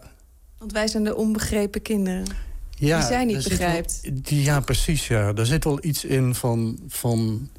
[0.63, 2.25] want wij zijn de onbegrepen kinderen.
[2.69, 4.01] Ja, die zij niet begrijpt.
[4.23, 5.07] ja, precies.
[5.07, 5.33] Ja.
[5.33, 7.49] Daar zit wel iets in van, van,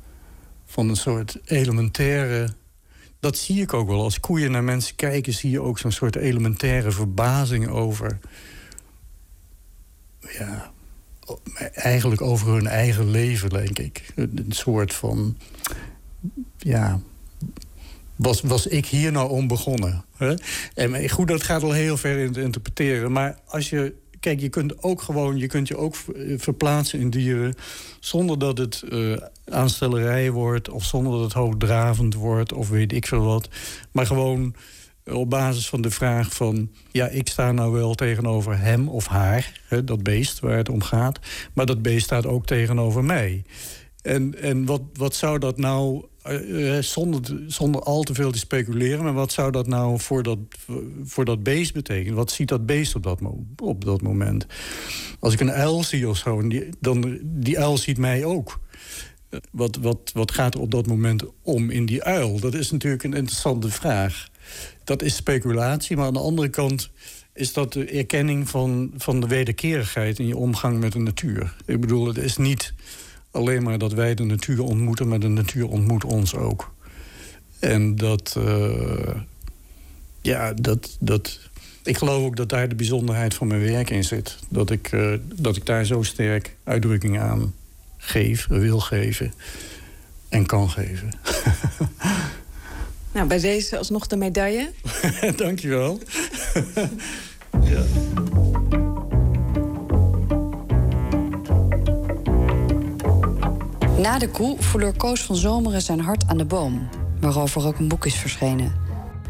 [0.64, 2.48] van een soort elementaire...
[3.20, 4.02] Dat zie ik ook wel.
[4.02, 5.32] Als koeien naar mensen kijken...
[5.32, 8.18] zie je ook zo'n soort elementaire verbazing over...
[10.38, 10.72] Ja,
[11.74, 14.12] eigenlijk over hun eigen leven, denk ik.
[14.14, 15.36] Een soort van...
[16.58, 17.00] Ja,
[18.16, 20.04] was, was ik hier nou om begonnen?
[20.16, 20.34] Hè?
[20.74, 23.12] En goed, dat gaat al heel ver in te interpreteren.
[23.12, 23.94] Maar als je.
[24.20, 25.96] Kijk, je kunt ook gewoon, je kunt je ook
[26.36, 27.54] verplaatsen in dieren
[28.00, 29.16] zonder dat het uh,
[29.48, 33.48] aanstellerij wordt, of zonder dat het hoogdravend wordt, of weet ik veel wat.
[33.92, 34.54] Maar gewoon
[35.12, 36.70] op basis van de vraag van...
[36.90, 40.82] ja, ik sta nou wel tegenover hem of haar, hè, dat beest waar het om
[40.82, 41.18] gaat...
[41.54, 43.44] maar dat beest staat ook tegenover mij.
[44.02, 49.04] En, en wat, wat zou dat nou uh, zonder, zonder al te veel te speculeren...
[49.04, 50.38] maar wat zou dat nou voor dat,
[51.04, 52.14] voor dat beest betekenen?
[52.14, 53.20] Wat ziet dat beest op dat,
[53.62, 54.46] op dat moment?
[55.20, 58.60] Als ik een uil zie of zo, die, dan die uil ziet mij ook.
[59.50, 62.40] Wat, wat, wat gaat er op dat moment om in die uil?
[62.40, 64.28] Dat is natuurlijk een interessante vraag.
[64.84, 66.90] Dat is speculatie, maar aan de andere kant
[67.32, 71.56] is dat de erkenning van, van de wederkerigheid in je omgang met de natuur.
[71.66, 72.74] Ik bedoel, het is niet
[73.30, 76.74] alleen maar dat wij de natuur ontmoeten, maar de natuur ontmoet ons ook.
[77.58, 79.14] En dat, uh,
[80.20, 81.40] ja, dat, dat,
[81.82, 84.38] ik geloof ook dat daar de bijzonderheid van mijn werk in zit.
[84.48, 87.54] Dat ik, uh, dat ik daar zo sterk uitdrukking aan
[87.96, 89.32] geef, wil geven
[90.28, 91.10] en kan geven.
[93.14, 94.70] nou, bij deze alsnog de medaille.
[95.36, 95.98] Dankjewel.
[97.70, 97.82] ja.
[103.98, 106.88] Na de koe verloor Koos van Zomeren zijn hart aan de boom,
[107.20, 108.72] waarover ook een boek is verschenen.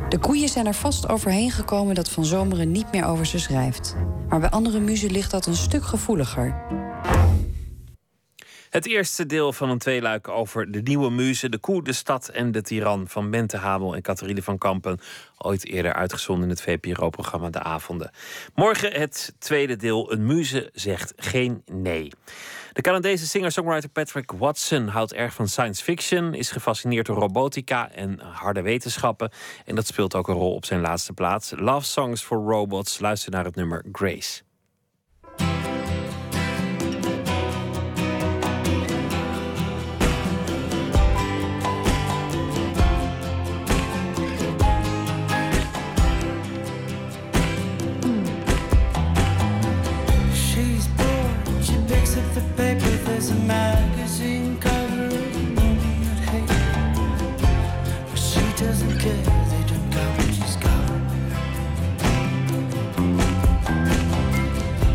[0.09, 3.97] De koeien zijn er vast overheen gekomen dat Van Zomeren niet meer over ze schrijft.
[4.29, 6.63] Maar bij andere muzen ligt dat een stuk gevoeliger.
[8.75, 12.53] Het eerste deel van een tweeluik over de nieuwe muze, de koe, de stad en
[12.53, 15.01] de tiran van Bente Habel en Catharine van Kampen.
[15.39, 18.11] Ooit eerder uitgezonden in het VPRO-programma De Avonden.
[18.55, 22.11] Morgen het tweede deel, een muze zegt geen nee.
[22.73, 28.21] De Canadese singer-songwriter Patrick Watson houdt erg van science fiction, is gefascineerd door robotica en
[28.21, 29.31] harde wetenschappen.
[29.65, 31.53] En dat speelt ook een rol op zijn laatste plaats.
[31.57, 32.99] Love Songs for Robots.
[32.99, 34.44] Luister naar het nummer Grace.
[52.35, 56.49] the paper, there's a magazine cover of woman that hate.
[58.11, 59.91] But she doesn't care, they don't
[60.33, 60.91] she's got.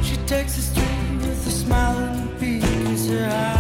[0.04, 2.64] She takes the street with a smile and a beat,
[3.10, 3.59] her eye.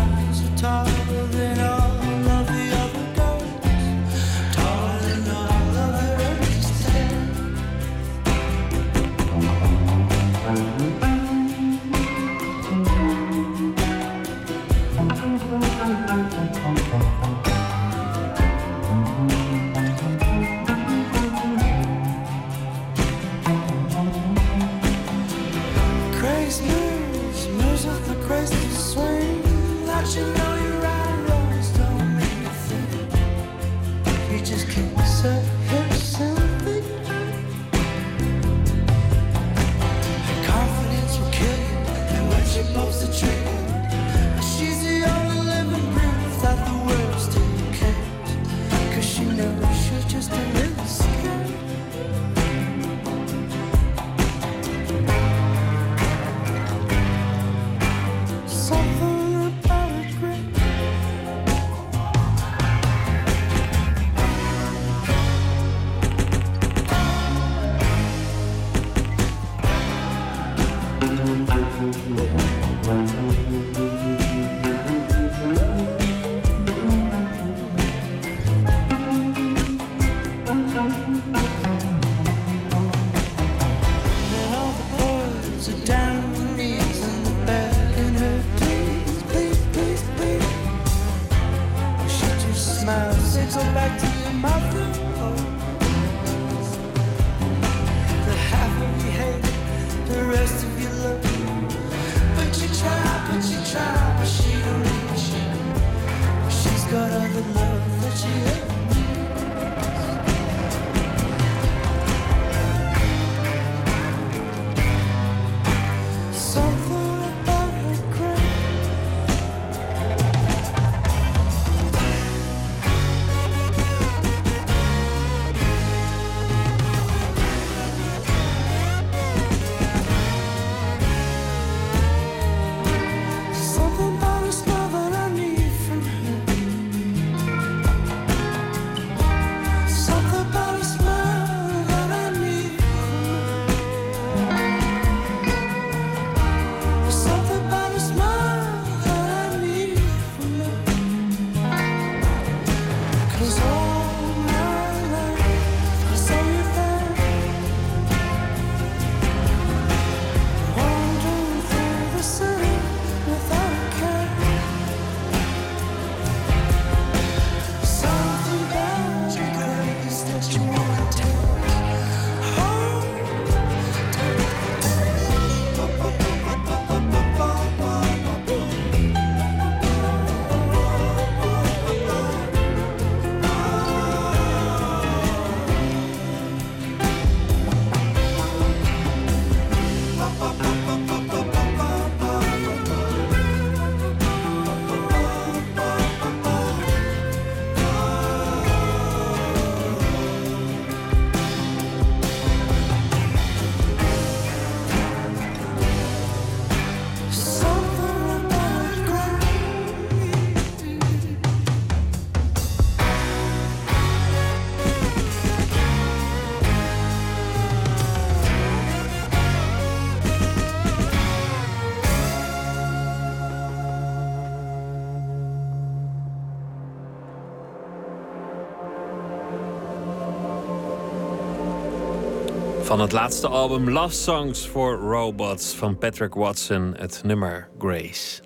[232.89, 238.41] Van het laatste album Love Songs for Robots van Patrick Watson, het nummer Grace.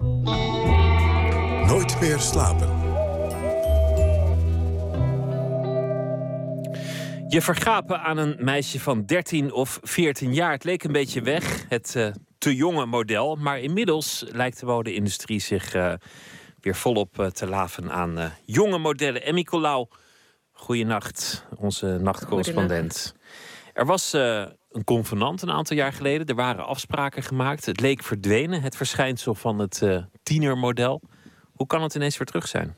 [1.67, 2.67] Nooit meer slapen.
[7.27, 10.51] Je vergapen aan een meisje van 13 of 14 jaar.
[10.51, 12.07] Het leek een beetje weg, het uh,
[12.37, 13.35] te jonge model.
[13.35, 15.93] Maar inmiddels lijkt de mode-industrie zich uh,
[16.59, 19.23] weer volop uh, te laven aan jonge modellen.
[19.23, 19.87] Emmy Colau,
[20.51, 23.15] goeienacht, onze nachtcorrespondent.
[23.73, 26.27] Er was een convenant een aantal jaar geleden.
[26.27, 27.65] Er waren afspraken gemaakt.
[27.65, 29.81] Het leek verdwenen, het verschijnsel van het
[30.23, 31.01] tienermodel.
[31.53, 32.75] Hoe kan het ineens weer terug zijn?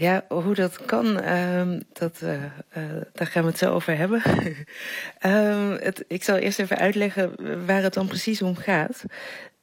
[0.00, 2.48] Ja, hoe dat kan, um, dat, uh, uh,
[3.12, 4.22] daar gaan we het zo over hebben.
[5.26, 7.34] um, het, ik zal eerst even uitleggen
[7.66, 9.04] waar het dan precies om gaat.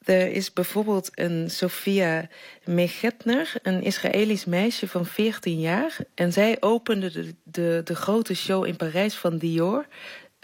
[0.08, 2.28] Er is bijvoorbeeld een Sofia
[2.64, 5.98] Megetner, een Israëlisch meisje van 14 jaar.
[6.16, 9.86] En zij opende de, de, de grote show in Parijs van Dior...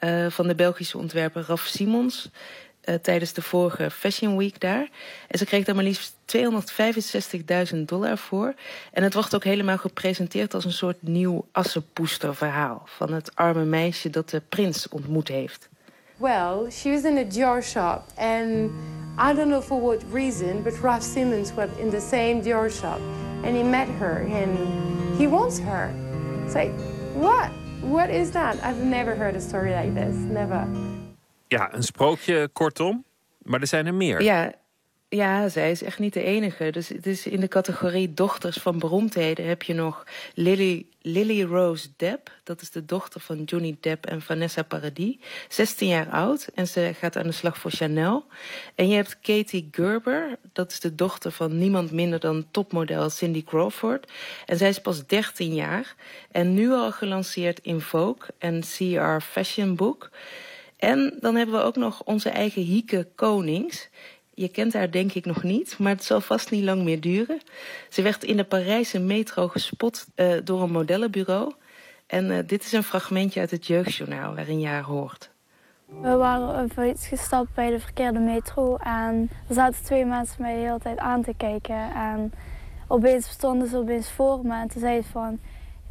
[0.04, 2.30] Uh, van de Belgische ontwerper Raf Simons
[2.86, 4.90] uh, tijdens de vorige Fashion Week daar.
[5.28, 6.16] En ze kreeg daar maar liefst
[7.74, 8.54] 265.000 dollar voor.
[8.92, 12.82] En het wordt ook helemaal gepresenteerd als een soort nieuw assenpoesterverhaal...
[12.86, 15.70] van het arme meisje dat de prins ontmoet heeft.
[16.18, 18.72] Well, she was in a Dior shop and
[19.18, 23.00] I don't know for what reason, but Ralph Simmons was in the same Dior shop
[23.44, 25.94] and he met her and he wants her.
[26.46, 26.74] It's like,
[27.14, 27.52] what?
[27.82, 28.58] What is that?
[28.64, 30.16] I've never heard a story like this.
[30.16, 30.68] Never.
[31.48, 33.04] Ja, een sprookje kortom.
[33.42, 34.22] Maar er zijn er meer.
[34.22, 34.54] Ja,
[35.16, 36.72] ja, zij is echt niet de enige.
[36.72, 40.04] Dus het is in de categorie dochters van beroemdheden heb je nog
[40.34, 42.32] Lily, Lily Rose Depp.
[42.44, 45.16] Dat is de dochter van Johnny Depp en Vanessa Paradis.
[45.48, 48.26] 16 jaar oud en ze gaat aan de slag voor Chanel.
[48.76, 50.38] En je hebt Katie Gerber.
[50.54, 54.12] Dat is de dochter van niemand minder dan topmodel Cindy Crawford.
[54.46, 55.96] En zij is pas 13 jaar.
[56.32, 60.10] En nu al gelanceerd in Vogue en CR Fashion Book.
[60.84, 63.90] En dan hebben we ook nog onze eigen Hieke Konings.
[64.34, 67.40] Je kent haar denk ik nog niet, maar het zal vast niet lang meer duren.
[67.90, 71.54] Ze werd in de Parijse metro gespot uh, door een modellenbureau.
[72.08, 75.32] En uh, dit is een fragmentje uit het jeugdjournaal waarin je haar hoort.
[76.02, 80.60] We waren even gestapt bij de verkeerde metro en er zaten twee mensen mij de
[80.60, 81.94] hele tijd aan te kijken.
[81.94, 82.34] En
[82.88, 85.40] opeens stonden ze opeens voor me en toen zei ze van,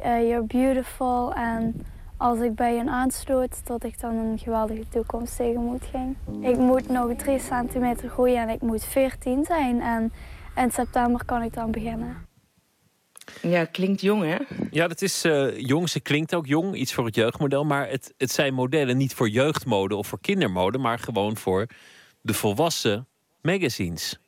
[0.05, 1.85] uh, you're beautiful en
[2.17, 6.15] als ik bij een aansloot, dat ik dan een geweldige toekomst tegemoet ging.
[6.41, 9.81] Ik moet nog 3 centimeter groeien en ik moet 14 zijn.
[9.81, 10.13] En
[10.55, 12.27] in september kan ik dan beginnen.
[13.41, 14.37] Ja, klinkt jong hè?
[14.71, 15.89] Ja, dat is uh, jong.
[15.89, 17.65] Ze klinkt ook jong, iets voor het jeugdmodel.
[17.65, 21.67] Maar het, het zijn modellen niet voor jeugdmode of voor kindermode, maar gewoon voor
[22.21, 23.07] de volwassen
[23.41, 24.19] magazines.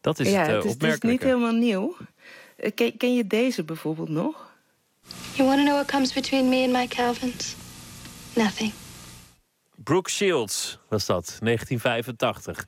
[0.00, 1.06] Dat is ja, het, uh, het is, opmerkelijke.
[1.06, 1.96] Het is niet helemaal nieuw.
[2.56, 4.45] Eh, ken, ken je deze bijvoorbeeld nog?
[5.34, 7.56] You want to know what comes between me and my Calvins?
[8.34, 8.72] Nothing.
[9.74, 12.64] Brooke Shields was dat, 1985.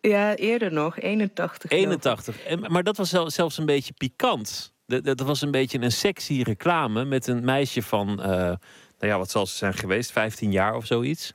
[0.00, 1.70] Ja, eerder nog, 81.
[1.70, 2.40] 81.
[2.42, 4.72] En, maar dat was zelfs een beetje pikant.
[4.86, 8.58] Dat was een beetje een sexy reclame met een meisje van, uh, nou
[8.98, 11.32] ja, wat zal ze zijn geweest, 15 jaar of zoiets.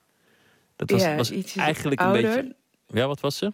[0.76, 2.23] Dat was, ja, was eigenlijk ouder.
[2.23, 2.56] een beetje.
[2.88, 3.52] Ja, wat was ze?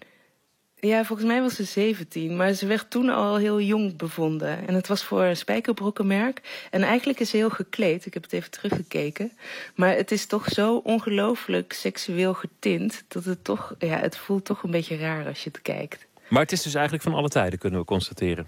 [0.80, 4.68] Ja, volgens mij was ze 17, maar ze werd toen al heel jong bevonden.
[4.68, 6.68] En het was voor een spijkerbrokkenmerk.
[6.72, 8.06] En eigenlijk is ze heel gekleed.
[8.06, 9.32] Ik heb het even teruggekeken.
[9.76, 14.64] Maar het is toch zo ongelooflijk seksueel getint dat het toch, ja, het voelt toch
[14.64, 16.06] een beetje raar als je het kijkt.
[16.28, 18.48] Maar het is dus eigenlijk van alle tijden, kunnen we constateren.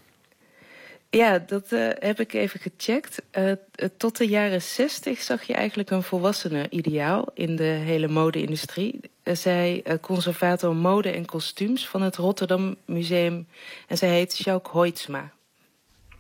[1.10, 3.26] Ja, dat uh, heb ik even gecheckt.
[3.38, 3.52] Uh,
[3.98, 9.00] tot de jaren 60 zag je eigenlijk een volwassene ideaal in de hele mode-industrie.
[9.24, 13.48] Zij conservator mode en kostuums van het Rotterdam Museum.
[13.88, 15.32] En zij heet Sjouk Hoitsma.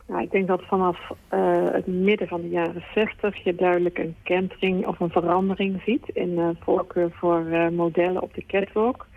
[0.07, 1.11] Nou, ik denk dat vanaf
[1.71, 6.57] het midden van de jaren 60 je duidelijk een kentering of een verandering ziet in
[6.59, 9.07] voorkeur voor modellen op de catwalk.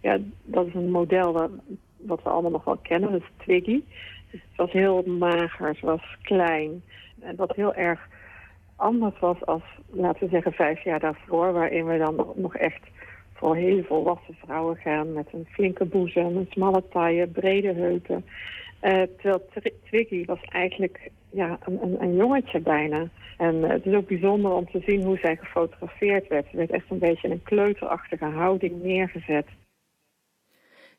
[0.00, 1.50] Ja, dat is een model
[1.96, 3.82] wat we allemaal nog wel kennen, dat is Twiggy.
[4.30, 6.82] Het was heel mager, ze was klein.
[7.20, 8.08] En wat heel erg
[8.76, 11.52] anders was als, laten we zeggen, vijf jaar daarvoor...
[11.52, 12.82] waarin we dan nog echt
[13.34, 15.12] voor heel volwassen vrouwen gaan...
[15.12, 18.24] met een flinke boezem, een smalle taille, brede heupen.
[18.82, 19.46] Uh, terwijl
[19.84, 23.08] Twiggy was eigenlijk ja, een, een, een jongetje bijna.
[23.36, 26.46] En uh, het is ook bijzonder om te zien hoe zij gefotografeerd werd.
[26.50, 29.46] Ze werd echt een beetje in een kleuterachtige houding neergezet.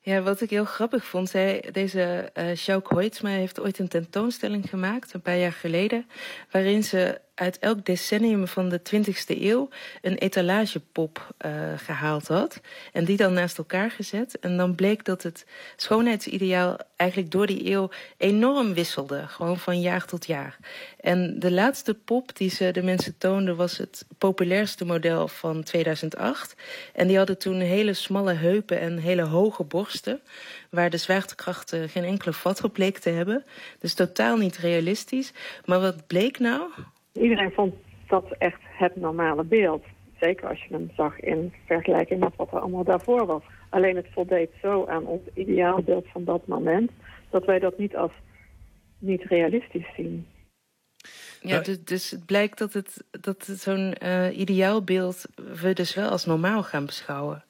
[0.03, 4.69] Ja, wat ik heel grappig vond, zij, deze uh, Sjouk Hoitsma heeft ooit een tentoonstelling
[4.69, 6.09] gemaakt, een paar jaar geleden,
[6.51, 9.69] waarin ze uit elk decennium van de 20e eeuw
[10.01, 12.61] een etalagepop uh, gehaald had.
[12.93, 14.39] En die dan naast elkaar gezet.
[14.39, 15.45] En dan bleek dat het
[15.75, 19.27] schoonheidsideaal eigenlijk door die eeuw enorm wisselde.
[19.27, 20.57] Gewoon van jaar tot jaar.
[20.99, 26.55] En de laatste pop die ze de mensen toonden was het populairste model van 2008.
[26.93, 30.21] En die hadden toen hele smalle heupen en hele hoge borsten
[30.69, 33.45] waar de zwaartekracht geen enkele vat op te hebben.
[33.79, 35.31] Dus totaal niet realistisch.
[35.65, 36.61] Maar wat bleek nou?
[37.13, 37.73] Iedereen vond
[38.07, 39.83] dat echt het normale beeld.
[40.19, 43.43] Zeker als je hem zag in vergelijking met wat er allemaal daarvoor was.
[43.69, 46.91] Alleen het voldeed zo aan ons ideaalbeeld van dat moment...
[47.29, 48.11] dat wij dat niet als
[48.99, 50.27] niet realistisch zien.
[51.41, 55.25] Ja, dus, dus het blijkt dat, het, dat zo'n uh, ideaalbeeld
[55.61, 57.43] we dus wel als normaal gaan beschouwen.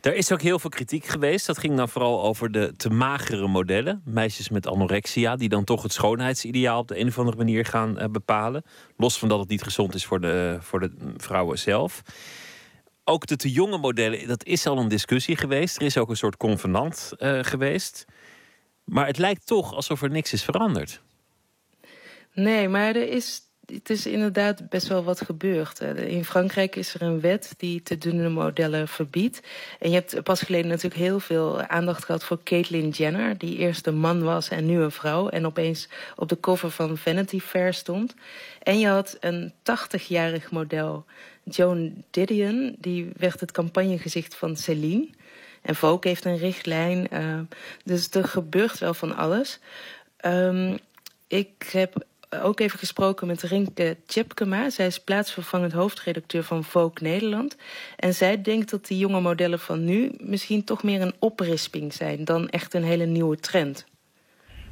[0.00, 1.46] Er is ook heel veel kritiek geweest.
[1.46, 4.02] Dat ging dan vooral over de te magere modellen.
[4.04, 8.02] Meisjes met anorexia, die dan toch het schoonheidsideaal op de een of andere manier gaan
[8.02, 8.62] uh, bepalen.
[8.96, 12.02] Los van dat het niet gezond is voor de, voor de vrouwen zelf.
[13.04, 15.76] Ook de te jonge modellen, dat is al een discussie geweest.
[15.76, 18.04] Er is ook een soort convenant uh, geweest.
[18.84, 21.02] Maar het lijkt toch alsof er niks is veranderd.
[22.34, 23.40] Nee, maar er is
[23.72, 25.80] het is inderdaad best wel wat gebeurd.
[25.96, 29.40] In Frankrijk is er een wet die te dunne modellen verbiedt.
[29.78, 33.38] En je hebt pas geleden natuurlijk heel veel aandacht gehad voor Caitlyn Jenner...
[33.38, 35.28] die eerst een man was en nu een vrouw...
[35.28, 38.14] en opeens op de cover van Vanity Fair stond.
[38.62, 41.04] En je had een 80-jarig model,
[41.44, 42.76] Joan Didion...
[42.78, 45.08] die werd het campagnegezicht van Celine...
[45.62, 47.06] En Vogue heeft een richtlijn.
[47.12, 47.40] Uh,
[47.84, 49.58] dus er gebeurt wel van alles.
[50.24, 50.78] Um,
[51.30, 52.04] ik heb
[52.38, 54.70] ook even gesproken met Rinke Tjepkema.
[54.70, 57.56] Zij is plaatsvervangend hoofdredacteur van Vogue Nederland.
[57.96, 62.24] En zij denkt dat die jonge modellen van nu misschien toch meer een oprisping zijn
[62.24, 63.86] dan echt een hele nieuwe trend.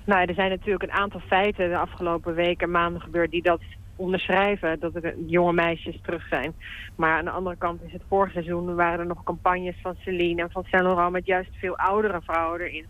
[0.05, 3.61] Nou, er zijn natuurlijk een aantal feiten de afgelopen weken en maanden gebeurd die dat
[3.97, 6.55] onderschrijven dat er jonge meisjes terug zijn.
[6.97, 10.43] Maar aan de andere kant is het vorig seizoen waren er nog campagnes van Celine
[10.43, 12.87] en van Saint Laurent met juist veel oudere vrouwen erin.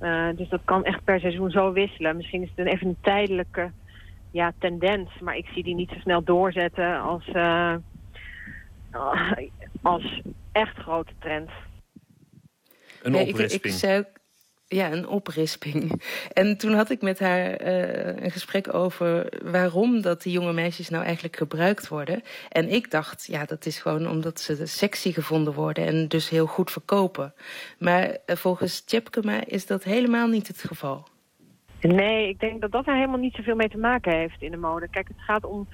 [0.00, 2.16] Uh, dus dat kan echt per seizoen zo wisselen.
[2.16, 3.70] Misschien is het een even een tijdelijke
[4.34, 5.10] ja, tendens.
[5.20, 7.76] Maar ik zie die niet zo snel doorzetten als, uh,
[9.82, 11.50] als echt grote trend.
[13.02, 13.74] Een oprisping.
[13.74, 14.04] ik, zei
[14.68, 16.02] ja, een oprisping.
[16.32, 20.88] En toen had ik met haar uh, een gesprek over waarom dat die jonge meisjes
[20.88, 22.22] nou eigenlijk gebruikt worden.
[22.48, 26.46] En ik dacht, ja, dat is gewoon omdat ze sexy gevonden worden en dus heel
[26.46, 27.34] goed verkopen.
[27.78, 31.12] Maar uh, volgens Tjepkema is dat helemaal niet het geval.
[31.88, 34.56] Nee, ik denk dat dat er helemaal niet zoveel mee te maken heeft in de
[34.56, 34.88] mode.
[34.88, 35.68] Kijk, het gaat om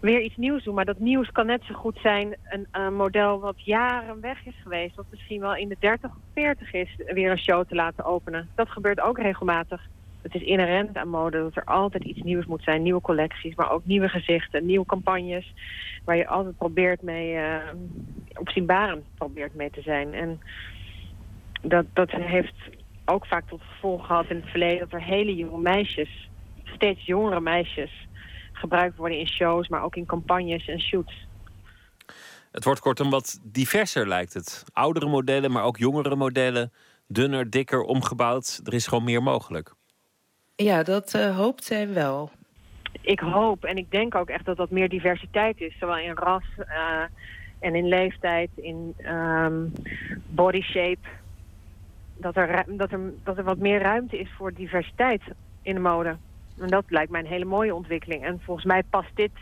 [0.00, 0.74] weer iets nieuws doen.
[0.74, 2.36] Maar dat nieuws kan net zo goed zijn
[2.70, 4.94] een, model wat jaren weg is geweest.
[4.94, 8.48] Wat misschien wel in de 30 of 40 is, weer een show te laten openen.
[8.54, 9.88] Dat gebeurt ook regelmatig.
[10.22, 12.82] Het is inherent aan mode dat er altijd iets nieuws moet zijn.
[12.82, 15.54] Nieuwe collecties, maar ook nieuwe gezichten, nieuwe campagnes.
[16.04, 20.14] Waar je altijd probeert mee, uh, probeert mee te zijn.
[20.14, 20.40] En
[21.62, 22.54] dat, dat heeft
[23.04, 24.78] ook vaak tot gevolg gehad in het verleden...
[24.78, 26.28] dat er hele jonge meisjes,
[26.64, 28.06] steeds jongere meisjes...
[28.52, 31.26] gebruikt worden in shows, maar ook in campagnes en shoots.
[32.52, 34.64] Het wordt kortom wat diverser, lijkt het.
[34.72, 36.72] Oudere modellen, maar ook jongere modellen.
[37.06, 38.60] Dunner, dikker, omgebouwd.
[38.64, 39.74] Er is gewoon meer mogelijk.
[40.56, 42.30] Ja, dat uh, hoopt zij wel.
[43.00, 45.78] Ik hoop en ik denk ook echt dat dat meer diversiteit is.
[45.78, 47.02] Zowel in ras uh,
[47.58, 49.72] en in leeftijd, in um,
[50.26, 51.08] body shape
[52.16, 55.22] dat er, dat, er, dat er wat meer ruimte is voor diversiteit
[55.62, 56.16] in de mode.
[56.58, 58.24] En dat lijkt mij een hele mooie ontwikkeling.
[58.24, 59.32] En volgens mij past dit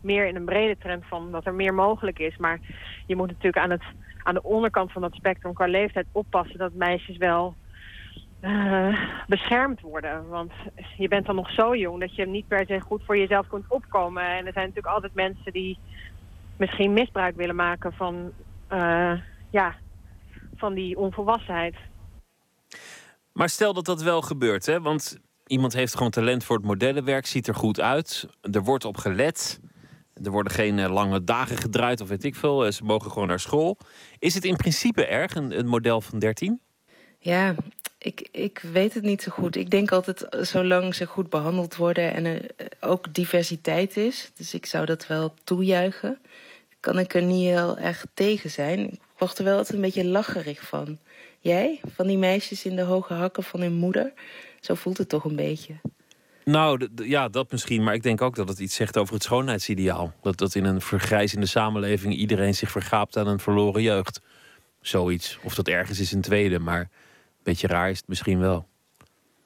[0.00, 2.36] meer in een brede trend van dat er meer mogelijk is.
[2.36, 2.60] Maar
[3.06, 3.84] je moet natuurlijk aan, het,
[4.22, 7.54] aan de onderkant van dat spectrum qua leeftijd oppassen dat meisjes wel
[8.40, 10.28] uh, beschermd worden.
[10.28, 10.52] Want
[10.96, 13.64] je bent dan nog zo jong dat je niet per se goed voor jezelf kunt
[13.68, 14.22] opkomen.
[14.22, 15.78] En er zijn natuurlijk altijd mensen die
[16.56, 18.32] misschien misbruik willen maken van,
[18.72, 19.12] uh,
[19.50, 19.74] ja,
[20.56, 21.76] van die onvolwassenheid.
[23.32, 24.80] Maar stel dat dat wel gebeurt, hè?
[24.80, 28.96] want iemand heeft gewoon talent voor het modellenwerk, ziet er goed uit, er wordt op
[28.96, 29.60] gelet.
[30.22, 32.66] Er worden geen eh, lange dagen gedraaid of weet ik veel.
[32.66, 33.78] Eh, ze mogen gewoon naar school.
[34.18, 36.60] Is het in principe erg, een, een model van 13?
[37.18, 37.54] Ja,
[37.98, 39.56] ik, ik weet het niet zo goed.
[39.56, 42.50] Ik denk altijd, eh, zolang ze goed behandeld worden en er
[42.80, 44.30] ook diversiteit is.
[44.34, 46.18] Dus ik zou dat wel toejuichen.
[46.80, 48.92] Kan ik er niet heel erg tegen zijn.
[48.92, 50.98] Ik word er wel altijd een beetje lacherig van.
[51.42, 51.80] Jij?
[51.94, 54.12] Van die meisjes in de hoge hakken van hun moeder?
[54.60, 55.74] Zo voelt het toch een beetje.
[56.44, 57.82] Nou, ja, dat misschien.
[57.82, 60.12] Maar ik denk ook dat het iets zegt over het schoonheidsideaal.
[60.20, 64.20] Dat, dat in een vergrijzende samenleving iedereen zich vergaapt aan een verloren jeugd.
[64.80, 65.38] Zoiets.
[65.42, 66.88] Of dat ergens is een tweede, maar een
[67.42, 68.66] beetje raar is het misschien wel.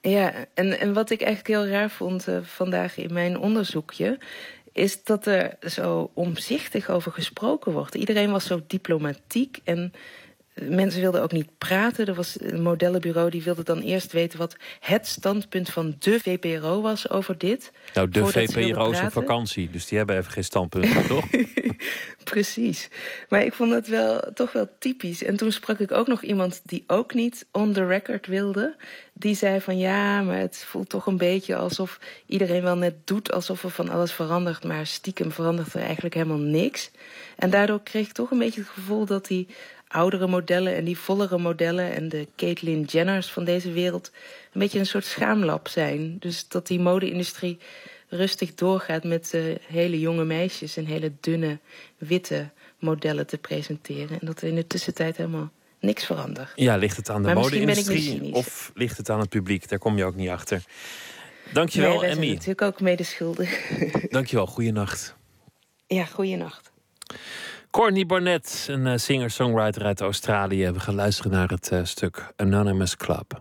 [0.01, 4.18] Ja, en, en wat ik eigenlijk heel raar vond uh, vandaag in mijn onderzoekje
[4.73, 7.94] is dat er zo omzichtig over gesproken wordt.
[7.94, 9.93] Iedereen was zo diplomatiek en
[10.62, 12.07] Mensen wilden ook niet praten.
[12.07, 16.81] Er was een modellenbureau die wilde dan eerst weten wat het standpunt van de VPRO
[16.81, 17.73] was over dit.
[17.95, 21.24] Nou, de VPRO is op vakantie, dus die hebben even geen standpunt, toch?
[22.24, 22.89] Precies.
[23.28, 25.23] Maar ik vond het wel toch wel typisch.
[25.23, 28.77] En toen sprak ik ook nog iemand die ook niet on the record wilde.
[29.12, 33.33] Die zei van ja, maar het voelt toch een beetje alsof iedereen wel net doet
[33.33, 36.91] alsof er van alles verandert, maar stiekem verandert er eigenlijk helemaal niks.
[37.37, 39.47] En daardoor kreeg ik toch een beetje het gevoel dat hij
[39.97, 44.10] oudere modellen en die vollere modellen en de Caitlyn Jenners van deze wereld
[44.52, 46.16] een beetje een soort schaamlab zijn.
[46.18, 47.59] Dus dat die mode-industrie
[48.09, 51.59] rustig doorgaat met uh, hele jonge meisjes en hele dunne
[51.98, 54.20] witte modellen te presenteren.
[54.20, 55.51] En dat er in de tussentijd helemaal
[55.81, 56.52] niks verandert.
[56.55, 59.68] Ja, ligt het aan de mode-industrie of ligt het aan het publiek?
[59.68, 60.64] Daar kom je ook niet achter.
[61.52, 62.28] Dankjewel, nee, Emmy.
[62.28, 63.70] natuurlijk ook medeschuldig.
[64.09, 65.14] Dankjewel, goeienacht.
[65.86, 66.73] Ja, goeienacht.
[67.77, 70.70] Courtney Barnett, een uh, singer-songwriter uit Australië.
[70.70, 73.40] We gaan luisteren naar het uh, stuk Anonymous Club.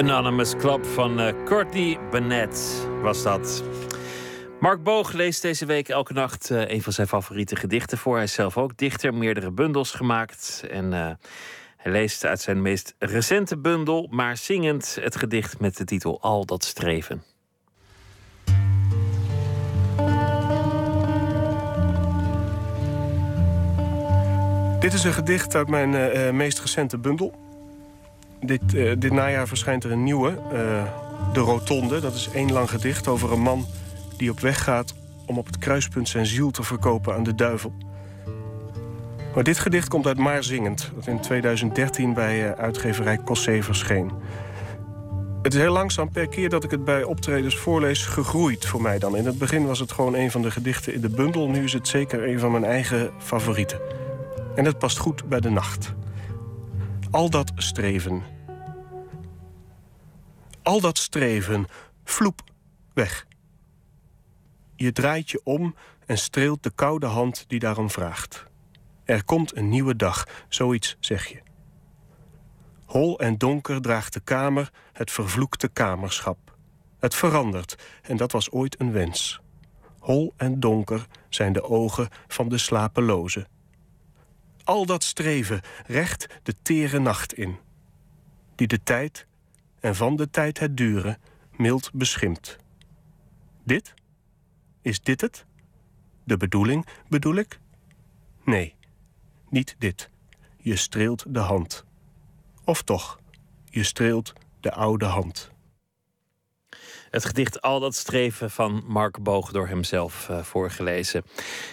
[0.00, 3.62] Anonymous Club van uh, Courtney Bennett was dat.
[4.60, 8.14] Mark Boog leest deze week elke nacht uh, een van zijn favoriete gedichten voor.
[8.14, 10.64] Hij is zelf ook dichter, meerdere bundels gemaakt.
[10.70, 11.10] En uh,
[11.76, 16.44] hij leest uit zijn meest recente bundel, maar zingend, het gedicht met de titel Al
[16.44, 17.22] dat streven.
[24.80, 27.49] Dit is een gedicht uit mijn meest recente bundel.
[28.40, 30.82] Dit, uh, dit najaar verschijnt er een nieuwe, uh,
[31.32, 32.00] De Rotonde.
[32.00, 33.66] Dat is één lang gedicht over een man
[34.16, 34.94] die op weg gaat...
[35.26, 37.72] om op het kruispunt zijn ziel te verkopen aan de duivel.
[39.34, 40.92] Maar dit gedicht komt uit Maar Zingend...
[40.94, 44.10] dat in 2013 bij uitgeverij Cossé verscheen.
[45.42, 48.98] Het is heel langzaam per keer dat ik het bij optredens voorlees gegroeid voor mij
[48.98, 49.16] dan.
[49.16, 51.48] In het begin was het gewoon een van de gedichten in de bundel.
[51.48, 53.80] Nu is het zeker een van mijn eigen favorieten.
[54.54, 55.94] En het past goed bij de nacht.
[57.10, 58.22] Al dat streven.
[60.62, 61.66] Al dat streven,
[62.04, 62.42] vloep,
[62.94, 63.26] weg.
[64.76, 65.74] Je draait je om
[66.06, 68.44] en streelt de koude hand die daarom vraagt.
[69.04, 71.42] Er komt een nieuwe dag, zoiets zeg je.
[72.84, 76.56] Hol en donker draagt de kamer het vervloekte kamerschap.
[76.98, 79.40] Het verandert en dat was ooit een wens.
[79.98, 83.46] Hol en donker zijn de ogen van de slapeloze
[84.70, 87.58] al dat streven recht de tere nacht in,
[88.54, 89.26] die de tijd
[89.80, 91.18] en van de tijd het duren
[91.56, 92.56] mild beschimpt.
[93.64, 93.94] Dit?
[94.82, 95.44] Is dit het?
[96.24, 97.60] De bedoeling, bedoel ik?
[98.44, 98.74] Nee,
[99.48, 100.10] niet dit.
[100.56, 101.84] Je streelt de hand.
[102.64, 103.20] Of toch,
[103.70, 105.50] je streelt de oude hand.
[107.10, 111.22] Het gedicht Al dat streven van Mark Boog door hemzelf uh, voorgelezen.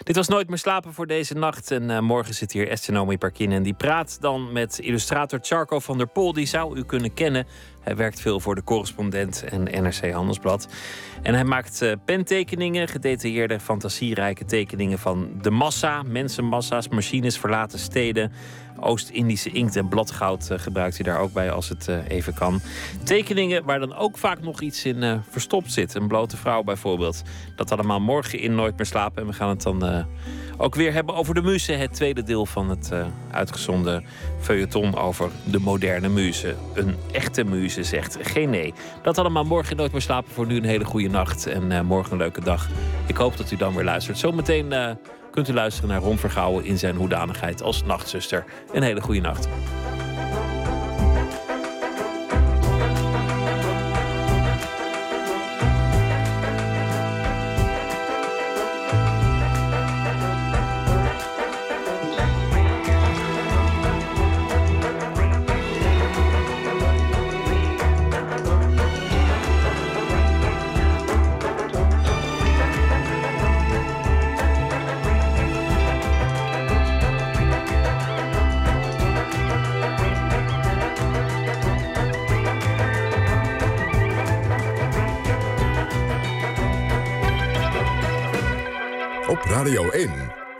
[0.03, 1.71] Dit was Nooit meer slapen voor deze nacht.
[1.71, 5.97] En uh, morgen zit hier Estenomi Parkin en die praat dan met illustrator Charco van
[5.97, 6.33] der Pol.
[6.33, 7.47] Die zou u kunnen kennen.
[7.81, 10.67] Hij werkt veel voor de correspondent en NRC Handelsblad.
[11.21, 18.31] En hij maakt uh, pentekeningen, gedetailleerde, fantasierijke tekeningen van de massa, mensenmassa's, machines, verlaten steden.
[18.79, 22.61] Oost-Indische inkt en bladgoud uh, gebruikt hij daar ook bij als het uh, even kan.
[23.03, 25.95] Tekeningen waar dan ook vaak nog iets in uh, verstopt zit.
[25.95, 27.21] Een blote vrouw bijvoorbeeld.
[27.55, 29.21] Dat allemaal morgen in Nooit meer slapen.
[29.21, 30.05] En we gaan het dan
[30.57, 31.71] ook weer hebben over de muze.
[31.71, 32.91] Het tweede deel van het
[33.31, 34.05] uitgezonden
[34.39, 36.55] feuilleton over de moderne muze.
[36.73, 38.73] Een echte muze zegt geen nee.
[39.03, 40.31] Dat allemaal morgen Nooit meer slapen.
[40.31, 42.67] Voor nu een hele goede nacht en morgen een leuke dag.
[43.05, 44.17] Ik hoop dat u dan weer luistert.
[44.17, 44.73] Zometeen
[45.43, 48.45] kunt u luisteren naar Ron Vergouwen in zijn hoedanigheid als nachtzuster.
[48.73, 49.47] Een hele goede nacht.